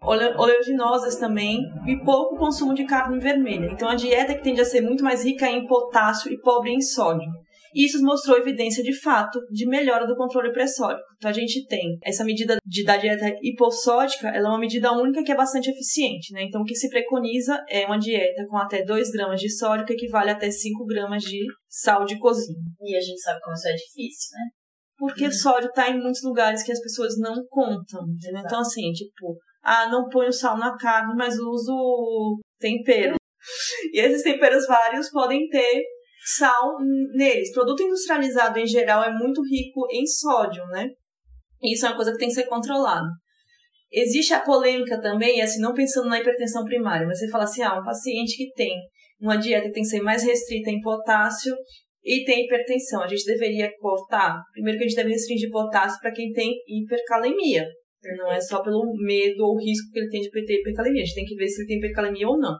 oleaginosas 0.01 1.15
também 1.15 1.59
e 1.87 1.95
pouco 2.03 2.35
consumo 2.35 2.73
de 2.73 2.85
carne 2.85 3.19
vermelha. 3.19 3.67
Então, 3.71 3.87
a 3.87 3.95
dieta 3.95 4.33
que 4.33 4.43
tende 4.43 4.59
a 4.59 4.65
ser 4.65 4.81
muito 4.81 5.03
mais 5.03 5.23
rica 5.23 5.47
em 5.47 5.67
potássio 5.67 6.31
e 6.31 6.39
pobre 6.39 6.71
em 6.71 6.81
sódio. 6.81 7.31
E 7.73 7.85
isso 7.85 8.01
mostrou 8.03 8.37
evidência 8.37 8.83
de 8.83 8.93
fato 8.99 9.39
de 9.49 9.67
melhora 9.67 10.05
do 10.05 10.15
controle 10.15 10.51
pressórico. 10.51 11.03
Então 11.17 11.29
a 11.29 11.33
gente 11.33 11.65
tem 11.67 11.97
essa 12.03 12.23
medida 12.23 12.57
de, 12.65 12.83
da 12.83 12.97
dieta 12.97 13.33
hipossódica, 13.41 14.27
ela 14.29 14.47
é 14.47 14.51
uma 14.51 14.59
medida 14.59 14.91
única 14.91 15.23
que 15.23 15.31
é 15.31 15.35
bastante 15.35 15.69
eficiente, 15.69 16.33
né? 16.33 16.43
Então 16.43 16.61
o 16.61 16.65
que 16.65 16.75
se 16.75 16.89
preconiza 16.89 17.63
é 17.69 17.85
uma 17.85 17.97
dieta 17.97 18.45
com 18.47 18.57
até 18.57 18.83
2 18.83 19.11
gramas 19.11 19.39
de 19.39 19.49
sódio, 19.49 19.85
que 19.85 19.93
equivale 19.93 20.29
a 20.29 20.33
até 20.33 20.49
5 20.49 20.85
gramas 20.85 21.23
de 21.23 21.39
sal 21.69 22.05
de 22.05 22.17
cozinha. 22.17 22.59
E 22.81 22.95
a 22.95 23.01
gente 23.01 23.19
sabe 23.21 23.39
como 23.41 23.55
isso 23.55 23.67
é 23.67 23.73
difícil, 23.73 24.29
né? 24.33 24.49
Porque 24.97 25.25
uhum. 25.25 25.31
sódio 25.31 25.69
está 25.69 25.89
em 25.89 25.99
muitos 25.99 26.21
lugares 26.23 26.63
que 26.63 26.71
as 26.71 26.81
pessoas 26.81 27.17
não 27.17 27.43
contam, 27.49 28.01
entendeu? 28.07 28.41
Então 28.45 28.59
assim, 28.59 28.91
tipo, 28.91 29.37
ah, 29.63 29.89
não 29.89 30.07
ponho 30.09 30.31
sal 30.31 30.57
na 30.57 30.77
carne, 30.77 31.13
mas 31.15 31.37
uso 31.37 32.39
tempero. 32.59 33.15
E 33.91 33.99
esses 33.99 34.21
temperos 34.21 34.67
vários 34.67 35.09
podem 35.09 35.47
ter 35.49 35.83
sal 36.23 36.77
neles. 37.13 37.51
Produto 37.51 37.83
industrializado 37.83 38.59
em 38.59 38.67
geral 38.67 39.03
é 39.03 39.11
muito 39.11 39.41
rico 39.41 39.87
em 39.91 40.05
sódio, 40.05 40.65
né? 40.67 40.89
Isso 41.63 41.85
é 41.85 41.89
uma 41.89 41.95
coisa 41.95 42.11
que 42.11 42.17
tem 42.17 42.27
que 42.27 42.33
ser 42.33 42.47
controlada. 42.47 43.07
Existe 43.91 44.33
a 44.33 44.39
polêmica 44.39 45.01
também, 45.01 45.41
assim, 45.41 45.59
não 45.59 45.73
pensando 45.73 46.07
na 46.07 46.19
hipertensão 46.19 46.63
primária, 46.63 47.05
mas 47.05 47.19
você 47.19 47.29
fala 47.29 47.43
assim, 47.43 47.61
ah, 47.61 47.79
um 47.79 47.83
paciente 47.83 48.37
que 48.37 48.51
tem 48.53 48.71
uma 49.19 49.35
dieta 49.35 49.67
que 49.67 49.73
tem 49.73 49.83
que 49.83 49.89
ser 49.89 50.01
mais 50.01 50.23
restrita 50.23 50.69
em 50.69 50.81
potássio 50.81 51.53
e 52.03 52.23
tem 52.23 52.45
hipertensão, 52.45 53.03
a 53.03 53.07
gente 53.07 53.25
deveria 53.25 53.69
cortar? 53.79 54.41
Primeiro 54.53 54.79
que 54.79 54.85
a 54.85 54.87
gente 54.87 54.97
deve 54.97 55.11
restringir 55.11 55.51
potássio 55.51 55.99
para 55.99 56.11
quem 56.11 56.31
tem 56.31 56.53
hipercalemia. 56.67 57.67
Não 58.17 58.31
é 58.31 58.41
só 58.41 58.63
pelo 58.63 58.81
medo 58.97 59.43
ou 59.45 59.59
risco 59.59 59.91
que 59.91 59.99
ele 59.99 60.09
tem 60.09 60.21
de 60.21 60.29
ter 60.29 60.59
hipercalemia. 60.59 61.03
A 61.03 61.05
gente 61.05 61.15
tem 61.15 61.25
que 61.25 61.35
ver 61.35 61.47
se 61.47 61.61
ele 61.61 61.67
tem 61.67 61.77
hipercalemia 61.77 62.27
ou 62.27 62.39
não. 62.39 62.55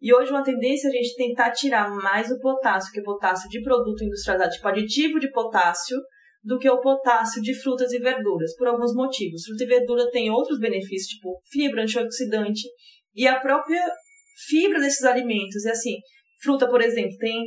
E 0.00 0.14
hoje 0.14 0.30
uma 0.30 0.44
tendência 0.44 0.88
é 0.88 0.90
a 0.90 0.92
gente 0.92 1.16
tentar 1.16 1.50
tirar 1.52 1.88
mais 1.90 2.30
o 2.30 2.38
potássio, 2.38 2.92
que 2.92 3.00
é 3.00 3.02
potássio 3.02 3.48
de 3.48 3.62
produto 3.62 4.04
industrializado, 4.04 4.52
tipo 4.52 4.68
aditivo 4.68 5.18
de 5.18 5.30
potássio, 5.30 5.96
do 6.42 6.58
que 6.58 6.70
o 6.70 6.80
potássio 6.80 7.42
de 7.42 7.54
frutas 7.60 7.90
e 7.92 7.98
verduras, 7.98 8.54
por 8.56 8.68
alguns 8.68 8.94
motivos. 8.94 9.42
Fruta 9.44 9.64
e 9.64 9.66
verdura 9.66 10.10
tem 10.10 10.30
outros 10.30 10.60
benefícios, 10.60 11.08
tipo 11.08 11.40
fibra, 11.50 11.82
antioxidante, 11.82 12.62
e 13.14 13.26
a 13.26 13.40
própria 13.40 13.82
fibra 14.46 14.78
desses 14.78 15.04
alimentos. 15.04 15.64
E 15.64 15.70
assim, 15.70 15.96
fruta, 16.42 16.68
por 16.68 16.80
exemplo, 16.80 17.16
tem 17.18 17.42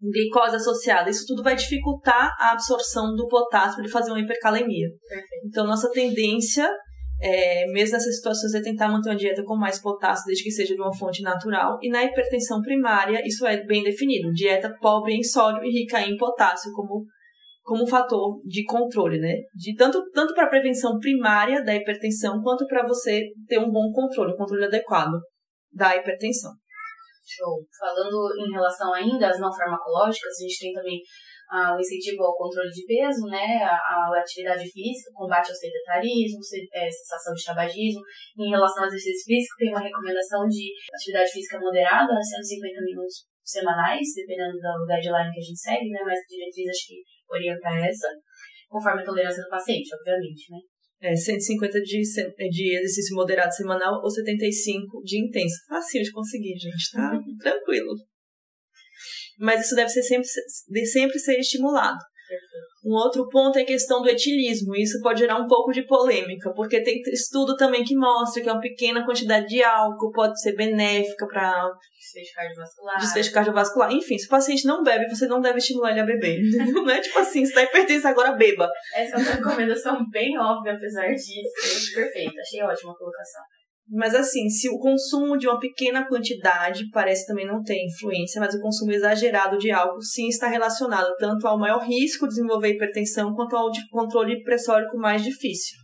glicose 0.00 0.56
associada. 0.56 1.08
Isso 1.08 1.24
tudo 1.26 1.42
vai 1.42 1.56
dificultar 1.56 2.30
a 2.38 2.52
absorção 2.52 3.14
do 3.14 3.26
potássio 3.28 3.76
para 3.76 3.84
ele 3.84 3.92
fazer 3.92 4.10
uma 4.10 4.20
hipercalemia. 4.20 4.88
Perfeito. 5.08 5.46
Então, 5.46 5.66
nossa 5.66 5.90
tendência 5.90 6.70
é, 7.20 7.66
mesmo 7.72 7.94
nessas 7.94 8.16
situações, 8.16 8.54
é 8.54 8.62
tentar 8.62 8.88
manter 8.88 9.10
uma 9.10 9.16
dieta 9.16 9.42
com 9.44 9.56
mais 9.56 9.80
potássio, 9.80 10.26
desde 10.26 10.44
que 10.44 10.50
seja 10.50 10.74
de 10.74 10.80
uma 10.80 10.94
fonte 10.94 11.22
natural. 11.22 11.78
E 11.82 11.90
na 11.90 12.04
hipertensão 12.04 12.60
primária, 12.62 13.20
isso 13.24 13.46
é 13.46 13.64
bem 13.64 13.82
definido: 13.82 14.32
dieta 14.32 14.72
pobre 14.80 15.14
em 15.14 15.22
sódio 15.22 15.64
e 15.64 15.70
rica 15.70 16.00
em 16.00 16.16
potássio, 16.16 16.72
como, 16.72 17.04
como 17.62 17.86
fator 17.86 18.40
de 18.44 18.64
controle, 18.64 19.18
né? 19.18 19.34
De 19.54 19.74
tanto, 19.74 20.02
tanto 20.12 20.32
para 20.32 20.48
prevenção 20.48 20.98
primária 20.98 21.64
da 21.64 21.74
hipertensão, 21.74 22.40
quanto 22.40 22.66
para 22.66 22.86
você 22.86 23.24
ter 23.48 23.58
um 23.58 23.70
bom 23.70 23.90
controle, 23.92 24.32
um 24.32 24.36
controle 24.36 24.64
adequado 24.64 25.18
da 25.72 25.96
hipertensão. 25.96 26.52
Show. 27.26 27.66
Falando 27.78 28.32
em 28.38 28.52
relação 28.52 28.94
ainda 28.94 29.28
às 29.28 29.38
não 29.38 29.52
farmacológicas, 29.52 30.32
a 30.38 30.42
gente 30.42 30.58
tem 30.60 30.72
também 30.72 30.98
ah, 31.50 31.74
o 31.74 31.80
incentivo 31.80 32.22
ao 32.22 32.36
controle 32.36 32.68
de 32.68 32.84
peso, 32.84 33.24
né, 33.24 33.64
a, 33.64 33.72
a 33.72 34.20
atividade 34.20 34.68
física, 34.68 35.10
combate 35.14 35.48
ao 35.48 35.56
sedentarismo, 35.56 36.42
se, 36.42 36.68
é, 36.72 36.90
sensação 36.90 37.32
de 37.32 37.44
tabagismo. 37.44 38.02
Em 38.38 38.50
relação 38.50 38.84
ao 38.84 38.88
exercício 38.88 39.24
físico, 39.24 39.56
tem 39.56 39.70
uma 39.70 39.80
recomendação 39.80 40.46
de 40.46 40.68
atividade 40.92 41.30
física 41.32 41.58
moderada, 41.58 42.12
150 42.12 42.84
minutos 42.84 43.24
semanais, 43.42 44.04
dependendo 44.14 44.60
do 44.60 44.86
guideline 44.86 45.32
que 45.32 45.40
a 45.40 45.48
gente 45.48 45.58
segue, 45.58 45.88
né, 45.88 46.00
mas 46.04 46.20
a 46.20 46.28
diretriz 46.28 46.68
acho 46.68 46.86
que 46.88 46.96
orienta 47.32 47.68
essa, 47.80 48.08
conforme 48.68 49.00
a 49.00 49.04
tolerância 49.04 49.42
do 49.42 49.48
paciente, 49.48 49.88
obviamente, 49.96 50.52
né. 50.52 50.58
É, 51.00 51.14
150 51.14 51.80
de, 51.80 52.02
de 52.50 52.74
exercício 52.74 53.14
moderado 53.14 53.54
semanal 53.54 54.02
ou 54.02 54.10
75 54.10 55.00
de 55.04 55.24
intenso. 55.24 55.54
Facinho 55.68 56.02
de 56.02 56.10
conseguir, 56.10 56.58
gente, 56.58 56.90
tá? 56.92 57.12
Tranquilo 57.40 57.94
mas 59.38 59.66
isso 59.66 59.74
deve 59.74 59.90
ser 59.90 60.02
sempre, 60.02 60.28
de 60.68 60.86
sempre 60.86 61.18
ser 61.18 61.38
estimulado. 61.38 61.98
Um 62.84 62.92
outro 62.92 63.28
ponto 63.28 63.58
é 63.58 63.62
a 63.62 63.66
questão 63.66 64.00
do 64.00 64.08
etilismo. 64.08 64.74
Isso 64.74 65.00
pode 65.02 65.18
gerar 65.18 65.36
um 65.36 65.46
pouco 65.46 65.72
de 65.72 65.86
polêmica, 65.86 66.52
porque 66.54 66.82
tem 66.82 67.00
estudo 67.12 67.56
também 67.56 67.84
que 67.84 67.96
mostra 67.96 68.42
que 68.42 68.48
uma 68.48 68.60
pequena 68.60 69.04
quantidade 69.04 69.46
de 69.46 69.62
álcool 69.62 70.12
pode 70.12 70.40
ser 70.40 70.54
benéfica 70.54 71.26
para 71.26 71.68
desfecho 71.98 72.34
cardiovascular. 72.34 73.00
Desfecho 73.00 73.32
cardiovascular. 73.32 73.92
Enfim, 73.92 74.16
se 74.16 74.26
o 74.26 74.30
paciente 74.30 74.66
não 74.66 74.82
bebe, 74.82 75.08
você 75.08 75.26
não 75.26 75.40
deve 75.40 75.58
estimular 75.58 75.90
ele 75.90 76.00
a 76.00 76.06
beber. 76.06 76.40
não 76.72 76.90
é 76.90 77.00
tipo 77.00 77.18
assim, 77.18 77.44
se 77.44 77.52
tá 77.52 77.62
hipertenso 77.62 78.06
agora 78.06 78.32
beba. 78.32 78.70
Essa 78.94 79.16
é 79.16 79.18
uma 79.18 79.32
recomendação 79.32 80.08
bem 80.10 80.38
óbvia, 80.38 80.72
apesar 80.74 81.08
disso. 81.08 81.94
Perfeita, 81.94 82.40
achei 82.40 82.62
ótima 82.62 82.92
a 82.92 82.96
colocação. 82.96 83.42
Mas 83.90 84.14
assim, 84.14 84.48
se 84.50 84.68
o 84.68 84.78
consumo 84.78 85.38
de 85.38 85.48
uma 85.48 85.58
pequena 85.58 86.06
quantidade 86.06 86.90
parece 86.90 87.26
também 87.26 87.46
não 87.46 87.62
ter 87.62 87.82
influência, 87.86 88.40
mas 88.40 88.54
o 88.54 88.60
consumo 88.60 88.92
exagerado 88.92 89.56
de 89.56 89.70
álcool 89.70 90.02
sim 90.02 90.28
está 90.28 90.46
relacionado 90.46 91.14
tanto 91.18 91.46
ao 91.46 91.58
maior 91.58 91.82
risco 91.82 92.26
de 92.26 92.34
desenvolver 92.34 92.74
hipertensão 92.74 93.34
quanto 93.34 93.56
ao 93.56 93.70
controle 93.90 94.42
pressórico 94.42 94.98
mais 94.98 95.22
difícil. 95.22 95.78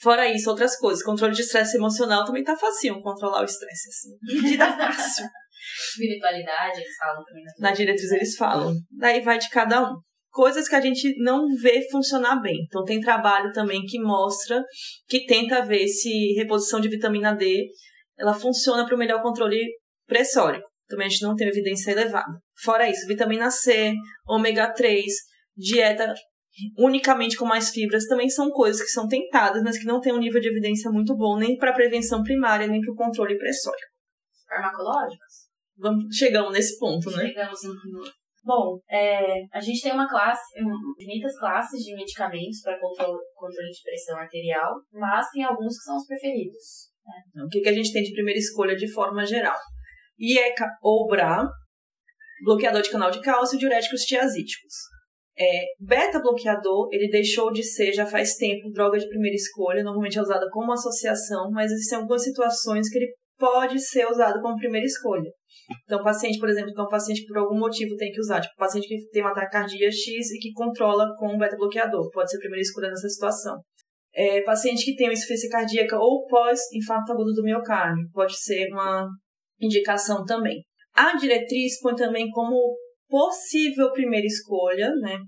Fora 0.00 0.28
isso, 0.28 0.50
outras 0.50 0.76
coisas. 0.76 1.02
Controle 1.02 1.32
de 1.32 1.42
estresse 1.42 1.76
emocional 1.76 2.24
também 2.24 2.42
tá 2.42 2.56
facinho 2.56 3.00
controlar 3.00 3.42
o 3.42 3.44
estresse, 3.44 3.88
assim. 3.88 4.42
Medida 4.42 4.66
fácil. 4.76 5.24
Espiritualidade, 5.90 6.80
eles 6.80 6.96
falam 6.96 7.24
também. 7.24 7.44
Na 7.58 7.70
diretriz 7.70 8.10
eles 8.10 8.36
falam. 8.36 8.74
Daí 8.90 9.20
vai 9.20 9.38
de 9.38 9.48
cada 9.48 9.80
um 9.80 9.94
coisas 10.32 10.66
que 10.66 10.74
a 10.74 10.80
gente 10.80 11.14
não 11.18 11.46
vê 11.60 11.86
funcionar 11.90 12.40
bem. 12.40 12.64
Então 12.66 12.84
tem 12.84 13.00
trabalho 13.00 13.52
também 13.52 13.84
que 13.84 14.00
mostra, 14.00 14.64
que 15.06 15.26
tenta 15.26 15.64
ver 15.64 15.86
se 15.86 16.32
reposição 16.32 16.80
de 16.80 16.88
vitamina 16.88 17.34
D 17.34 17.68
ela 18.18 18.34
funciona 18.34 18.84
para 18.84 18.94
o 18.94 18.98
melhor 18.98 19.22
controle 19.22 19.60
pressórico. 20.06 20.68
Também 20.88 21.06
a 21.06 21.10
gente 21.10 21.22
não 21.22 21.34
tem 21.34 21.48
evidência 21.48 21.90
elevada. 21.90 22.38
Fora 22.62 22.88
isso, 22.88 23.06
vitamina 23.06 23.50
C, 23.50 23.94
ômega 24.26 24.72
3, 24.72 25.04
dieta 25.56 26.14
unicamente 26.76 27.36
com 27.36 27.46
mais 27.46 27.70
fibras 27.70 28.04
também 28.06 28.28
são 28.28 28.50
coisas 28.50 28.82
que 28.82 28.90
são 28.90 29.08
tentadas, 29.08 29.62
mas 29.62 29.78
que 29.78 29.86
não 29.86 30.00
têm 30.00 30.12
um 30.12 30.18
nível 30.18 30.40
de 30.40 30.48
evidência 30.48 30.90
muito 30.90 31.16
bom 31.16 31.38
nem 31.38 31.56
para 31.56 31.72
prevenção 31.72 32.22
primária, 32.22 32.66
nem 32.66 32.80
para 32.80 32.92
o 32.92 32.96
controle 32.96 33.38
pressório. 33.38 33.86
Farmacológicos? 34.46 35.48
Vamos, 35.78 36.14
chegamos 36.14 36.52
nesse 36.52 36.78
ponto, 36.78 37.10
né? 37.10 37.26
Chegamos 37.28 37.62
no... 37.62 38.21
Bom, 38.44 38.80
é, 38.90 39.44
a 39.52 39.60
gente 39.60 39.80
tem 39.80 39.92
uma 39.92 40.08
classe, 40.08 40.42
infinitas 40.98 41.38
classes 41.38 41.80
de 41.84 41.94
medicamentos 41.94 42.60
para 42.62 42.78
controle, 42.80 43.18
controle 43.36 43.70
de 43.70 43.82
pressão 43.82 44.18
arterial, 44.18 44.74
mas 44.92 45.28
tem 45.30 45.44
alguns 45.44 45.78
que 45.78 45.84
são 45.84 45.96
os 45.96 46.06
preferidos. 46.06 46.90
Né? 47.34 47.44
O 47.44 47.48
que, 47.48 47.60
que 47.60 47.68
a 47.68 47.72
gente 47.72 47.92
tem 47.92 48.02
de 48.02 48.12
primeira 48.12 48.38
escolha 48.38 48.74
de 48.74 48.90
forma 48.92 49.24
geral? 49.24 49.56
IECA 50.18 50.66
ou 50.82 51.06
BRA, 51.06 51.48
bloqueador 52.44 52.82
de 52.82 52.90
canal 52.90 53.10
de 53.10 53.20
cálcio 53.20 53.58
diuréticos 53.58 54.02
tiazíticos. 54.02 54.74
É, 55.38 55.64
beta-bloqueador, 55.78 56.88
ele 56.92 57.08
deixou 57.08 57.52
de 57.52 57.62
ser 57.62 57.92
já 57.92 58.04
faz 58.04 58.34
tempo 58.34 58.70
droga 58.70 58.98
de 58.98 59.08
primeira 59.08 59.34
escolha, 59.34 59.82
normalmente 59.82 60.18
é 60.18 60.22
usada 60.22 60.48
como 60.50 60.72
associação, 60.72 61.50
mas 61.50 61.70
existem 61.70 61.98
algumas 61.98 62.22
situações 62.22 62.88
que 62.90 62.98
ele 62.98 63.14
pode 63.38 63.78
ser 63.80 64.06
usado 64.06 64.40
como 64.42 64.58
primeira 64.58 64.86
escolha. 64.86 65.30
Então, 65.84 66.02
paciente, 66.02 66.38
por 66.38 66.48
exemplo, 66.48 66.72
um 66.76 66.88
paciente 66.88 67.24
por 67.26 67.38
algum 67.38 67.58
motivo 67.58 67.96
tem 67.96 68.10
que 68.10 68.20
usar, 68.20 68.40
tipo, 68.40 68.54
paciente 68.56 68.88
que 68.88 69.08
tem 69.10 69.22
uma 69.22 69.34
taquicardia 69.34 69.90
X 69.90 70.30
e 70.30 70.38
que 70.38 70.52
controla 70.52 71.06
com 71.16 71.34
um 71.34 71.38
beta-bloqueador, 71.38 72.10
pode 72.10 72.30
ser 72.30 72.36
a 72.36 72.40
primeira 72.40 72.62
escolha 72.62 72.88
nessa 72.88 73.08
situação. 73.08 73.60
É, 74.14 74.42
paciente 74.42 74.84
que 74.84 74.94
tem 74.94 75.06
uma 75.06 75.12
insuficiência 75.14 75.48
cardíaca 75.48 75.96
ou 75.98 76.26
pós-infarto 76.26 77.12
agudo 77.12 77.32
do 77.32 77.42
miocárdio, 77.42 78.08
pode 78.12 78.38
ser 78.38 78.68
uma 78.70 79.08
indicação 79.60 80.24
também. 80.24 80.62
A 80.94 81.16
diretriz 81.16 81.80
põe 81.80 81.94
também 81.94 82.28
como 82.30 82.76
possível 83.08 83.92
primeira 83.92 84.26
escolha, 84.26 84.90
né? 84.96 85.18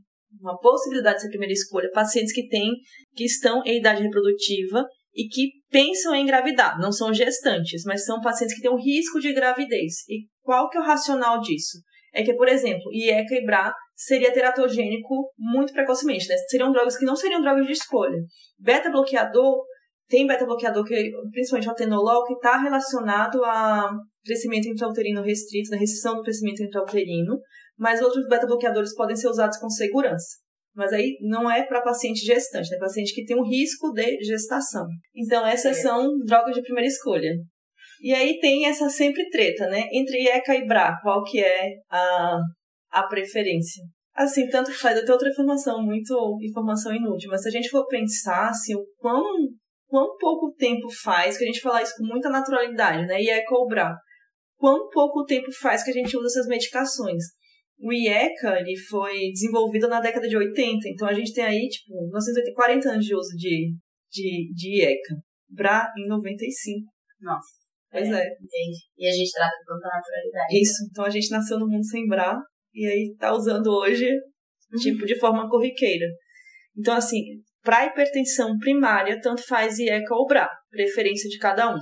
Uma 0.41 0.59
possibilidade 0.59 1.17
de 1.17 1.23
ser 1.23 1.29
primeira 1.29 1.53
escolha, 1.53 1.91
pacientes 1.93 2.33
que 2.33 2.49
têm, 2.49 2.73
que 3.15 3.25
estão 3.25 3.63
em 3.65 3.79
idade 3.79 4.03
reprodutiva 4.03 4.85
e 5.15 5.29
que 5.29 5.51
pensam 5.75 6.15
em 6.15 6.23
engravidar, 6.23 6.79
não 6.79 6.93
são 6.93 7.13
gestantes, 7.13 7.83
mas 7.85 8.05
são 8.05 8.21
pacientes 8.21 8.55
que 8.55 8.63
têm 8.63 8.71
um 8.71 8.81
risco 8.81 9.19
de 9.19 9.33
gravidez. 9.33 10.09
E 10.09 10.29
qual 10.41 10.71
que 10.71 10.79
é 10.79 10.81
o 10.81 10.85
racional 10.85 11.41
disso? 11.41 11.79
É 12.15 12.23
que, 12.23 12.33
por 12.35 12.49
exemplo, 12.49 12.93
IECA 12.93 13.35
e 13.35 13.45
BRA 13.45 13.75
seria 13.97 14.33
teratogênico 14.33 15.33
muito 15.37 15.73
precocemente, 15.73 16.29
né? 16.29 16.37
Seriam 16.49 16.71
drogas 16.71 16.97
que 16.97 17.05
não 17.05 17.17
seriam 17.17 17.43
drogas 17.43 17.67
de 17.67 17.73
escolha. 17.73 18.17
Beta-bloqueador, 18.57 19.65
tem 20.09 20.29
beta-bloqueador, 20.29 20.85
que, 20.85 21.11
principalmente 21.33 21.69
o 21.69 21.73
atenolol, 21.73 22.25
que 22.25 22.35
está 22.35 22.57
relacionado 22.57 23.45
a 23.45 23.91
crescimento 24.25 24.69
intrauterino 24.69 25.23
restrito, 25.23 25.71
na 25.71 25.77
restrição 25.77 26.15
do 26.15 26.23
crescimento 26.23 26.63
intrauterino, 26.63 27.41
mas 27.77 28.01
outros 28.01 28.29
beta-bloqueadores 28.29 28.95
podem 28.95 29.17
ser 29.17 29.27
usados 29.27 29.59
com 29.59 29.69
segurança. 29.69 30.44
Mas 30.75 30.93
aí 30.93 31.17
não 31.21 31.51
é 31.51 31.65
para 31.65 31.83
paciente 31.83 32.25
gestante, 32.25 32.75
é 32.75 32.79
paciente 32.79 33.15
que 33.15 33.25
tem 33.25 33.37
um 33.37 33.47
risco 33.47 33.93
de 33.93 34.19
gestação. 34.25 34.87
Então 35.15 35.47
essas 35.47 35.81
são 35.81 36.19
drogas 36.25 36.55
de 36.55 36.63
primeira 36.63 36.89
escolha. 36.89 37.31
E 38.03 38.13
aí 38.13 38.39
tem 38.41 38.67
essa 38.67 38.89
sempre 38.89 39.29
treta, 39.31 39.67
né? 39.69 39.85
Entre 39.93 40.29
ECA 40.29 40.55
e 40.57 40.67
BRA, 40.67 40.99
qual 41.03 41.23
que 41.23 41.41
é 41.43 41.71
a, 41.89 42.39
a 42.91 43.07
preferência? 43.07 43.83
Assim, 44.15 44.49
tanto 44.49 44.73
faz, 44.73 45.01
tenho 45.01 45.13
outra 45.13 45.29
informação, 45.29 45.83
muito 45.83 46.39
informação 46.43 46.95
inútil, 46.95 47.31
mas 47.31 47.43
se 47.43 47.49
a 47.49 47.51
gente 47.51 47.69
for 47.69 47.87
pensar, 47.87 48.49
assim, 48.49 48.75
o 48.75 48.85
quão, 48.99 49.25
quão 49.89 50.17
pouco 50.19 50.53
tempo 50.53 50.89
faz, 51.03 51.37
que 51.37 51.45
a 51.45 51.47
gente 51.47 51.61
fala 51.61 51.83
isso 51.83 51.95
com 51.97 52.07
muita 52.07 52.29
naturalidade, 52.29 53.07
né? 53.07 53.21
ECA 53.21 53.55
ou 53.55 53.67
BRA, 53.67 53.95
quão 54.57 54.89
pouco 54.91 55.25
tempo 55.25 55.51
faz 55.53 55.83
que 55.83 55.91
a 55.91 55.95
gente 55.95 56.17
usa 56.17 56.27
essas 56.27 56.47
medicações 56.47 57.25
o 57.79 57.93
IECA 57.93 58.61
ele 58.61 58.77
foi 58.89 59.31
desenvolvido 59.33 59.89
na 59.89 60.01
década 60.01 60.29
de 60.29 60.37
80, 60.37 60.89
então 60.89 61.09
a 61.09 61.13
gente 61.13 61.33
tem 61.33 61.45
aí, 61.45 61.69
tipo, 61.69 61.93
1980, 61.93 62.55
40 62.55 62.91
anos 62.91 63.05
de 63.05 63.15
uso 63.15 63.37
de, 63.37 63.75
de, 64.11 64.53
de 64.55 64.83
IECA. 64.83 65.17
BRA 65.49 65.93
em 65.97 66.09
95. 66.09 66.91
Nossa. 67.21 67.65
Pois 67.91 68.09
é. 68.09 68.13
é. 68.13 68.27
Entendi. 68.27 68.79
E 68.99 69.09
a 69.09 69.13
gente 69.13 69.31
trata 69.33 69.57
com 69.59 69.75
tanta 69.75 69.89
naturalidade. 69.89 70.61
Isso, 70.61 70.89
então 70.91 71.05
a 71.05 71.11
gente 71.11 71.31
nasceu 71.31 71.59
no 71.59 71.69
mundo 71.69 71.85
sem 71.85 72.07
BRA 72.09 72.37
e 72.75 72.87
aí 72.87 73.15
tá 73.19 73.33
usando 73.33 73.69
hoje, 73.69 74.11
uhum. 74.11 74.81
tipo, 74.81 75.07
de 75.07 75.19
forma 75.19 75.49
corriqueira. 75.49 76.07
Então, 76.77 76.97
assim, 76.97 77.21
para 77.63 77.87
hipertensão 77.87 78.59
primária, 78.59 79.21
tanto 79.21 79.43
faz 79.47 79.79
IECA 79.79 80.15
ou 80.15 80.27
BRA, 80.27 80.49
preferência 80.71 81.29
de 81.29 81.39
cada 81.39 81.73
um, 81.73 81.79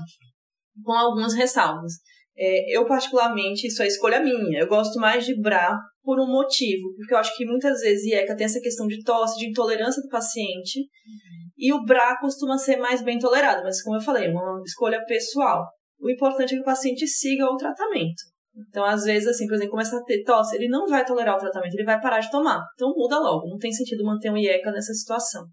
com 0.85 0.93
algumas 0.93 1.35
ressalvas. 1.35 1.93
É, 2.37 2.77
eu, 2.77 2.87
particularmente, 2.87 3.67
isso 3.67 3.83
é 3.83 3.87
escolha 3.87 4.21
minha. 4.21 4.61
Eu 4.61 4.69
gosto 4.69 4.99
mais 4.99 5.25
de 5.25 5.39
BRA 5.41 5.79
por 6.03 6.19
um 6.19 6.27
motivo, 6.27 6.95
porque 6.97 7.15
eu 7.15 7.19
acho 7.19 7.37
que 7.37 7.45
muitas 7.45 7.81
vezes 7.81 8.07
IECA 8.07 8.37
tem 8.37 8.47
essa 8.47 8.61
questão 8.61 8.87
de 8.87 9.03
tosse, 9.03 9.39
de 9.39 9.49
intolerância 9.49 10.03
do 10.03 10.09
paciente, 10.09 10.81
uhum. 10.81 11.51
e 11.57 11.73
o 11.73 11.85
BRA 11.85 12.19
costuma 12.21 12.59
ser 12.59 12.77
mais 12.77 13.03
bem 13.03 13.19
tolerado, 13.19 13.63
mas 13.63 13.83
como 13.83 13.97
eu 13.97 14.01
falei, 14.01 14.27
é 14.27 14.31
uma 14.31 14.63
escolha 14.65 15.05
pessoal. 15.05 15.65
O 16.01 16.11
importante 16.11 16.55
é 16.55 16.57
que 16.57 16.63
o 16.63 16.65
paciente 16.65 17.07
siga 17.07 17.47
o 17.47 17.57
tratamento. 17.57 18.33
Então, 18.69 18.85
às 18.85 19.05
vezes, 19.05 19.29
assim, 19.29 19.47
por 19.47 19.55
exemplo, 19.55 19.71
começa 19.71 19.97
a 19.97 20.03
ter 20.03 20.25
tosse, 20.25 20.57
ele 20.57 20.69
não 20.69 20.87
vai 20.87 21.05
tolerar 21.05 21.37
o 21.37 21.39
tratamento, 21.39 21.75
ele 21.75 21.85
vai 21.85 22.01
parar 22.01 22.21
de 22.21 22.31
tomar. 22.31 22.61
Então, 22.75 22.93
muda 22.95 23.19
logo. 23.19 23.49
Não 23.49 23.57
tem 23.57 23.73
sentido 23.73 24.05
manter 24.05 24.31
um 24.31 24.37
IECA 24.37 24.71
nessa 24.71 24.93
situação. 24.93 25.45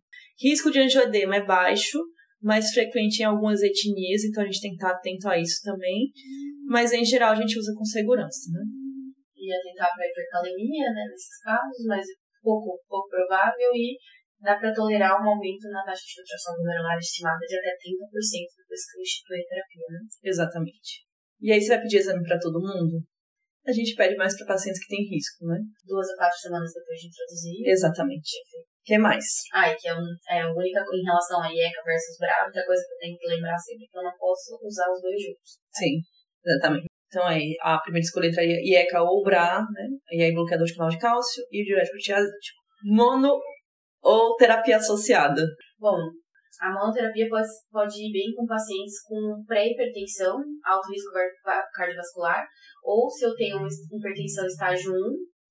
Risco 0.41 0.69
de 0.69 0.79
angioedema 0.79 1.37
é 1.37 1.45
baixo, 1.45 1.99
mais 2.41 2.71
frequente 2.71 3.19
em 3.19 3.25
algumas 3.25 3.61
etnias, 3.61 4.23
então 4.23 4.43
a 4.43 4.45
gente 4.45 4.61
tem 4.61 4.71
que 4.71 4.77
estar 4.77 4.91
atento 4.91 5.27
a 5.27 5.37
isso 5.37 5.61
também. 5.63 6.11
Mas 6.65 6.93
em 6.93 7.03
geral 7.03 7.33
a 7.33 7.35
gente 7.35 7.57
usa 7.57 7.73
com 7.75 7.83
segurança, 7.83 8.51
né? 8.51 8.63
E 9.35 9.53
atentar 9.53 9.89
para 9.95 10.07
hipercalemia, 10.07 10.91
né, 10.93 11.03
nesses 11.09 11.37
casos, 11.43 11.85
mas 11.87 12.05
pouco, 12.41 12.79
pouco 12.87 13.09
provável 13.09 13.71
e 13.73 13.97
dá 14.39 14.55
para 14.55 14.73
tolerar 14.73 15.19
um 15.19 15.29
aumento 15.29 15.67
na 15.69 15.83
taxa 15.83 16.03
de 16.05 16.13
filtração 16.15 16.55
glomerular 16.55 16.97
estimada 16.97 17.39
de 17.39 17.57
até 17.57 17.71
30% 17.75 18.55
depois 18.57 18.91
que 18.91 19.01
institui 19.01 19.39
a 19.39 19.47
terapia, 19.47 19.87
né? 19.89 19.99
Exatamente. 20.23 21.03
E 21.41 21.51
aí 21.51 21.61
você 21.61 21.69
vai 21.69 21.81
pedir 21.81 21.97
exame 21.97 22.23
para 22.23 22.39
todo 22.39 22.59
mundo? 22.59 22.99
A 23.65 23.71
gente 23.71 23.95
pede 23.95 24.15
mais 24.15 24.37
para 24.37 24.47
pacientes 24.47 24.81
que 24.81 24.95
têm 24.95 25.07
risco, 25.09 25.45
né? 25.45 25.59
Duas 25.85 26.09
a 26.11 26.15
quatro 26.15 26.37
semanas 26.39 26.71
depois 26.73 26.99
de 26.99 27.07
introduzir. 27.07 27.67
Exatamente. 27.67 28.31
Perfeito 28.43 28.68
que 28.89 28.97
mais? 28.97 29.23
Ah, 29.53 29.69
e 29.69 29.75
que 29.75 29.87
é, 29.87 29.93
um, 29.93 30.09
é 30.27 30.41
a 30.41 30.49
única 30.49 30.81
em 30.81 31.05
relação 31.05 31.41
a 31.41 31.47
IECA 31.47 31.81
versus 31.85 32.17
BRA, 32.17 32.49
a 32.49 32.65
coisa 32.65 32.83
que 32.87 32.93
eu 32.93 32.97
tenho 32.99 33.17
que 33.17 33.27
lembrar 33.27 33.55
sempre 33.55 33.85
que 33.85 33.97
eu 33.97 34.03
não 34.03 34.17
posso 34.17 34.57
usar 34.65 34.89
os 34.89 34.99
dois 34.99 35.21
juntos. 35.21 35.61
Sim, 35.71 36.01
exatamente. 36.43 36.87
Então 37.05 37.23
aí, 37.25 37.55
a 37.61 37.77
primeira 37.77 38.03
escolha 38.03 38.27
entraria 38.27 38.57
IECA 38.57 39.01
ou 39.03 39.23
BRA, 39.23 39.61
né? 39.61 39.87
E 40.11 40.23
aí 40.23 40.33
bloqueador 40.33 40.65
de 40.65 40.73
canal 40.73 40.89
de 40.89 40.97
cálcio 40.97 41.43
e 41.51 41.61
o 41.61 41.65
diurético 41.65 41.97
tiazídico. 41.97 42.59
Mono 42.83 43.37
ou 44.01 44.35
terapia 44.35 44.77
associada? 44.77 45.43
Bom, 45.77 45.97
a 46.59 46.73
monoterapia 46.73 47.29
pode, 47.29 47.47
pode 47.71 47.95
ir 47.95 48.11
bem 48.11 48.33
com 48.35 48.45
pacientes 48.45 49.03
com 49.05 49.43
pré-hipertensão, 49.45 50.37
alto 50.65 50.89
risco 50.89 51.11
cardiovascular, 51.73 52.47
ou 52.83 53.09
se 53.09 53.25
eu 53.25 53.35
tenho 53.35 53.59
hipertensão 53.93 54.45
estágio 54.45 54.91
1, 54.91 54.95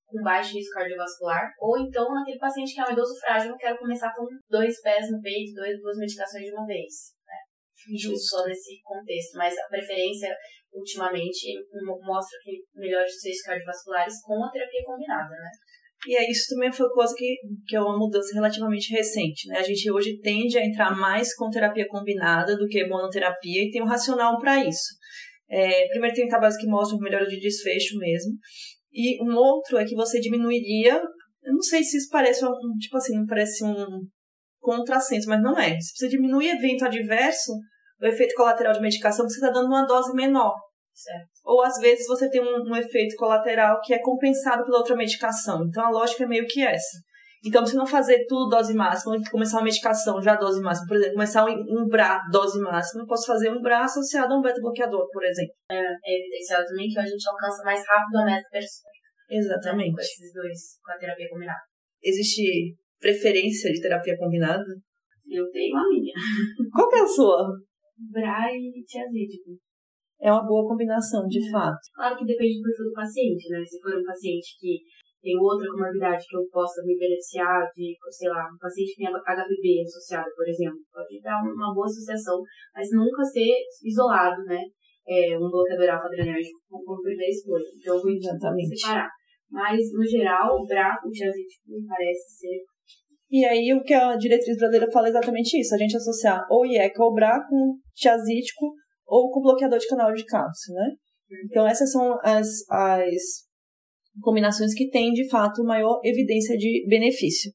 com 0.09 0.23
baixo 0.23 0.55
risco 0.55 0.73
cardiovascular, 0.73 1.51
ou 1.59 1.77
então 1.77 2.13
naquele 2.13 2.39
paciente 2.39 2.73
que 2.73 2.81
é 2.81 2.85
um 2.85 2.91
idoso 2.91 3.13
frágil, 3.19 3.51
eu 3.51 3.57
quero 3.57 3.77
começar 3.77 4.13
com 4.15 4.25
dois 4.49 4.81
pés 4.81 5.11
no 5.11 5.21
peito, 5.21 5.53
dois, 5.53 5.79
duas 5.79 5.97
medicações 5.97 6.45
de 6.45 6.51
uma 6.51 6.65
vez. 6.65 7.13
Né? 7.25 7.97
Justo. 7.97 8.37
Só 8.37 8.45
nesse 8.45 8.81
contexto, 8.83 9.37
mas 9.37 9.57
a 9.57 9.67
preferência 9.67 10.35
ultimamente 10.73 11.55
mostra 12.03 12.37
que 12.43 12.61
melhores 12.75 13.15
os 13.15 13.25
riscos 13.25 13.45
cardiovasculares 13.45 14.21
com 14.21 14.43
a 14.43 14.51
terapia 14.51 14.83
combinada, 14.85 15.29
né? 15.29 15.49
E 16.07 16.15
aí 16.15 16.31
isso 16.31 16.55
também 16.55 16.71
foi 16.71 16.87
coisa 16.89 17.13
que, 17.15 17.35
que 17.67 17.75
é 17.75 17.81
uma 17.81 17.97
mudança 17.97 18.33
relativamente 18.33 18.93
recente, 18.93 19.47
né? 19.49 19.59
A 19.59 19.63
gente 19.63 19.91
hoje 19.91 20.17
tende 20.21 20.57
a 20.57 20.65
entrar 20.65 20.95
mais 20.95 21.35
com 21.35 21.49
terapia 21.49 21.85
combinada 21.87 22.55
do 22.55 22.67
que 22.67 22.87
monoterapia 22.87 23.63
e 23.63 23.69
tem 23.69 23.81
um 23.81 23.87
racional 23.87 24.39
para 24.39 24.63
isso. 24.63 24.95
É, 25.49 25.87
primeiro 25.89 26.15
tem 26.15 26.27
trabalhos 26.27 26.55
que 26.55 26.67
mostram 26.67 26.99
melhora 26.99 27.25
de 27.25 27.39
desfecho 27.39 27.97
mesmo, 27.97 28.31
e 28.99 29.23
um 29.23 29.33
outro 29.33 29.77
é 29.77 29.85
que 29.85 29.95
você 29.95 30.19
diminuiria. 30.19 31.01
Eu 31.41 31.53
não 31.53 31.61
sei 31.61 31.81
se 31.81 31.97
isso 31.97 32.09
parece 32.11 32.45
um, 32.45 32.51
tipo 32.77 32.97
assim, 32.97 33.17
não 33.17 33.25
parece 33.25 33.63
um 33.63 34.01
contrassenso, 34.59 35.29
mas 35.29 35.41
não 35.41 35.57
é. 35.57 35.79
Se 35.79 35.95
você 35.95 36.09
diminui 36.09 36.49
evento 36.49 36.83
adverso, 36.83 37.53
o 38.01 38.05
efeito 38.05 38.33
colateral 38.35 38.73
de 38.73 38.81
medicação, 38.81 39.27
você 39.27 39.35
está 39.35 39.49
dando 39.49 39.67
uma 39.67 39.85
dose 39.85 40.13
menor. 40.13 40.53
Certo. 40.93 41.29
Ou 41.45 41.63
às 41.63 41.77
vezes 41.79 42.05
você 42.07 42.29
tem 42.29 42.41
um, 42.41 42.71
um, 42.71 42.75
efeito 42.75 43.15
colateral 43.15 43.79
que 43.81 43.93
é 43.93 44.01
compensado 44.01 44.65
pela 44.65 44.79
outra 44.79 44.97
medicação. 44.97 45.65
Então 45.65 45.85
a 45.85 45.89
lógica 45.89 46.25
é 46.25 46.27
meio 46.27 46.45
que 46.45 46.61
essa. 46.61 46.97
Então, 47.45 47.65
se 47.65 47.73
não 47.73 47.87
fazer 47.87 48.25
tudo 48.27 48.49
dose 48.49 48.73
máxima, 48.73 49.15
começar 49.31 49.57
uma 49.57 49.63
medicação 49.63 50.21
já 50.21 50.35
dose 50.35 50.61
máxima, 50.61 50.87
por 50.87 50.97
exemplo, 50.97 51.13
começar 51.13 51.45
um, 51.45 51.53
um 51.53 51.87
BRA 51.87 52.19
dose 52.29 52.59
máxima, 52.59 53.03
eu 53.03 53.07
posso 53.07 53.25
fazer 53.27 53.49
um 53.49 53.61
BRA 53.61 53.85
associado 53.85 54.33
a 54.33 54.37
um 54.37 54.41
beta-bloqueador, 54.41 55.07
por 55.09 55.23
exemplo. 55.23 55.53
É, 55.71 55.77
é 55.77 56.19
evidenciado 56.19 56.67
também 56.67 56.89
que 56.89 56.99
a 56.99 57.05
gente 57.05 57.29
alcança 57.29 57.63
mais 57.63 57.81
rápido 57.87 58.17
a 58.17 58.25
meta. 58.25 58.47
Exatamente. 59.29 59.89
Né, 59.89 59.95
com 59.95 60.01
esses 60.01 60.33
dois, 60.33 60.59
com 60.83 60.91
a 60.91 60.97
terapia 60.97 61.29
combinada. 61.29 61.61
Existe 62.01 62.75
preferência 62.99 63.71
de 63.71 63.81
terapia 63.81 64.17
combinada? 64.17 64.65
Eu 65.29 65.49
tenho 65.51 65.77
a 65.77 65.87
minha. 65.87 66.13
Qual 66.73 66.89
que 66.89 66.95
é 66.95 67.01
a 67.01 67.07
sua? 67.07 67.53
BRA 68.11 68.51
e 68.51 68.83
tiazídico. 68.83 69.59
É 70.19 70.31
uma 70.31 70.45
boa 70.45 70.67
combinação, 70.67 71.27
de 71.27 71.39
é. 71.39 71.51
fato. 71.51 71.79
Claro 71.93 72.17
que 72.17 72.25
depende 72.25 72.57
do 72.57 72.63
perfil 72.63 72.85
do 72.85 72.93
paciente, 72.93 73.49
né? 73.49 73.63
Se 73.63 73.79
for 73.79 73.95
um 73.95 74.03
paciente 74.03 74.57
que 74.59 74.79
tem 75.21 75.35
outra 75.37 75.67
comorbidade 75.71 76.25
que 76.27 76.35
eu 76.35 76.47
possa 76.51 76.81
me 76.83 76.97
beneficiar 76.97 77.67
de, 77.75 77.95
sei 78.09 78.29
lá, 78.29 78.47
um 78.47 78.57
paciente 78.57 78.95
que 78.95 79.03
tem 79.03 79.11
HPV 79.11 79.83
associado, 79.83 80.29
por 80.35 80.47
exemplo. 80.47 80.79
Pode 80.91 81.21
dar 81.21 81.43
uma 81.43 81.73
boa 81.73 81.85
associação, 81.85 82.41
mas 82.73 82.87
nunca 82.91 83.23
ser 83.23 83.51
isolado, 83.83 84.43
né? 84.43 84.63
É, 85.07 85.37
um 85.37 85.49
bloqueador 85.49 85.89
alfa-adrenérgico 85.89 86.59
como 86.69 87.01
primeira 87.01 87.31
escolha. 87.31 87.65
Então, 87.75 87.95
eu 87.95 88.01
vou 88.01 88.11
Exatamente. 88.11 88.77
separar. 88.77 89.09
Mas, 89.49 89.79
no 89.93 90.05
geral, 90.05 90.55
o 90.55 90.65
BRA, 90.65 90.97
o 91.05 91.09
tiazídico, 91.09 91.63
me 91.67 91.85
parece 91.87 92.37
ser 92.37 92.63
e 93.31 93.45
aí, 93.45 93.71
o 93.73 93.83
que 93.83 93.93
a 93.93 94.15
diretriz 94.15 94.57
brasileira 94.57 94.91
fala 94.91 95.05
é 95.05 95.09
exatamente 95.11 95.59
isso: 95.59 95.75
a 95.75 95.77
gente 95.77 95.95
associar 95.95 96.47
ou 96.49 96.65
IECA 96.65 97.03
ou 97.03 97.13
BRA 97.13 97.39
com 97.47 97.75
tiazídico 97.93 98.73
ou 99.05 99.29
com 99.29 99.41
bloqueador 99.41 99.77
de 99.77 99.87
canal 99.87 100.11
de 100.13 100.25
cálcio, 100.25 100.73
né? 100.73 100.95
Então, 101.45 101.67
essas 101.67 101.91
são 101.91 102.17
as, 102.23 102.47
as 102.69 103.21
combinações 104.21 104.73
que 104.73 104.89
têm, 104.89 105.13
de 105.13 105.29
fato, 105.29 105.63
maior 105.63 105.99
evidência 106.03 106.57
de 106.57 106.85
benefício. 106.89 107.51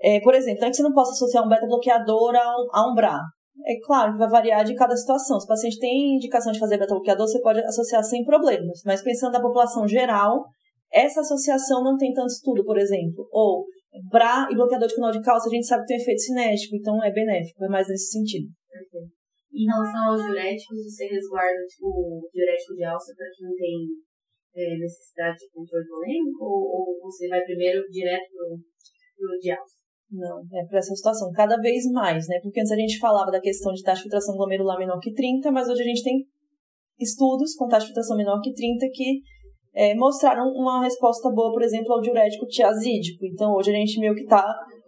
É, 0.00 0.20
por 0.20 0.34
exemplo, 0.34 0.60
não 0.60 0.68
é 0.68 0.70
que 0.70 0.76
você 0.76 0.82
não 0.82 0.94
possa 0.94 1.12
associar 1.12 1.44
um 1.44 1.48
beta-bloqueador 1.48 2.34
a 2.34 2.56
um, 2.56 2.68
a 2.72 2.90
um 2.90 2.94
BRA. 2.94 3.20
É 3.66 3.74
claro 3.84 4.12
que 4.12 4.18
vai 4.18 4.28
variar 4.28 4.64
de 4.64 4.74
cada 4.74 4.96
situação. 4.96 5.40
Se 5.40 5.44
o 5.44 5.48
paciente 5.48 5.78
tem 5.78 6.16
indicação 6.16 6.52
de 6.52 6.58
fazer 6.58 6.78
beta-bloqueador, 6.78 7.26
você 7.26 7.40
pode 7.40 7.60
associar 7.60 8.02
sem 8.02 8.24
problemas. 8.24 8.80
Mas 8.84 9.02
pensando 9.02 9.32
na 9.32 9.42
população 9.42 9.86
geral, 9.86 10.44
essa 10.96 11.20
associação 11.20 11.84
não 11.84 11.96
tem 11.96 12.12
tanto 12.12 12.32
estudo, 12.32 12.64
por 12.64 12.78
exemplo. 12.78 13.28
Ou 13.30 13.66
BRA 14.10 14.48
e 14.50 14.54
bloqueador 14.54 14.88
de 14.88 14.94
canal 14.94 15.12
de 15.12 15.20
cálcio, 15.20 15.50
a 15.50 15.54
gente 15.54 15.66
sabe 15.66 15.82
que 15.82 15.88
tem 15.88 15.98
um 15.98 16.00
efeito 16.00 16.20
cinético, 16.20 16.76
então 16.76 17.04
é 17.04 17.12
benéfico, 17.12 17.64
é 17.64 17.68
mais 17.68 17.88
nesse 17.88 18.12
sentido. 18.12 18.48
Perfeito. 18.68 19.12
Em 19.52 19.64
relação 19.64 20.12
aos 20.12 20.22
diuréticos, 20.22 20.84
você 20.84 21.06
resguarda 21.06 21.64
tipo, 21.68 21.88
o 21.88 22.28
diurético 22.32 22.74
de 22.74 22.84
alça 22.84 23.12
para 23.16 23.26
quem 23.32 23.48
tem 23.56 23.76
é, 24.56 24.78
necessidade 24.78 25.36
de 25.38 25.48
controle 25.52 25.86
volêmico 25.86 26.44
ou, 26.44 26.60
ou, 26.60 27.00
você 27.00 27.28
vai 27.28 27.42
primeiro 27.42 27.82
direto 27.88 28.28
pro, 28.32 28.58
pro 29.16 29.38
de 29.38 29.50
alça? 29.50 29.76
Não, 30.10 30.40
é 30.52 30.64
para 30.66 30.78
essa 30.78 30.94
situação, 30.94 31.32
cada 31.32 31.56
vez 31.56 31.84
mais, 31.90 32.28
né? 32.28 32.38
Porque 32.42 32.60
antes 32.60 32.72
a 32.72 32.76
gente 32.76 32.98
falava 32.98 33.30
da 33.30 33.40
questão 33.40 33.72
de 33.72 33.82
taxa 33.82 33.96
de 33.96 34.02
filtração 34.02 34.36
glomerular 34.36 34.78
menor 34.78 35.00
que 35.00 35.12
30, 35.12 35.50
mas 35.50 35.68
hoje 35.68 35.82
a 35.82 35.86
gente 35.86 36.04
tem 36.04 36.24
estudos 36.98 37.54
com 37.54 37.66
taxa 37.66 37.86
de 37.86 37.88
filtração 37.88 38.16
menor 38.16 38.40
que 38.40 38.52
30 38.52 38.86
que 38.92 39.20
é, 39.76 39.94
mostraram 39.94 40.48
uma 40.54 40.82
resposta 40.82 41.30
boa, 41.30 41.52
por 41.52 41.62
exemplo, 41.62 41.92
ao 41.92 42.00
diurético 42.00 42.46
tiazídico. 42.46 43.26
Então, 43.26 43.52
hoje 43.52 43.70
a 43.70 43.74
gente 43.74 44.00
meio 44.00 44.14
que 44.14 44.22
está 44.22 44.42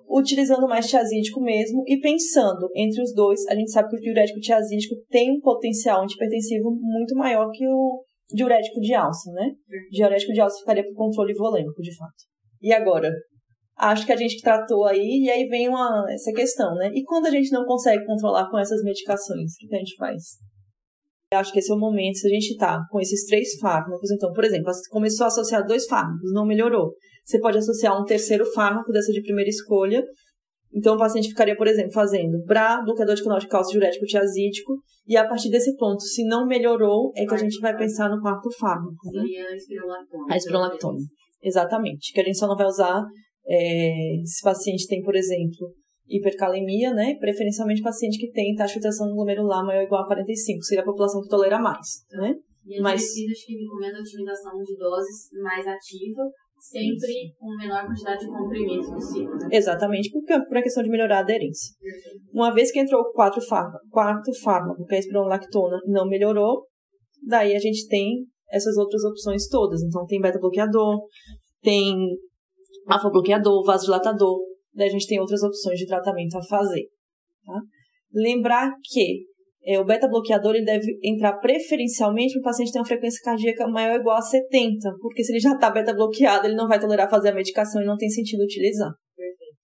utilizando 0.08 0.66
mais 0.66 0.88
tiazídico 0.88 1.42
mesmo 1.42 1.84
e 1.86 2.00
pensando 2.00 2.66
entre 2.74 3.02
os 3.02 3.12
dois, 3.12 3.46
a 3.48 3.54
gente 3.54 3.70
sabe 3.70 3.90
que 3.90 3.96
o 3.96 4.00
diurético 4.00 4.40
tiazídico 4.40 4.94
tem 5.10 5.30
um 5.30 5.40
potencial 5.40 6.02
antipertensivo 6.02 6.70
muito 6.80 7.14
maior 7.14 7.50
que 7.52 7.66
o 7.68 8.02
diurético 8.32 8.80
de 8.80 8.94
alça, 8.94 9.30
né? 9.32 9.50
O 9.92 9.94
diurético 9.94 10.32
de 10.32 10.40
alça 10.40 10.58
ficaria 10.60 10.82
para 10.82 10.94
controle 10.94 11.34
volêmico, 11.34 11.82
de 11.82 11.94
fato. 11.94 12.24
E 12.62 12.72
agora? 12.72 13.12
Acho 13.76 14.06
que 14.06 14.12
a 14.12 14.16
gente 14.16 14.40
tratou 14.40 14.86
aí, 14.86 15.24
e 15.24 15.30
aí 15.30 15.46
vem 15.46 15.68
uma, 15.68 16.04
essa 16.10 16.32
questão, 16.32 16.74
né? 16.74 16.90
E 16.94 17.04
quando 17.04 17.26
a 17.26 17.30
gente 17.30 17.52
não 17.52 17.64
consegue 17.64 18.04
controlar 18.06 18.50
com 18.50 18.58
essas 18.58 18.82
medicações, 18.82 19.52
o 19.52 19.68
que 19.68 19.74
a 19.76 19.78
gente 19.78 19.94
faz? 19.96 20.22
Acho 21.32 21.52
que 21.52 21.58
esse 21.58 21.70
é 21.70 21.74
o 21.74 21.78
momento, 21.78 22.16
se 22.16 22.26
a 22.26 22.30
gente 22.30 22.56
tá 22.56 22.80
com 22.90 22.98
esses 23.00 23.26
três 23.26 23.58
fármacos, 23.60 24.10
então, 24.10 24.32
por 24.32 24.44
exemplo, 24.44 24.72
você 24.72 24.88
começou 24.88 25.24
a 25.24 25.26
associar 25.26 25.66
dois 25.66 25.86
fármacos, 25.86 26.32
não 26.32 26.46
melhorou. 26.46 26.94
Você 27.24 27.38
pode 27.38 27.58
associar 27.58 28.00
um 28.00 28.04
terceiro 28.04 28.46
fármaco 28.52 28.90
dessa 28.90 29.12
de 29.12 29.20
primeira 29.20 29.50
escolha. 29.50 30.02
Então, 30.72 30.94
o 30.94 30.98
paciente 30.98 31.28
ficaria, 31.28 31.54
por 31.54 31.66
exemplo, 31.66 31.92
fazendo 31.92 32.42
BRA, 32.46 32.80
bloqueador 32.82 33.14
de 33.14 33.22
canal 33.22 33.38
de 33.38 33.46
cálcio 33.46 33.72
diurético 33.72 34.06
tiazídico, 34.06 34.80
e 35.06 35.16
a 35.16 35.26
partir 35.26 35.50
desse 35.50 35.76
ponto, 35.76 36.02
se 36.02 36.24
não 36.24 36.46
melhorou, 36.46 37.12
é 37.14 37.26
que 37.26 37.34
a 37.34 37.38
gente 37.38 37.58
vai 37.60 37.76
pensar 37.76 38.08
no 38.08 38.20
quarto 38.20 38.50
fármaco. 38.58 39.10
Né? 39.12 39.20
Seria 39.20 39.48
a 39.48 39.56
espirolactona. 39.56 40.26
A 40.30 40.36
espirolactona, 40.36 40.98
exatamente. 41.42 42.12
Que 42.12 42.20
a 42.20 42.24
gente 42.24 42.38
só 42.38 42.46
não 42.46 42.56
vai 42.56 42.66
usar 42.66 43.04
é, 43.46 43.92
se 44.24 44.40
o 44.42 44.44
paciente 44.44 44.86
tem, 44.86 45.02
por 45.02 45.14
exemplo, 45.14 45.74
hipercalemia, 46.08 46.92
né? 46.94 47.14
Preferencialmente 47.16 47.82
paciente 47.82 48.18
que 48.18 48.30
tem 48.30 48.54
taxa 48.54 48.68
de 48.68 48.72
filtração 48.74 49.14
glomerular 49.14 49.64
maior 49.64 49.80
ou 49.80 49.86
igual 49.86 50.02
a 50.02 50.06
45, 50.06 50.62
seria 50.64 50.82
a 50.82 50.86
população 50.86 51.20
que 51.20 51.28
tolera 51.28 51.60
mais, 51.60 52.04
né? 52.12 52.34
E 52.66 52.76
as 52.76 52.82
Mas... 52.82 53.00
diretriz 53.14 53.44
que 53.44 53.54
recomendam 53.54 53.98
a 53.98 54.02
utilização 54.02 54.62
de 54.62 54.76
doses 54.76 55.28
mais 55.42 55.66
ativa, 55.66 56.22
sempre 56.58 57.32
com 57.38 57.56
menor 57.56 57.86
quantidade 57.86 58.20
de 58.20 58.28
comprimidos 58.28 58.90
possível. 58.90 59.34
Né? 59.36 59.48
Exatamente, 59.52 60.10
porque 60.10 60.38
por 60.40 60.56
uma 60.56 60.62
questão 60.62 60.82
de 60.82 60.90
melhorar 60.90 61.18
a 61.18 61.20
aderência. 61.20 61.74
Uma 62.32 62.52
vez 62.52 62.72
que 62.72 62.80
entrou 62.80 63.00
o 63.00 63.12
quarto 63.12 63.40
fármaco, 63.40 63.86
quarto 63.90 64.32
fármaco, 64.40 64.84
que 64.84 64.94
é 64.94 64.98
a 64.98 65.00
espironolactona, 65.00 65.78
não 65.86 66.06
melhorou, 66.06 66.66
daí 67.26 67.54
a 67.54 67.58
gente 67.58 67.86
tem 67.88 68.26
essas 68.50 68.76
outras 68.76 69.04
opções 69.04 69.48
todas. 69.48 69.82
Então 69.82 70.04
tem 70.06 70.20
beta-bloqueador, 70.20 71.00
tem 71.62 71.94
alfa-bloqueador, 72.86 73.64
vasodilatador, 73.64 74.38
Daí 74.78 74.86
a 74.86 74.92
gente 74.92 75.08
tem 75.08 75.18
outras 75.18 75.42
opções 75.42 75.76
de 75.76 75.86
tratamento 75.86 76.38
a 76.38 76.42
fazer. 76.42 76.86
Tá? 77.44 77.58
Lembrar 78.14 78.70
que 78.84 79.26
é, 79.66 79.74
o 79.80 79.84
beta-bloqueador 79.84 80.54
ele 80.54 80.64
deve 80.64 80.86
entrar 81.02 81.36
preferencialmente 81.38 82.34
para 82.34 82.40
o 82.40 82.44
paciente 82.44 82.70
ter 82.70 82.78
uma 82.78 82.86
frequência 82.86 83.20
cardíaca 83.24 83.66
maior 83.66 83.94
ou 83.94 84.00
igual 84.00 84.16
a 84.16 84.22
70, 84.22 84.86
porque 85.02 85.24
se 85.24 85.32
ele 85.32 85.40
já 85.40 85.52
está 85.52 85.68
beta-bloqueado, 85.68 86.46
ele 86.46 86.54
não 86.54 86.68
vai 86.68 86.78
tolerar 86.78 87.10
fazer 87.10 87.30
a 87.30 87.34
medicação 87.34 87.82
e 87.82 87.86
não 87.86 87.96
tem 87.96 88.08
sentido 88.08 88.44
utilizar. 88.44 88.94
Perfeito. 89.16 89.58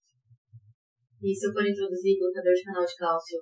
E 1.22 1.32
se 1.32 1.46
eu 1.46 1.52
for 1.52 1.62
introduzir 1.62 2.18
bloqueador 2.18 2.52
de 2.52 2.64
canal 2.64 2.84
de 2.84 2.94
cálcio 2.98 3.38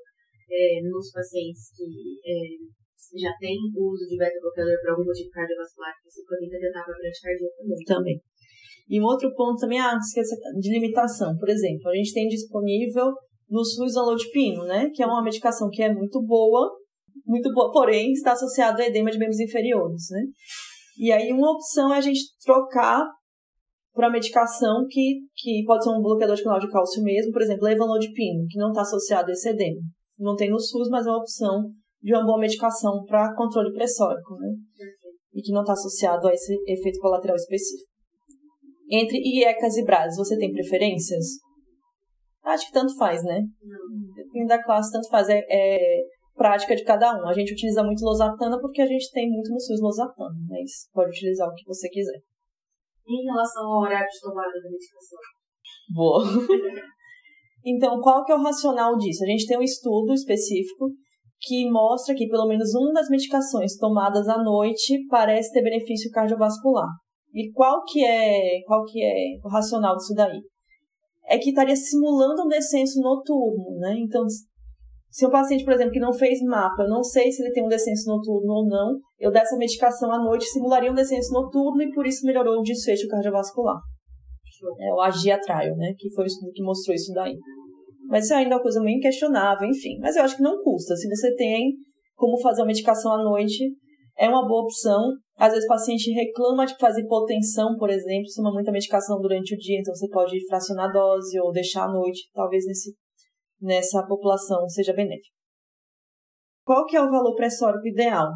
é, 0.52 0.82
nos 0.84 1.10
pacientes 1.10 1.72
que 1.74 1.88
é, 2.20 3.18
já 3.18 3.32
têm 3.40 3.56
uso 3.74 4.04
de 4.06 4.16
beta-bloqueador 4.20 4.76
por 4.82 4.90
algum 4.90 5.04
motivo 5.08 5.30
cardiovascular, 5.32 5.94
você 6.04 6.20
pode 6.28 6.50
tentar 6.52 6.84
para 6.84 7.00
bradicardia 7.00 7.48
também. 7.56 7.84
Também. 7.86 8.16
E 8.92 9.00
um 9.00 9.04
outro 9.04 9.34
ponto 9.34 9.58
também, 9.58 9.80
ah, 9.80 9.96
esquece 9.96 10.36
de 10.60 10.70
limitação. 10.70 11.34
Por 11.38 11.48
exemplo, 11.48 11.88
a 11.88 11.94
gente 11.94 12.12
tem 12.12 12.28
disponível 12.28 13.10
no 13.48 13.64
SUS 13.64 13.96
alodipino, 13.96 14.64
né? 14.64 14.90
Que 14.92 15.02
é 15.02 15.06
uma 15.06 15.22
medicação 15.22 15.70
que 15.70 15.82
é 15.82 15.90
muito 15.90 16.20
boa, 16.20 16.70
muito 17.24 17.50
boa, 17.54 17.72
porém 17.72 18.12
está 18.12 18.32
associada 18.32 18.82
a 18.82 18.86
edema 18.86 19.10
de 19.10 19.16
membros 19.16 19.40
inferiores, 19.40 20.02
né? 20.10 20.24
E 20.98 21.10
aí 21.10 21.32
uma 21.32 21.52
opção 21.52 21.90
é 21.94 21.96
a 21.96 22.00
gente 22.02 22.20
trocar 22.44 23.02
para 23.94 24.10
medicação 24.10 24.84
que, 24.90 25.20
que 25.36 25.64
pode 25.64 25.84
ser 25.84 25.90
um 25.90 26.02
bloqueador 26.02 26.36
de 26.36 26.42
canal 26.42 26.60
de 26.60 26.70
cálcio 26.70 27.02
mesmo, 27.02 27.32
por 27.32 27.40
exemplo, 27.40 27.64
levanodipino, 27.64 28.44
que 28.46 28.58
não 28.58 28.72
está 28.72 28.82
associado 28.82 29.30
a 29.30 29.32
esse 29.32 29.48
edema. 29.48 29.80
Não 30.18 30.36
tem 30.36 30.50
no 30.50 30.60
SUS, 30.60 30.90
mas 30.90 31.06
é 31.06 31.08
uma 31.08 31.18
opção 31.18 31.70
de 32.02 32.12
uma 32.14 32.26
boa 32.26 32.38
medicação 32.38 33.04
para 33.06 33.34
controle 33.34 33.72
pressórico, 33.72 34.34
né? 34.36 34.50
E 35.32 35.40
que 35.40 35.50
não 35.50 35.62
está 35.62 35.72
associado 35.72 36.28
a 36.28 36.34
esse 36.34 36.54
efeito 36.66 36.98
colateral 37.00 37.36
específico. 37.36 37.91
Entre 38.92 39.18
IECAS 39.18 39.78
e 39.78 39.84
BRAS, 39.84 40.16
você 40.16 40.36
tem 40.36 40.52
preferências? 40.52 41.24
Acho 42.44 42.66
que 42.66 42.72
tanto 42.72 42.94
faz, 42.98 43.24
né? 43.24 43.40
Depende 44.14 44.48
da 44.48 44.62
classe, 44.62 44.92
tanto 44.92 45.08
faz. 45.08 45.30
É, 45.30 45.40
é, 45.48 46.02
prática 46.34 46.74
de 46.74 46.84
cada 46.84 47.14
um. 47.14 47.26
A 47.26 47.32
gente 47.32 47.52
utiliza 47.52 47.82
muito 47.82 48.04
losartana 48.04 48.60
porque 48.60 48.82
a 48.82 48.86
gente 48.86 49.10
tem 49.12 49.30
muito 49.30 49.50
no 49.50 49.60
SUS 49.60 49.80
losartana, 49.80 50.34
mas 50.48 50.88
pode 50.92 51.10
utilizar 51.10 51.48
o 51.48 51.54
que 51.54 51.64
você 51.66 51.88
quiser. 51.88 52.20
Em 53.08 53.24
relação 53.24 53.64
ao 53.64 53.80
horário 53.80 54.06
de 54.06 54.20
tomada 54.20 54.52
da 54.52 54.70
medicação? 54.70 55.18
Boa. 55.94 56.24
então, 57.64 58.00
qual 58.00 58.24
que 58.24 58.32
é 58.32 58.34
o 58.34 58.42
racional 58.42 58.96
disso? 58.96 59.24
A 59.24 59.26
gente 59.26 59.46
tem 59.46 59.58
um 59.58 59.62
estudo 59.62 60.12
específico 60.12 60.90
que 61.40 61.68
mostra 61.70 62.14
que 62.14 62.28
pelo 62.28 62.46
menos 62.46 62.74
uma 62.74 62.92
das 62.92 63.08
medicações 63.08 63.76
tomadas 63.76 64.28
à 64.28 64.42
noite 64.42 65.06
parece 65.08 65.52
ter 65.52 65.62
benefício 65.62 66.10
cardiovascular. 66.10 66.88
E 67.32 67.50
qual 67.52 67.82
que 67.84 68.04
é, 68.04 68.60
qual 68.66 68.84
que 68.84 69.02
é 69.02 69.38
o 69.42 69.48
racional 69.48 69.96
disso 69.96 70.14
daí? 70.14 70.40
É 71.26 71.38
que 71.38 71.50
estaria 71.50 71.76
simulando 71.76 72.42
um 72.42 72.48
descenso 72.48 73.00
noturno, 73.00 73.78
né? 73.78 73.94
Então, 73.98 74.26
se 75.10 75.26
um 75.26 75.30
paciente, 75.30 75.64
por 75.64 75.72
exemplo, 75.72 75.92
que 75.92 76.00
não 76.00 76.12
fez 76.12 76.40
mapa, 76.42 76.82
eu 76.82 76.88
não 76.88 77.02
sei 77.02 77.30
se 77.30 77.42
ele 77.42 77.52
tem 77.52 77.64
um 77.64 77.68
descenso 77.68 78.08
noturno 78.08 78.52
ou 78.52 78.66
não, 78.66 78.98
eu 79.18 79.30
dessa 79.30 79.56
medicação 79.56 80.10
à 80.10 80.18
noite 80.18 80.44
simularia 80.46 80.90
um 80.90 80.94
descenso 80.94 81.32
noturno 81.32 81.82
e 81.82 81.92
por 81.92 82.06
isso 82.06 82.26
melhorou 82.26 82.58
o 82.58 82.62
desfecho 82.62 83.08
cardiovascular. 83.08 83.80
É 84.80 84.92
o 84.92 85.00
AGIA 85.00 85.40
Trial, 85.40 85.76
né? 85.76 85.94
Que 85.98 86.10
foi 86.10 86.24
o 86.24 86.26
estudo 86.26 86.52
que 86.52 86.62
mostrou 86.62 86.94
isso 86.94 87.12
daí. 87.12 87.36
Mas 88.08 88.24
isso 88.24 88.34
ainda 88.34 88.54
é 88.54 88.56
uma 88.56 88.62
coisa 88.62 88.80
meio 88.80 88.98
inquestionável, 88.98 89.68
enfim. 89.68 89.98
Mas 90.00 90.16
eu 90.16 90.22
acho 90.22 90.36
que 90.36 90.42
não 90.42 90.62
custa. 90.62 90.94
Se 90.96 91.08
você 91.08 91.34
tem 91.34 91.72
como 92.14 92.40
fazer 92.40 92.60
uma 92.60 92.68
medicação 92.68 93.12
à 93.12 93.22
noite, 93.22 93.70
é 94.16 94.28
uma 94.28 94.46
boa 94.46 94.62
opção. 94.62 95.12
Às 95.42 95.54
vezes 95.54 95.64
o 95.64 95.68
paciente 95.68 96.12
reclama 96.12 96.64
de 96.64 96.76
fazer 96.78 97.00
hipotensão, 97.00 97.76
por 97.76 97.90
exemplo, 97.90 98.28
toma 98.36 98.52
muita 98.52 98.70
medicação 98.70 99.20
durante 99.20 99.56
o 99.56 99.58
dia, 99.58 99.80
então 99.80 99.92
você 99.92 100.08
pode 100.08 100.38
fracionar 100.46 100.88
a 100.88 100.92
dose 100.92 101.36
ou 101.40 101.50
deixar 101.50 101.86
à 101.86 101.92
noite, 101.92 102.30
talvez 102.32 102.64
nesse, 102.64 102.94
nessa 103.60 104.06
população 104.06 104.68
seja 104.68 104.92
benéfico. 104.92 105.34
Qual 106.64 106.86
que 106.86 106.96
é 106.96 107.02
o 107.02 107.10
valor 107.10 107.34
pressórico 107.34 107.88
ideal? 107.88 108.28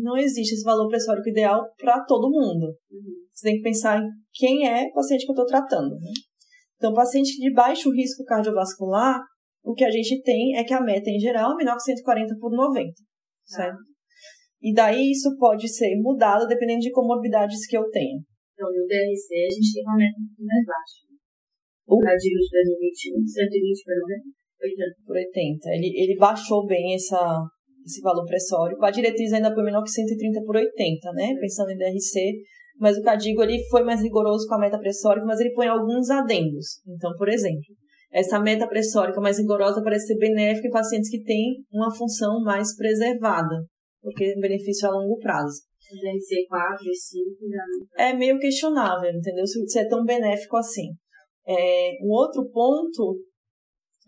Não 0.00 0.16
existe 0.16 0.54
esse 0.54 0.62
valor 0.62 0.86
pressórico 0.86 1.28
ideal 1.28 1.68
para 1.76 2.04
todo 2.04 2.30
mundo. 2.30 2.76
Você 3.32 3.48
tem 3.48 3.56
que 3.56 3.64
pensar 3.64 4.00
em 4.00 4.08
quem 4.32 4.68
é 4.68 4.84
o 4.84 4.92
paciente 4.92 5.24
que 5.24 5.32
eu 5.32 5.34
estou 5.34 5.46
tratando. 5.46 5.96
Né? 5.96 6.12
Então, 6.76 6.94
paciente 6.94 7.40
de 7.40 7.52
baixo 7.52 7.90
risco 7.90 8.22
cardiovascular, 8.22 9.20
o 9.64 9.74
que 9.74 9.84
a 9.84 9.90
gente 9.90 10.22
tem 10.22 10.56
é 10.56 10.62
que 10.62 10.72
a 10.72 10.80
meta 10.80 11.10
em 11.10 11.18
geral 11.18 11.54
é 11.54 11.56
menor 11.56 11.74
que 11.74 11.82
140 11.82 12.36
por 12.38 12.52
90, 12.52 12.92
certo? 13.44 13.95
E 14.62 14.72
daí 14.72 15.10
isso 15.10 15.36
pode 15.38 15.68
ser 15.68 15.94
mudado 16.00 16.46
dependendo 16.46 16.80
de 16.80 16.90
comorbidades 16.90 17.66
que 17.66 17.76
eu 17.76 17.88
tenho. 17.90 18.20
Então, 18.54 18.68
no 18.72 18.86
DRC, 18.86 19.28
a 19.36 19.52
gente 19.52 19.72
tem 19.74 19.82
uma 19.84 19.96
meta 19.96 20.16
um 20.16 20.26
pouquinho 20.26 20.48
mais 20.48 20.64
baixa. 20.64 21.06
O 21.86 21.98
Cadigo 22.00 22.38
de 22.40 22.48
2021, 22.50 23.26
120 23.26 23.84
por 23.84 23.94
80. 24.64 24.94
Por 25.06 25.16
80. 25.16 25.68
Ele, 25.70 25.92
ele 26.02 26.16
baixou 26.16 26.66
bem 26.66 26.94
essa, 26.94 27.44
esse 27.84 28.00
valor 28.00 28.24
pressório. 28.24 28.82
A 28.82 28.90
diretriz 28.90 29.32
ainda 29.32 29.54
foi 29.54 29.62
menor 29.62 29.82
que 29.84 29.90
130 29.90 30.42
por 30.44 30.56
80, 30.56 31.12
né? 31.12 31.34
Pensando 31.38 31.70
em 31.70 31.76
DRC. 31.76 32.42
Mas 32.80 32.98
o 32.98 33.02
Cadigo 33.02 33.42
ele 33.42 33.62
foi 33.70 33.84
mais 33.84 34.02
rigoroso 34.02 34.46
com 34.48 34.54
a 34.54 34.58
meta 34.58 34.78
pressórica, 34.78 35.26
mas 35.26 35.40
ele 35.40 35.54
põe 35.54 35.66
alguns 35.66 36.10
adendos. 36.10 36.80
Então, 36.86 37.12
por 37.16 37.28
exemplo, 37.28 37.74
essa 38.12 38.38
meta 38.38 38.66
pressórica 38.66 39.20
mais 39.20 39.38
rigorosa 39.38 39.82
parece 39.82 40.08
ser 40.08 40.18
benéfica 40.18 40.68
em 40.68 40.70
pacientes 40.70 41.10
que 41.10 41.22
têm 41.22 41.64
uma 41.72 41.94
função 41.94 42.42
mais 42.42 42.76
preservada, 42.76 43.64
porque 44.06 44.22
é 44.22 44.38
um 44.38 44.40
benefício 44.40 44.88
a 44.88 44.92
longo 44.92 45.18
prazo. 45.18 45.62
DRC 45.90 46.46
4 46.48 46.88
e 46.88 46.94
5 46.94 47.24
já 47.96 48.06
É 48.06 48.12
meio 48.12 48.38
questionável, 48.38 49.10
entendeu? 49.10 49.44
Se 49.44 49.78
é 49.80 49.88
tão 49.88 50.04
benéfico 50.04 50.56
assim. 50.56 50.92
É, 51.44 51.96
um 52.00 52.10
outro 52.10 52.48
ponto 52.50 53.20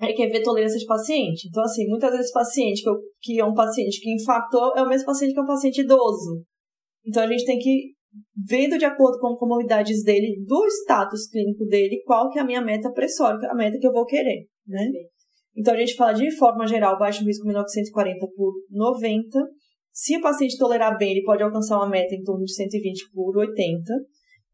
é 0.01 0.13
que 0.13 0.23
é 0.23 0.29
ver 0.29 0.43
tolerância 0.43 0.79
de 0.79 0.87
paciente. 0.87 1.49
Então, 1.49 1.65
assim, 1.65 1.89
muitas 1.89 2.13
vezes 2.13 2.31
paciente 2.31 2.83
que, 2.83 2.89
eu, 2.89 2.95
que 3.21 3.41
é 3.41 3.45
um 3.45 3.55
paciente 3.55 4.01
que 4.01 4.15
infartou 4.15 4.73
é 4.77 4.83
o 4.83 4.89
mesmo 4.89 5.07
paciente 5.07 5.35
que 5.35 5.41
é 5.41 5.43
um 5.43 5.47
paciente 5.47 5.81
idoso. 5.81 6.45
Então, 7.05 7.25
a 7.25 7.27
gente 7.27 7.45
tem 7.45 7.59
que, 7.59 7.95
vendo 8.49 8.79
de 8.79 8.85
acordo 8.85 9.19
com 9.19 9.37
comorbidades 9.37 10.05
dele, 10.05 10.45
do 10.47 10.65
status 10.67 11.29
clínico 11.29 11.65
dele, 11.65 12.03
qual 12.05 12.31
que 12.31 12.39
é 12.39 12.43
a 12.43 12.47
minha 12.47 12.63
meta 12.63 12.93
pressórica, 12.93 13.51
a 13.51 13.55
meta 13.55 13.79
que 13.81 13.87
eu 13.87 13.93
vou 13.93 14.05
querer, 14.05 14.47
né? 14.65 14.89
Então, 15.57 15.75
a 15.75 15.77
gente 15.77 15.97
fala 15.97 16.13
de 16.13 16.31
forma 16.37 16.67
geral, 16.69 16.97
baixo 16.97 17.25
risco 17.25 17.47
menor 17.47 17.65
que 17.65 17.73
140 17.73 18.27
por 18.37 18.55
90. 18.71 19.39
Se 19.99 20.17
o 20.17 20.21
paciente 20.21 20.57
tolerar 20.57 20.97
bem, 20.97 21.11
ele 21.11 21.25
pode 21.25 21.43
alcançar 21.43 21.77
uma 21.77 21.89
meta 21.89 22.15
em 22.15 22.23
torno 22.23 22.45
de 22.45 22.55
120 22.55 23.11
por 23.11 23.37
80. 23.37 23.93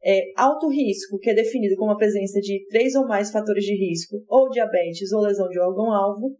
É, 0.03 0.23
alto 0.39 0.71
risco, 0.71 1.19
que 1.19 1.29
é 1.29 1.35
definido 1.35 1.77
como 1.77 1.91
a 1.91 1.99
presença 1.99 2.41
de 2.41 2.67
três 2.71 2.95
ou 2.95 3.07
mais 3.07 3.31
fatores 3.31 3.63
de 3.63 3.75
risco, 3.75 4.25
ou 4.27 4.49
diabetes 4.49 5.13
ou 5.13 5.21
lesão 5.21 5.47
de 5.51 5.61
órgão-alvo, 5.61 6.35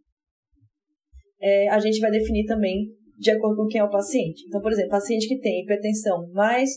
é, 1.39 1.69
a 1.69 1.77
gente 1.77 1.99
vai 1.99 2.09
definir 2.09 2.47
também 2.47 2.87
de 3.19 3.29
acordo 3.29 3.57
com 3.57 3.67
quem 3.67 3.79
é 3.79 3.83
o 3.83 3.91
paciente. 3.91 4.43
Então, 4.47 4.59
por 4.59 4.71
exemplo, 4.71 4.89
paciente 4.89 5.27
que 5.27 5.39
tem 5.39 5.61
hipertensão, 5.61 6.27
mas 6.33 6.71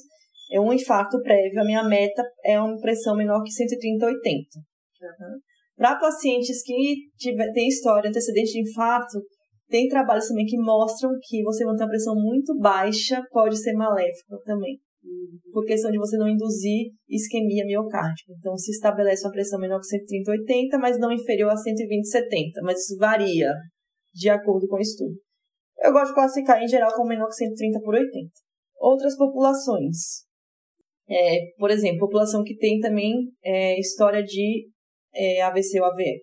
é 0.53 0.61
um 0.61 0.71
infarto 0.71 1.23
prévio, 1.23 1.63
a 1.63 1.65
minha 1.65 1.83
meta 1.83 2.23
é 2.45 2.61
uma 2.61 2.79
pressão 2.79 3.17
menor 3.17 3.43
que 3.43 3.51
130-80. 3.51 4.13
Uhum. 5.01 5.41
Para 5.79 5.97
pacientes 5.97 6.63
que 6.63 6.95
tiver, 7.17 7.51
têm 7.53 7.69
história, 7.69 8.11
antecedente 8.11 8.53
de 8.53 8.61
infarto, 8.69 9.19
tem 9.69 9.87
trabalhos 9.89 10.29
também 10.29 10.47
que 10.47 10.57
mostram 10.59 11.11
que 11.23 11.43
você 11.43 11.65
manter 11.65 11.85
uma 11.85 11.91
pressão 11.91 12.15
muito 12.15 12.57
baixa 12.59 13.23
pode 13.31 13.57
ser 13.57 13.75
maléfico 13.75 14.39
também. 14.45 14.79
Por 15.53 15.65
questão 15.65 15.91
de 15.91 15.99
você 15.99 16.17
não 16.17 16.29
induzir 16.29 16.93
isquemia 17.09 17.65
miocárdica. 17.65 18.33
Então, 18.39 18.57
se 18.57 18.71
estabelece 18.71 19.25
uma 19.25 19.33
pressão 19.33 19.61
menor 19.61 19.79
que 19.79 19.87
130, 19.87 20.31
80, 20.31 20.79
mas 20.79 20.99
não 20.99 21.13
inferior 21.13 21.51
a 21.51 21.57
120, 21.57 22.05
70. 22.05 22.61
Mas 22.63 22.81
isso 22.81 22.97
varia 22.99 23.53
de 24.13 24.29
acordo 24.29 24.67
com 24.67 24.77
o 24.77 24.81
estudo. 24.81 25.15
Eu 25.81 25.93
gosto 25.93 26.09
de 26.09 26.15
classificar 26.15 26.63
em 26.63 26.69
geral 26.69 26.93
como 26.95 27.09
menor 27.09 27.29
que 27.29 27.35
130 27.35 27.81
por 27.81 27.95
80. 27.95 28.31
Outras 28.79 29.17
populações. 29.17 30.25
É, 31.09 31.53
por 31.57 31.71
exemplo, 31.71 32.01
população 32.01 32.43
que 32.43 32.57
tem 32.57 32.81
também 32.81 33.15
é, 33.43 33.79
história 33.79 34.23
de 34.23 34.69
é, 35.15 35.43
AVC 35.43 35.81
ou 35.81 35.87
AVE. 35.87 36.23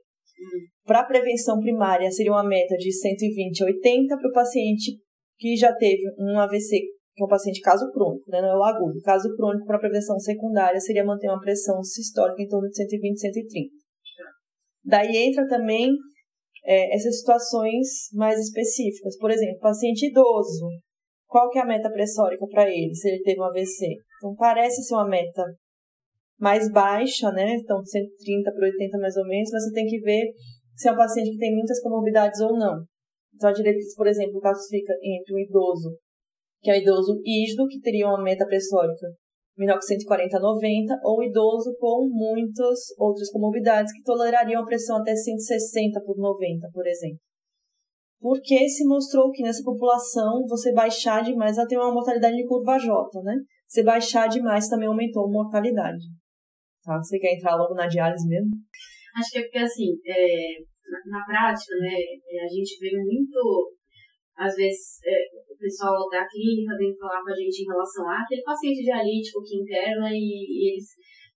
Para 0.85 1.03
prevenção 1.03 1.59
primária, 1.59 2.11
seria 2.11 2.31
uma 2.31 2.47
meta 2.47 2.75
de 2.75 2.91
120 2.91 3.63
a 3.63 3.65
80 3.65 4.17
para 4.17 4.29
o 4.29 4.33
paciente 4.33 4.97
que 5.37 5.55
já 5.55 5.73
teve 5.73 6.03
um 6.19 6.39
AVC, 6.39 6.79
que 7.15 7.23
é 7.23 7.25
um 7.25 7.27
paciente 7.29 7.59
caso 7.61 7.91
crônico, 7.91 8.29
né, 8.29 8.41
não 8.41 8.49
é 8.49 8.57
o 8.57 8.63
agudo. 8.63 9.01
Caso 9.01 9.35
crônico 9.35 9.65
para 9.65 9.79
prevenção 9.79 10.19
secundária 10.19 10.79
seria 10.79 11.03
manter 11.03 11.27
uma 11.27 11.39
pressão 11.39 11.83
sistólica 11.83 12.41
em 12.41 12.47
torno 12.47 12.69
de 12.69 12.75
120 12.75 13.19
130. 13.19 13.69
Daí 14.85 15.17
entra 15.17 15.47
também 15.47 15.89
é, 16.63 16.95
essas 16.95 17.19
situações 17.19 18.09
mais 18.13 18.39
específicas. 18.39 19.17
Por 19.17 19.31
exemplo, 19.31 19.59
paciente 19.59 20.07
idoso. 20.07 20.67
Qual 21.27 21.49
que 21.49 21.57
é 21.57 21.63
a 21.63 21.65
meta 21.65 21.89
pressórica 21.89 22.45
para 22.47 22.69
ele, 22.69 22.93
se 22.93 23.09
ele 23.09 23.23
teve 23.23 23.39
um 23.39 23.45
AVC? 23.45 23.87
Então, 24.17 24.35
parece 24.35 24.83
ser 24.83 24.93
uma 24.93 25.07
meta 25.07 25.43
mais 26.39 26.71
baixa, 26.71 27.31
né? 27.31 27.55
Então, 27.55 27.83
130 27.83 28.51
por 28.51 28.63
80 28.63 28.97
mais 28.99 29.17
ou 29.17 29.25
menos, 29.25 29.49
mas 29.51 29.63
você 29.63 29.73
tem 29.73 29.87
que 29.87 29.99
ver 29.99 30.31
se 30.75 30.88
é 30.88 30.91
um 30.91 30.97
paciente 30.97 31.31
que 31.31 31.38
tem 31.38 31.53
muitas 31.53 31.81
comorbidades 31.81 32.39
ou 32.41 32.57
não. 32.57 32.83
Então, 33.33 33.49
a 33.49 33.53
diretriz, 33.53 33.95
por 33.95 34.07
exemplo, 34.07 34.39
classifica 34.39 34.93
entre 35.01 35.33
o 35.33 35.39
idoso, 35.39 35.97
que 36.61 36.71
é 36.71 36.73
o 36.73 36.81
idoso 36.81 37.21
ígido, 37.25 37.67
que 37.67 37.81
teria 37.81 38.07
uma 38.07 38.21
meta 38.21 38.45
pressórica 38.45 39.07
menor 39.57 39.79
que 39.79 39.85
140 39.85 40.38
a 40.38 40.39
90, 40.39 40.99
ou 41.03 41.23
idoso 41.23 41.75
com 41.79 42.09
muitas 42.11 42.79
outras 42.97 43.29
comorbidades 43.31 43.93
que 43.93 44.03
tolerariam 44.03 44.61
a 44.61 44.65
pressão 44.65 44.97
até 44.97 45.15
160 45.15 46.01
por 46.01 46.17
90, 46.17 46.69
por 46.73 46.85
exemplo. 46.85 47.19
Porque 48.19 48.67
se 48.67 48.85
mostrou 48.85 49.31
que 49.31 49.43
nessa 49.43 49.63
população 49.63 50.45
você 50.47 50.73
baixar 50.73 51.23
demais, 51.23 51.57
ela 51.57 51.67
tem 51.67 51.77
uma 51.77 51.93
mortalidade 51.93 52.35
de 52.35 52.45
curva 52.45 52.77
J, 52.77 53.21
né? 53.23 53.35
Você 53.67 53.83
baixar 53.83 54.27
demais 54.27 54.67
também 54.67 54.88
aumentou 54.88 55.25
a 55.25 55.31
mortalidade. 55.31 56.03
Tá? 56.83 56.97
Você 56.97 57.17
quer 57.19 57.35
entrar 57.35 57.55
logo 57.55 57.73
na 57.73 57.88
diálise 57.88 58.27
mesmo? 58.27 58.51
Acho 59.15 59.32
que 59.32 59.39
é 59.39 59.41
porque, 59.43 59.60
assim, 59.60 59.95
é, 60.06 60.60
na, 60.91 60.99
na, 61.19 61.25
prática, 61.25 61.75
né, 61.80 61.95
é, 61.95 62.43
a 62.43 62.49
gente 62.51 62.75
vê 62.80 62.91
muito, 62.99 63.71
às 64.36 64.54
vezes, 64.56 64.99
é, 65.08 65.15
o 65.47 65.56
pessoal 65.58 66.10
da 66.10 66.28
clínica 66.28 66.75
vem 66.78 66.91
falar 66.99 67.23
com 67.23 67.32
a 67.32 67.36
gente 67.36 67.63
em 67.63 67.71
relação 67.71 68.10
a 68.10 68.19
aquele 68.19 68.43
paciente 68.43 68.84
dialítico 68.84 69.41
que 69.41 69.56
interna 69.56 70.12
e, 70.12 70.19
e 70.19 70.73
eles 70.73 70.89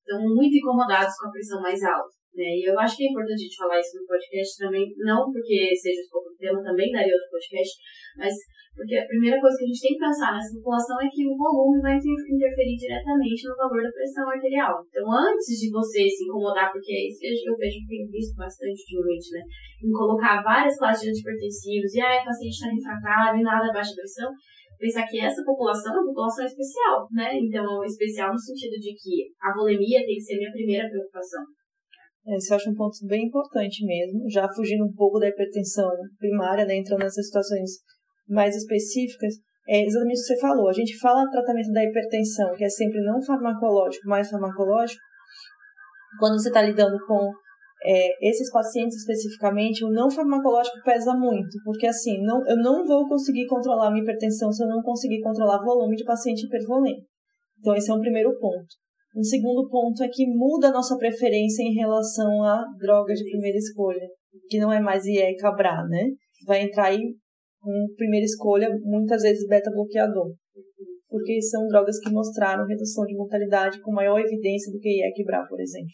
estão 0.03 0.19
muito 0.19 0.57
incomodados 0.57 1.15
com 1.15 1.29
a 1.29 1.31
pressão 1.31 1.61
mais 1.61 1.81
alta. 1.83 2.18
Né? 2.39 2.55
E 2.55 2.63
eu 2.63 2.79
acho 2.79 2.95
que 2.95 3.03
é 3.03 3.11
importante 3.11 3.35
a 3.35 3.45
gente 3.51 3.59
falar 3.59 3.79
isso 3.83 3.99
no 3.99 4.07
podcast 4.07 4.55
também, 4.63 4.87
não 5.03 5.27
porque 5.27 5.75
seja 5.75 5.99
o 5.99 6.05
escopo 6.07 6.31
do 6.31 6.39
tema, 6.39 6.63
também 6.63 6.87
daria 6.87 7.11
outro 7.11 7.35
podcast, 7.35 7.75
mas 8.15 8.31
porque 8.79 8.95
a 8.95 9.11
primeira 9.11 9.35
coisa 9.43 9.59
que 9.59 9.67
a 9.67 9.67
gente 9.67 9.83
tem 9.83 9.91
que 9.99 10.05
pensar 10.07 10.31
nessa 10.31 10.55
população 10.55 10.95
é 11.03 11.11
que 11.11 11.27
o 11.27 11.35
volume 11.35 11.83
vai 11.83 11.99
interferir 11.99 12.79
diretamente 12.79 13.43
no 13.43 13.59
valor 13.59 13.83
da 13.83 13.91
pressão 13.91 14.23
arterial. 14.23 14.79
Então, 14.87 15.03
antes 15.03 15.59
de 15.59 15.67
você 15.67 16.07
se 16.07 16.23
incomodar, 16.23 16.71
porque 16.71 16.95
é 16.95 17.11
isso 17.11 17.19
que 17.19 17.49
eu 17.51 17.59
vejo 17.59 17.75
que 17.83 17.91
tenho 17.91 18.07
visto 18.07 18.39
bastante 18.39 18.79
ultimamente, 18.79 19.35
né? 19.35 19.43
Em 19.83 19.91
colocar 19.91 20.39
várias 20.39 20.79
classes 20.79 21.03
de 21.03 21.11
antipertensivos, 21.11 21.91
e 21.91 21.99
aí 21.99 22.23
o 22.23 22.25
paciente 22.31 22.55
está 22.55 22.71
refratário 22.71 23.41
e 23.41 23.43
nada 23.43 23.73
baixa 23.73 23.91
pressão, 23.91 24.31
pensar 24.79 25.03
que 25.11 25.19
essa 25.19 25.43
população 25.43 25.91
é 25.91 25.97
uma 25.99 26.07
população 26.07 26.45
especial, 26.47 27.03
né? 27.11 27.35
Então, 27.35 27.83
especial 27.83 28.31
no 28.31 28.39
sentido 28.39 28.79
de 28.79 28.95
que 28.95 29.27
a 29.43 29.51
volemia 29.51 30.07
tem 30.07 30.15
que 30.15 30.23
ser 30.23 30.37
minha 30.37 30.55
primeira 30.55 30.87
preocupação. 30.87 31.43
Esse 32.27 32.51
eu 32.51 32.57
acho 32.57 32.69
um 32.69 32.75
ponto 32.75 32.97
bem 33.07 33.25
importante 33.25 33.85
mesmo, 33.85 34.29
já 34.29 34.47
fugindo 34.53 34.85
um 34.85 34.93
pouco 34.93 35.19
da 35.19 35.27
hipertensão 35.27 35.89
primária, 36.17 36.65
né, 36.65 36.75
entrando 36.75 37.01
nessas 37.01 37.25
situações 37.25 37.71
mais 38.27 38.55
específicas, 38.55 39.35
é 39.67 39.85
exatamente 39.85 40.17
o 40.17 40.21
que 40.21 40.27
você 40.27 40.39
falou. 40.39 40.69
A 40.69 40.73
gente 40.73 40.97
fala 40.97 41.29
tratamento 41.29 41.71
da 41.71 41.83
hipertensão, 41.83 42.55
que 42.55 42.63
é 42.63 42.69
sempre 42.69 43.01
não 43.01 43.21
farmacológico, 43.21 44.07
mais 44.07 44.29
farmacológico. 44.29 45.01
Quando 46.19 46.39
você 46.39 46.49
está 46.49 46.61
lidando 46.61 46.97
com 47.05 47.31
é, 47.83 48.29
esses 48.29 48.51
pacientes 48.51 48.97
especificamente, 48.97 49.85
o 49.85 49.89
não 49.89 50.09
farmacológico 50.09 50.81
pesa 50.83 51.13
muito, 51.13 51.57
porque 51.63 51.87
assim, 51.87 52.21
não, 52.23 52.45
eu 52.47 52.57
não 52.57 52.85
vou 52.85 53.07
conseguir 53.07 53.45
controlar 53.47 53.87
a 53.87 53.91
minha 53.91 54.03
hipertensão 54.03 54.51
se 54.51 54.63
eu 54.63 54.67
não 54.67 54.81
conseguir 54.81 55.21
controlar 55.21 55.61
o 55.61 55.65
volume 55.65 55.95
de 55.95 56.03
paciente 56.03 56.45
hipervolêmico. 56.45 57.07
Então, 57.59 57.75
esse 57.75 57.89
é 57.89 57.93
um 57.93 57.99
primeiro 57.99 58.37
ponto. 58.39 58.67
Um 59.15 59.23
segundo 59.23 59.67
ponto 59.69 60.03
é 60.03 60.07
que 60.07 60.27
muda 60.27 60.69
a 60.69 60.71
nossa 60.71 60.95
preferência 60.97 61.63
em 61.63 61.73
relação 61.73 62.43
à 62.43 62.63
droga 62.77 63.13
de 63.13 63.23
primeira 63.23 63.57
escolha, 63.57 64.07
que 64.47 64.59
não 64.59 64.71
é 64.71 64.79
mais 64.79 65.05
IE 65.05 65.17
e 65.17 65.35
Cabra, 65.35 65.83
né? 65.87 66.11
Vai 66.45 66.63
entrar 66.63 66.85
aí 66.85 67.15
com 67.59 67.71
primeira 67.97 68.25
escolha, 68.25 68.69
muitas 68.83 69.23
vezes 69.23 69.47
beta-bloqueador, 69.47 70.31
porque 71.09 71.41
são 71.41 71.67
drogas 71.67 71.99
que 71.99 72.11
mostraram 72.11 72.67
redução 72.67 73.05
de 73.05 73.15
mortalidade 73.15 73.81
com 73.81 73.91
maior 73.91 74.19
evidência 74.19 74.71
do 74.71 74.79
que 74.79 74.89
IE 74.89 75.13
Cabra, 75.25 75.47
por 75.47 75.59
exemplo. 75.59 75.91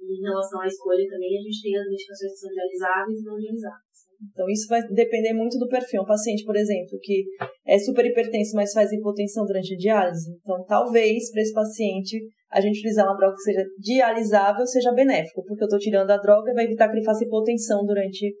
Em 0.00 0.22
relação 0.22 0.60
à 0.60 0.66
escolha 0.66 1.06
também, 1.08 1.36
a 1.36 1.42
gente 1.42 1.62
tem 1.62 1.76
as 1.76 1.86
medicações 1.86 2.32
que 2.32 2.38
são 2.38 2.50
dialisáveis 2.50 3.18
e 3.20 3.24
não 3.24 3.36
dialisáveis. 3.36 3.89
Então, 4.22 4.48
isso 4.50 4.68
vai 4.68 4.82
depender 4.88 5.32
muito 5.32 5.58
do 5.58 5.66
perfil. 5.66 6.02
Um 6.02 6.06
paciente, 6.06 6.44
por 6.44 6.54
exemplo, 6.54 6.98
que 7.00 7.24
é 7.66 7.78
super 7.78 8.04
hipertenso, 8.04 8.54
mas 8.54 8.72
faz 8.72 8.92
hipotensão 8.92 9.46
durante 9.46 9.74
a 9.74 9.76
diálise. 9.76 10.30
Então, 10.40 10.62
talvez, 10.66 11.30
para 11.32 11.40
esse 11.40 11.52
paciente, 11.54 12.20
a 12.50 12.60
gente 12.60 12.78
utilizar 12.78 13.06
uma 13.06 13.16
droga 13.16 13.34
que 13.34 13.42
seja 13.42 13.64
dialisável 13.78 14.66
seja 14.66 14.92
benéfico, 14.92 15.42
porque 15.44 15.64
eu 15.64 15.66
estou 15.66 15.78
tirando 15.78 16.10
a 16.10 16.18
droga 16.18 16.50
e 16.50 16.54
vai 16.54 16.64
evitar 16.64 16.88
que 16.88 16.96
ele 16.96 17.04
faça 17.04 17.24
hipotensão 17.24 17.84
durante 17.86 18.34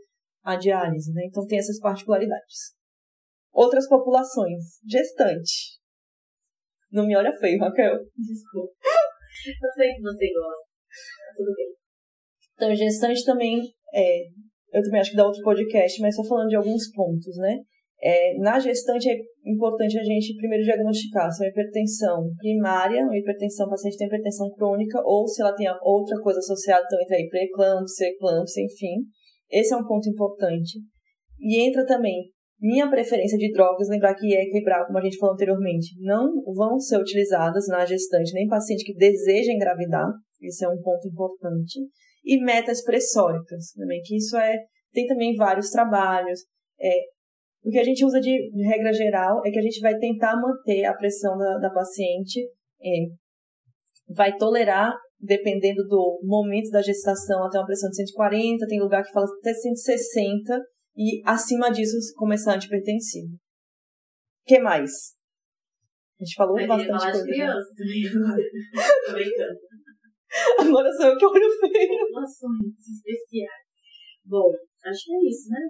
a 0.44 0.56
diálise, 0.56 1.12
né? 1.12 1.22
Então, 1.24 1.46
tem 1.46 1.58
essas 1.58 1.78
particularidades. 1.80 2.74
Outras 3.52 3.88
populações. 3.88 4.78
Gestante. 4.86 5.80
Não 6.92 7.06
me 7.06 7.16
olha 7.16 7.32
feio, 7.38 7.58
Raquel. 7.58 7.98
Desculpa. 8.16 8.72
Eu 9.46 9.72
sei 9.72 9.94
que 9.94 10.02
você 10.02 10.32
gosta. 10.32 10.68
Tudo 11.36 11.54
bem. 11.54 11.74
Então, 12.54 12.74
gestante 12.74 13.24
também 13.24 13.62
é, 13.94 14.24
eu 14.72 14.82
também 14.82 15.00
acho 15.00 15.10
que 15.10 15.16
dá 15.16 15.26
outro 15.26 15.42
podcast, 15.42 16.00
mas 16.00 16.14
só 16.14 16.24
falando 16.24 16.48
de 16.48 16.56
alguns 16.56 16.90
pontos, 16.92 17.36
né? 17.38 17.58
É, 18.02 18.38
na 18.38 18.58
gestante 18.58 19.10
é 19.10 19.16
importante 19.44 19.98
a 19.98 20.02
gente 20.02 20.34
primeiro 20.36 20.64
diagnosticar 20.64 21.30
se 21.30 21.44
é 21.44 21.46
uma 21.46 21.50
hipertensão 21.50 22.30
primária, 22.38 23.04
uma 23.04 23.16
hipertensão, 23.16 23.66
o 23.66 23.70
paciente 23.70 23.98
tem 23.98 24.06
hipertensão 24.06 24.50
crônica, 24.52 24.98
ou 25.04 25.28
se 25.28 25.42
ela 25.42 25.54
tem 25.54 25.66
outra 25.82 26.18
coisa 26.22 26.38
associada, 26.38 26.82
então 26.86 27.00
entra 27.02 27.16
aí 27.16 27.28
pré-eclâmpsia, 27.28 28.08
eclâmpsia, 28.08 28.64
enfim. 28.64 29.04
Esse 29.50 29.74
é 29.74 29.76
um 29.76 29.86
ponto 29.86 30.08
importante. 30.08 30.78
E 31.38 31.60
entra 31.60 31.84
também 31.84 32.30
minha 32.60 32.88
preferência 32.88 33.36
de 33.36 33.50
drogas, 33.52 33.88
lembrar 33.88 34.14
que 34.14 34.34
é 34.34 34.44
equilibrar, 34.44 34.86
como 34.86 34.98
a 34.98 35.02
gente 35.02 35.18
falou 35.18 35.34
anteriormente, 35.34 35.94
não 36.00 36.42
vão 36.54 36.78
ser 36.78 36.98
utilizadas 36.98 37.66
na 37.68 37.84
gestante, 37.84 38.32
nem 38.32 38.46
paciente 38.46 38.84
que 38.84 38.94
deseja 38.94 39.52
engravidar, 39.52 40.06
esse 40.42 40.64
é 40.64 40.68
um 40.68 40.80
ponto 40.80 41.06
importante. 41.08 41.80
E 42.24 42.42
metas 42.42 42.82
pressóricas, 42.82 43.72
também, 43.74 44.00
que 44.02 44.16
isso 44.16 44.36
é, 44.36 44.56
tem 44.92 45.06
também 45.06 45.34
vários 45.36 45.70
trabalhos. 45.70 46.40
É, 46.78 46.92
o 47.64 47.70
que 47.70 47.78
a 47.78 47.84
gente 47.84 48.04
usa 48.04 48.20
de, 48.20 48.50
de, 48.50 48.62
regra 48.66 48.92
geral 48.92 49.40
é 49.44 49.50
que 49.50 49.58
a 49.58 49.62
gente 49.62 49.80
vai 49.80 49.96
tentar 49.98 50.36
manter 50.36 50.84
a 50.84 50.94
pressão 50.94 51.36
da, 51.36 51.58
da 51.58 51.70
paciente, 51.70 52.40
é, 52.82 53.06
vai 54.14 54.36
tolerar, 54.36 54.94
dependendo 55.18 55.86
do 55.86 56.20
momento 56.24 56.70
da 56.70 56.82
gestação, 56.82 57.44
até 57.44 57.58
uma 57.58 57.66
pressão 57.66 57.90
de 57.90 57.96
140, 57.96 58.66
tem 58.66 58.80
lugar 58.80 59.04
que 59.04 59.12
fala 59.12 59.26
até 59.40 59.52
160, 59.52 60.62
e 60.96 61.22
acima 61.24 61.70
disso 61.70 61.96
começar 62.16 62.54
antipertensivo. 62.54 63.34
O 63.34 64.46
que 64.46 64.58
mais? 64.58 64.90
A 66.20 66.24
gente 66.24 66.34
falou 66.34 66.66
bastante 66.66 67.02
coisa. 67.02 67.24
Criança 67.24 67.70
também 67.74 68.02
Tô 69.06 69.12
brincando. 69.12 69.58
Agora 70.58 70.90
sou 70.92 71.06
eu 71.06 71.18
que 71.18 71.26
olho 71.26 71.50
feio. 71.58 71.98
Populações 72.06 72.78
especiais. 72.78 73.66
Bom, 74.24 74.46
acho 74.84 75.04
que 75.04 75.12
é 75.14 75.20
isso, 75.28 75.50
né? 75.50 75.62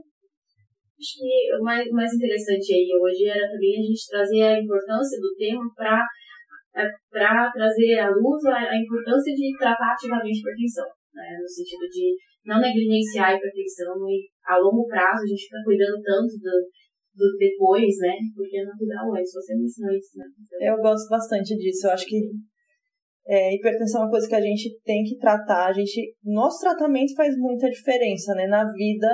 Acho 1.01 1.17
que 1.17 1.57
o 1.57 1.65
mais, 1.65 1.89
mais 1.89 2.13
interessante 2.13 2.75
aí 2.75 2.89
hoje 2.93 3.25
era 3.25 3.49
também 3.49 3.81
a 3.81 3.85
gente 3.89 4.05
trazer 4.09 4.43
a 4.43 4.61
importância 4.61 5.19
do 5.19 5.35
tema 5.35 5.65
para 5.75 6.05
para 7.11 7.51
trazer 7.51 7.99
à 7.99 8.11
luz 8.11 8.45
a, 8.47 8.71
a 8.71 8.77
importância 8.79 9.35
de 9.35 9.51
tratar 9.59 9.93
ativamente 9.93 10.39
a 10.39 10.41
hipertensão, 10.41 10.87
né? 11.13 11.37
no 11.43 11.49
sentido 11.49 11.83
de 11.91 12.15
não 12.45 12.61
negligenciar 12.61 13.31
a 13.31 13.35
hipertensão 13.35 13.97
e 14.09 14.29
a 14.47 14.57
longo 14.57 14.87
prazo 14.87 15.25
a 15.25 15.27
gente 15.27 15.45
fica 15.45 15.59
cuidando 15.65 16.01
tanto 16.03 16.33
do, 16.39 16.55
do 17.17 17.37
depois, 17.37 17.91
né? 17.99 18.15
Porque 18.35 18.63
não 18.63 18.77
cuidar 18.77 19.03
o 19.09 19.15
antes. 19.15 19.33
Você 19.33 19.57
me 19.57 19.65
ensinou 19.65 19.93
isso, 19.93 20.17
né? 20.17 20.25
Eu 20.61 20.77
gosto 20.77 21.09
bastante 21.09 21.57
disso. 21.57 21.87
Eu 21.87 21.93
acho 21.93 22.07
que 22.07 22.21
é, 23.31 23.55
hipertensão 23.55 24.01
é 24.01 24.05
uma 24.05 24.11
coisa 24.11 24.27
que 24.27 24.35
a 24.35 24.41
gente 24.41 24.77
tem 24.83 25.05
que 25.05 25.17
tratar. 25.17 25.69
A 25.69 25.73
gente, 25.73 26.17
nosso 26.25 26.59
tratamento 26.59 27.15
faz 27.15 27.37
muita 27.37 27.71
diferença, 27.71 28.35
né? 28.35 28.49
Na 28.49 28.65
vida 28.73 29.09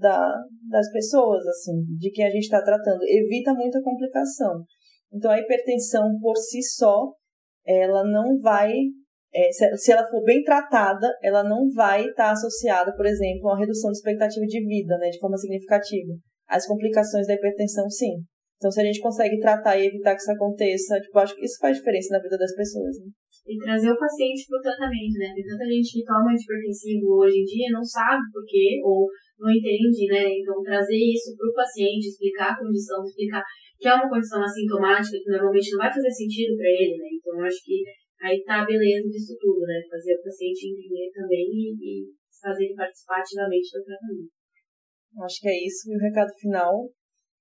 da, 0.00 0.34
das 0.68 0.90
pessoas, 0.90 1.46
assim, 1.46 1.84
de 1.96 2.10
quem 2.10 2.26
a 2.26 2.30
gente 2.30 2.42
está 2.42 2.60
tratando. 2.60 2.98
Evita 3.04 3.54
muita 3.54 3.80
complicação. 3.80 4.64
Então, 5.12 5.30
a 5.30 5.38
hipertensão 5.38 6.18
por 6.20 6.36
si 6.36 6.60
só, 6.60 7.12
ela 7.64 8.02
não 8.02 8.36
vai 8.40 8.72
é, 9.32 9.52
se, 9.52 9.76
se, 9.76 9.92
ela 9.92 10.04
for 10.10 10.24
bem 10.24 10.42
tratada, 10.42 11.08
ela 11.22 11.44
não 11.44 11.70
vai 11.72 12.00
estar 12.00 12.26
tá 12.26 12.32
associada, 12.32 12.92
por 12.96 13.06
exemplo, 13.06 13.48
a 13.48 13.52
uma 13.52 13.60
redução 13.60 13.92
de 13.92 13.98
expectativa 13.98 14.44
de 14.44 14.66
vida, 14.66 14.98
né, 14.98 15.08
de 15.08 15.20
forma 15.20 15.38
significativa. 15.38 16.12
As 16.48 16.66
complicações 16.66 17.28
da 17.28 17.34
hipertensão, 17.34 17.88
sim. 17.88 18.24
Então, 18.56 18.72
se 18.72 18.80
a 18.80 18.84
gente 18.84 19.00
consegue 19.00 19.38
tratar 19.38 19.78
e 19.78 19.86
evitar 19.86 20.16
que 20.16 20.20
isso 20.20 20.32
aconteça, 20.32 21.00
tipo, 21.00 21.16
acho 21.18 21.36
que 21.36 21.44
isso 21.44 21.58
faz 21.60 21.76
diferença 21.76 22.08
na 22.12 22.22
vida 22.22 22.36
das 22.36 22.54
pessoas. 22.54 22.98
Né? 22.98 23.21
E 23.42 23.58
trazer 23.58 23.90
o 23.90 23.98
paciente 23.98 24.46
para 24.46 24.58
o 24.58 24.62
tratamento, 24.62 25.18
né? 25.18 25.34
Tem 25.34 25.42
tanta 25.42 25.66
gente 25.66 25.98
que 25.98 26.06
toma 26.06 26.30
antipertensivo 26.30 27.18
hoje 27.18 27.42
em 27.42 27.44
dia 27.44 27.74
não 27.74 27.82
sabe 27.82 28.22
por 28.30 28.46
quê, 28.46 28.78
ou 28.84 29.10
não 29.38 29.50
entende, 29.50 30.06
né? 30.06 30.30
Então, 30.30 30.62
trazer 30.62 30.94
isso 30.94 31.34
para 31.34 31.50
o 31.50 31.54
paciente, 31.54 32.06
explicar 32.06 32.54
a 32.54 32.58
condição, 32.58 33.02
explicar 33.02 33.42
que 33.78 33.88
é 33.88 33.94
uma 33.94 34.08
condição 34.08 34.40
assintomática 34.42 35.18
que 35.18 35.30
normalmente 35.30 35.72
não 35.72 35.82
vai 35.82 35.90
fazer 35.90 36.10
sentido 36.10 36.54
para 36.54 36.70
ele, 36.70 36.94
né? 36.96 37.08
Então, 37.18 37.34
eu 37.34 37.44
acho 37.44 37.58
que 37.64 37.82
Aí 38.22 38.40
tá 38.44 38.62
a 38.62 38.64
beleza 38.64 39.08
disso 39.10 39.34
tudo, 39.40 39.66
né? 39.66 39.82
Fazer 39.90 40.14
o 40.14 40.22
paciente 40.22 40.70
entender 40.70 41.10
também 41.10 41.42
e, 41.42 41.74
e 41.74 42.06
fazer 42.40 42.66
ele 42.66 42.74
participar 42.74 43.18
ativamente 43.18 43.66
do 43.74 43.82
tratamento. 43.82 44.30
Acho 45.24 45.40
que 45.40 45.48
é 45.48 45.66
isso. 45.66 45.90
E 45.90 45.96
o 45.96 46.00
recado 46.00 46.30
final. 46.38 46.88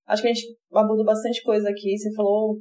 Acho 0.07 0.23
que 0.23 0.29
a 0.29 0.33
gente 0.33 0.57
abordou 0.73 1.05
bastante 1.05 1.43
coisa 1.43 1.69
aqui. 1.69 1.95
Você 1.95 2.11
falou 2.15 2.57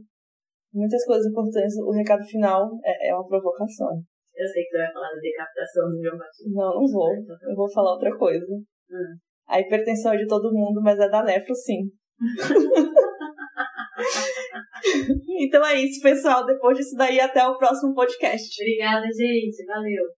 muitas 0.73 1.05
coisas 1.05 1.27
importantes. 1.27 1.77
O 1.79 1.93
recado 1.93 2.25
final 2.25 2.71
é, 2.85 3.11
é 3.11 3.15
uma 3.15 3.27
provocação. 3.27 4.03
Eu 4.35 4.49
sei 4.49 4.65
que 4.65 4.71
você 4.71 4.79
vai 4.79 4.93
falar 4.93 5.11
da 5.11 5.21
decapitação 5.21 5.91
do 5.91 6.03
João 6.03 6.19
Batista. 6.19 6.51
Não, 6.51 6.81
não 6.81 6.87
vou. 6.91 7.15
Então 7.15 7.39
tá 7.39 7.47
Eu 7.51 7.57
vou 7.57 7.71
falar 7.71 7.93
outra 7.93 8.17
coisa. 8.17 8.55
Hum. 8.91 9.15
A 9.49 9.61
hipertensão 9.61 10.13
é 10.13 10.17
de 10.17 10.27
todo 10.27 10.53
mundo, 10.53 10.81
mas 10.83 10.99
é 10.99 11.09
da 11.09 11.23
nefro, 11.23 11.55
sim. 11.55 11.83
então 15.41 15.65
é 15.67 15.83
isso, 15.83 16.01
pessoal. 16.01 16.47
Depois 16.47 16.79
disso 16.79 16.97
daí, 16.97 17.21
até 17.21 17.47
o 17.47 17.59
próximo 17.59 17.95
podcast. 17.95 18.63
Obrigada, 18.63 19.07
gente. 19.07 19.67
Valeu. 19.67 20.20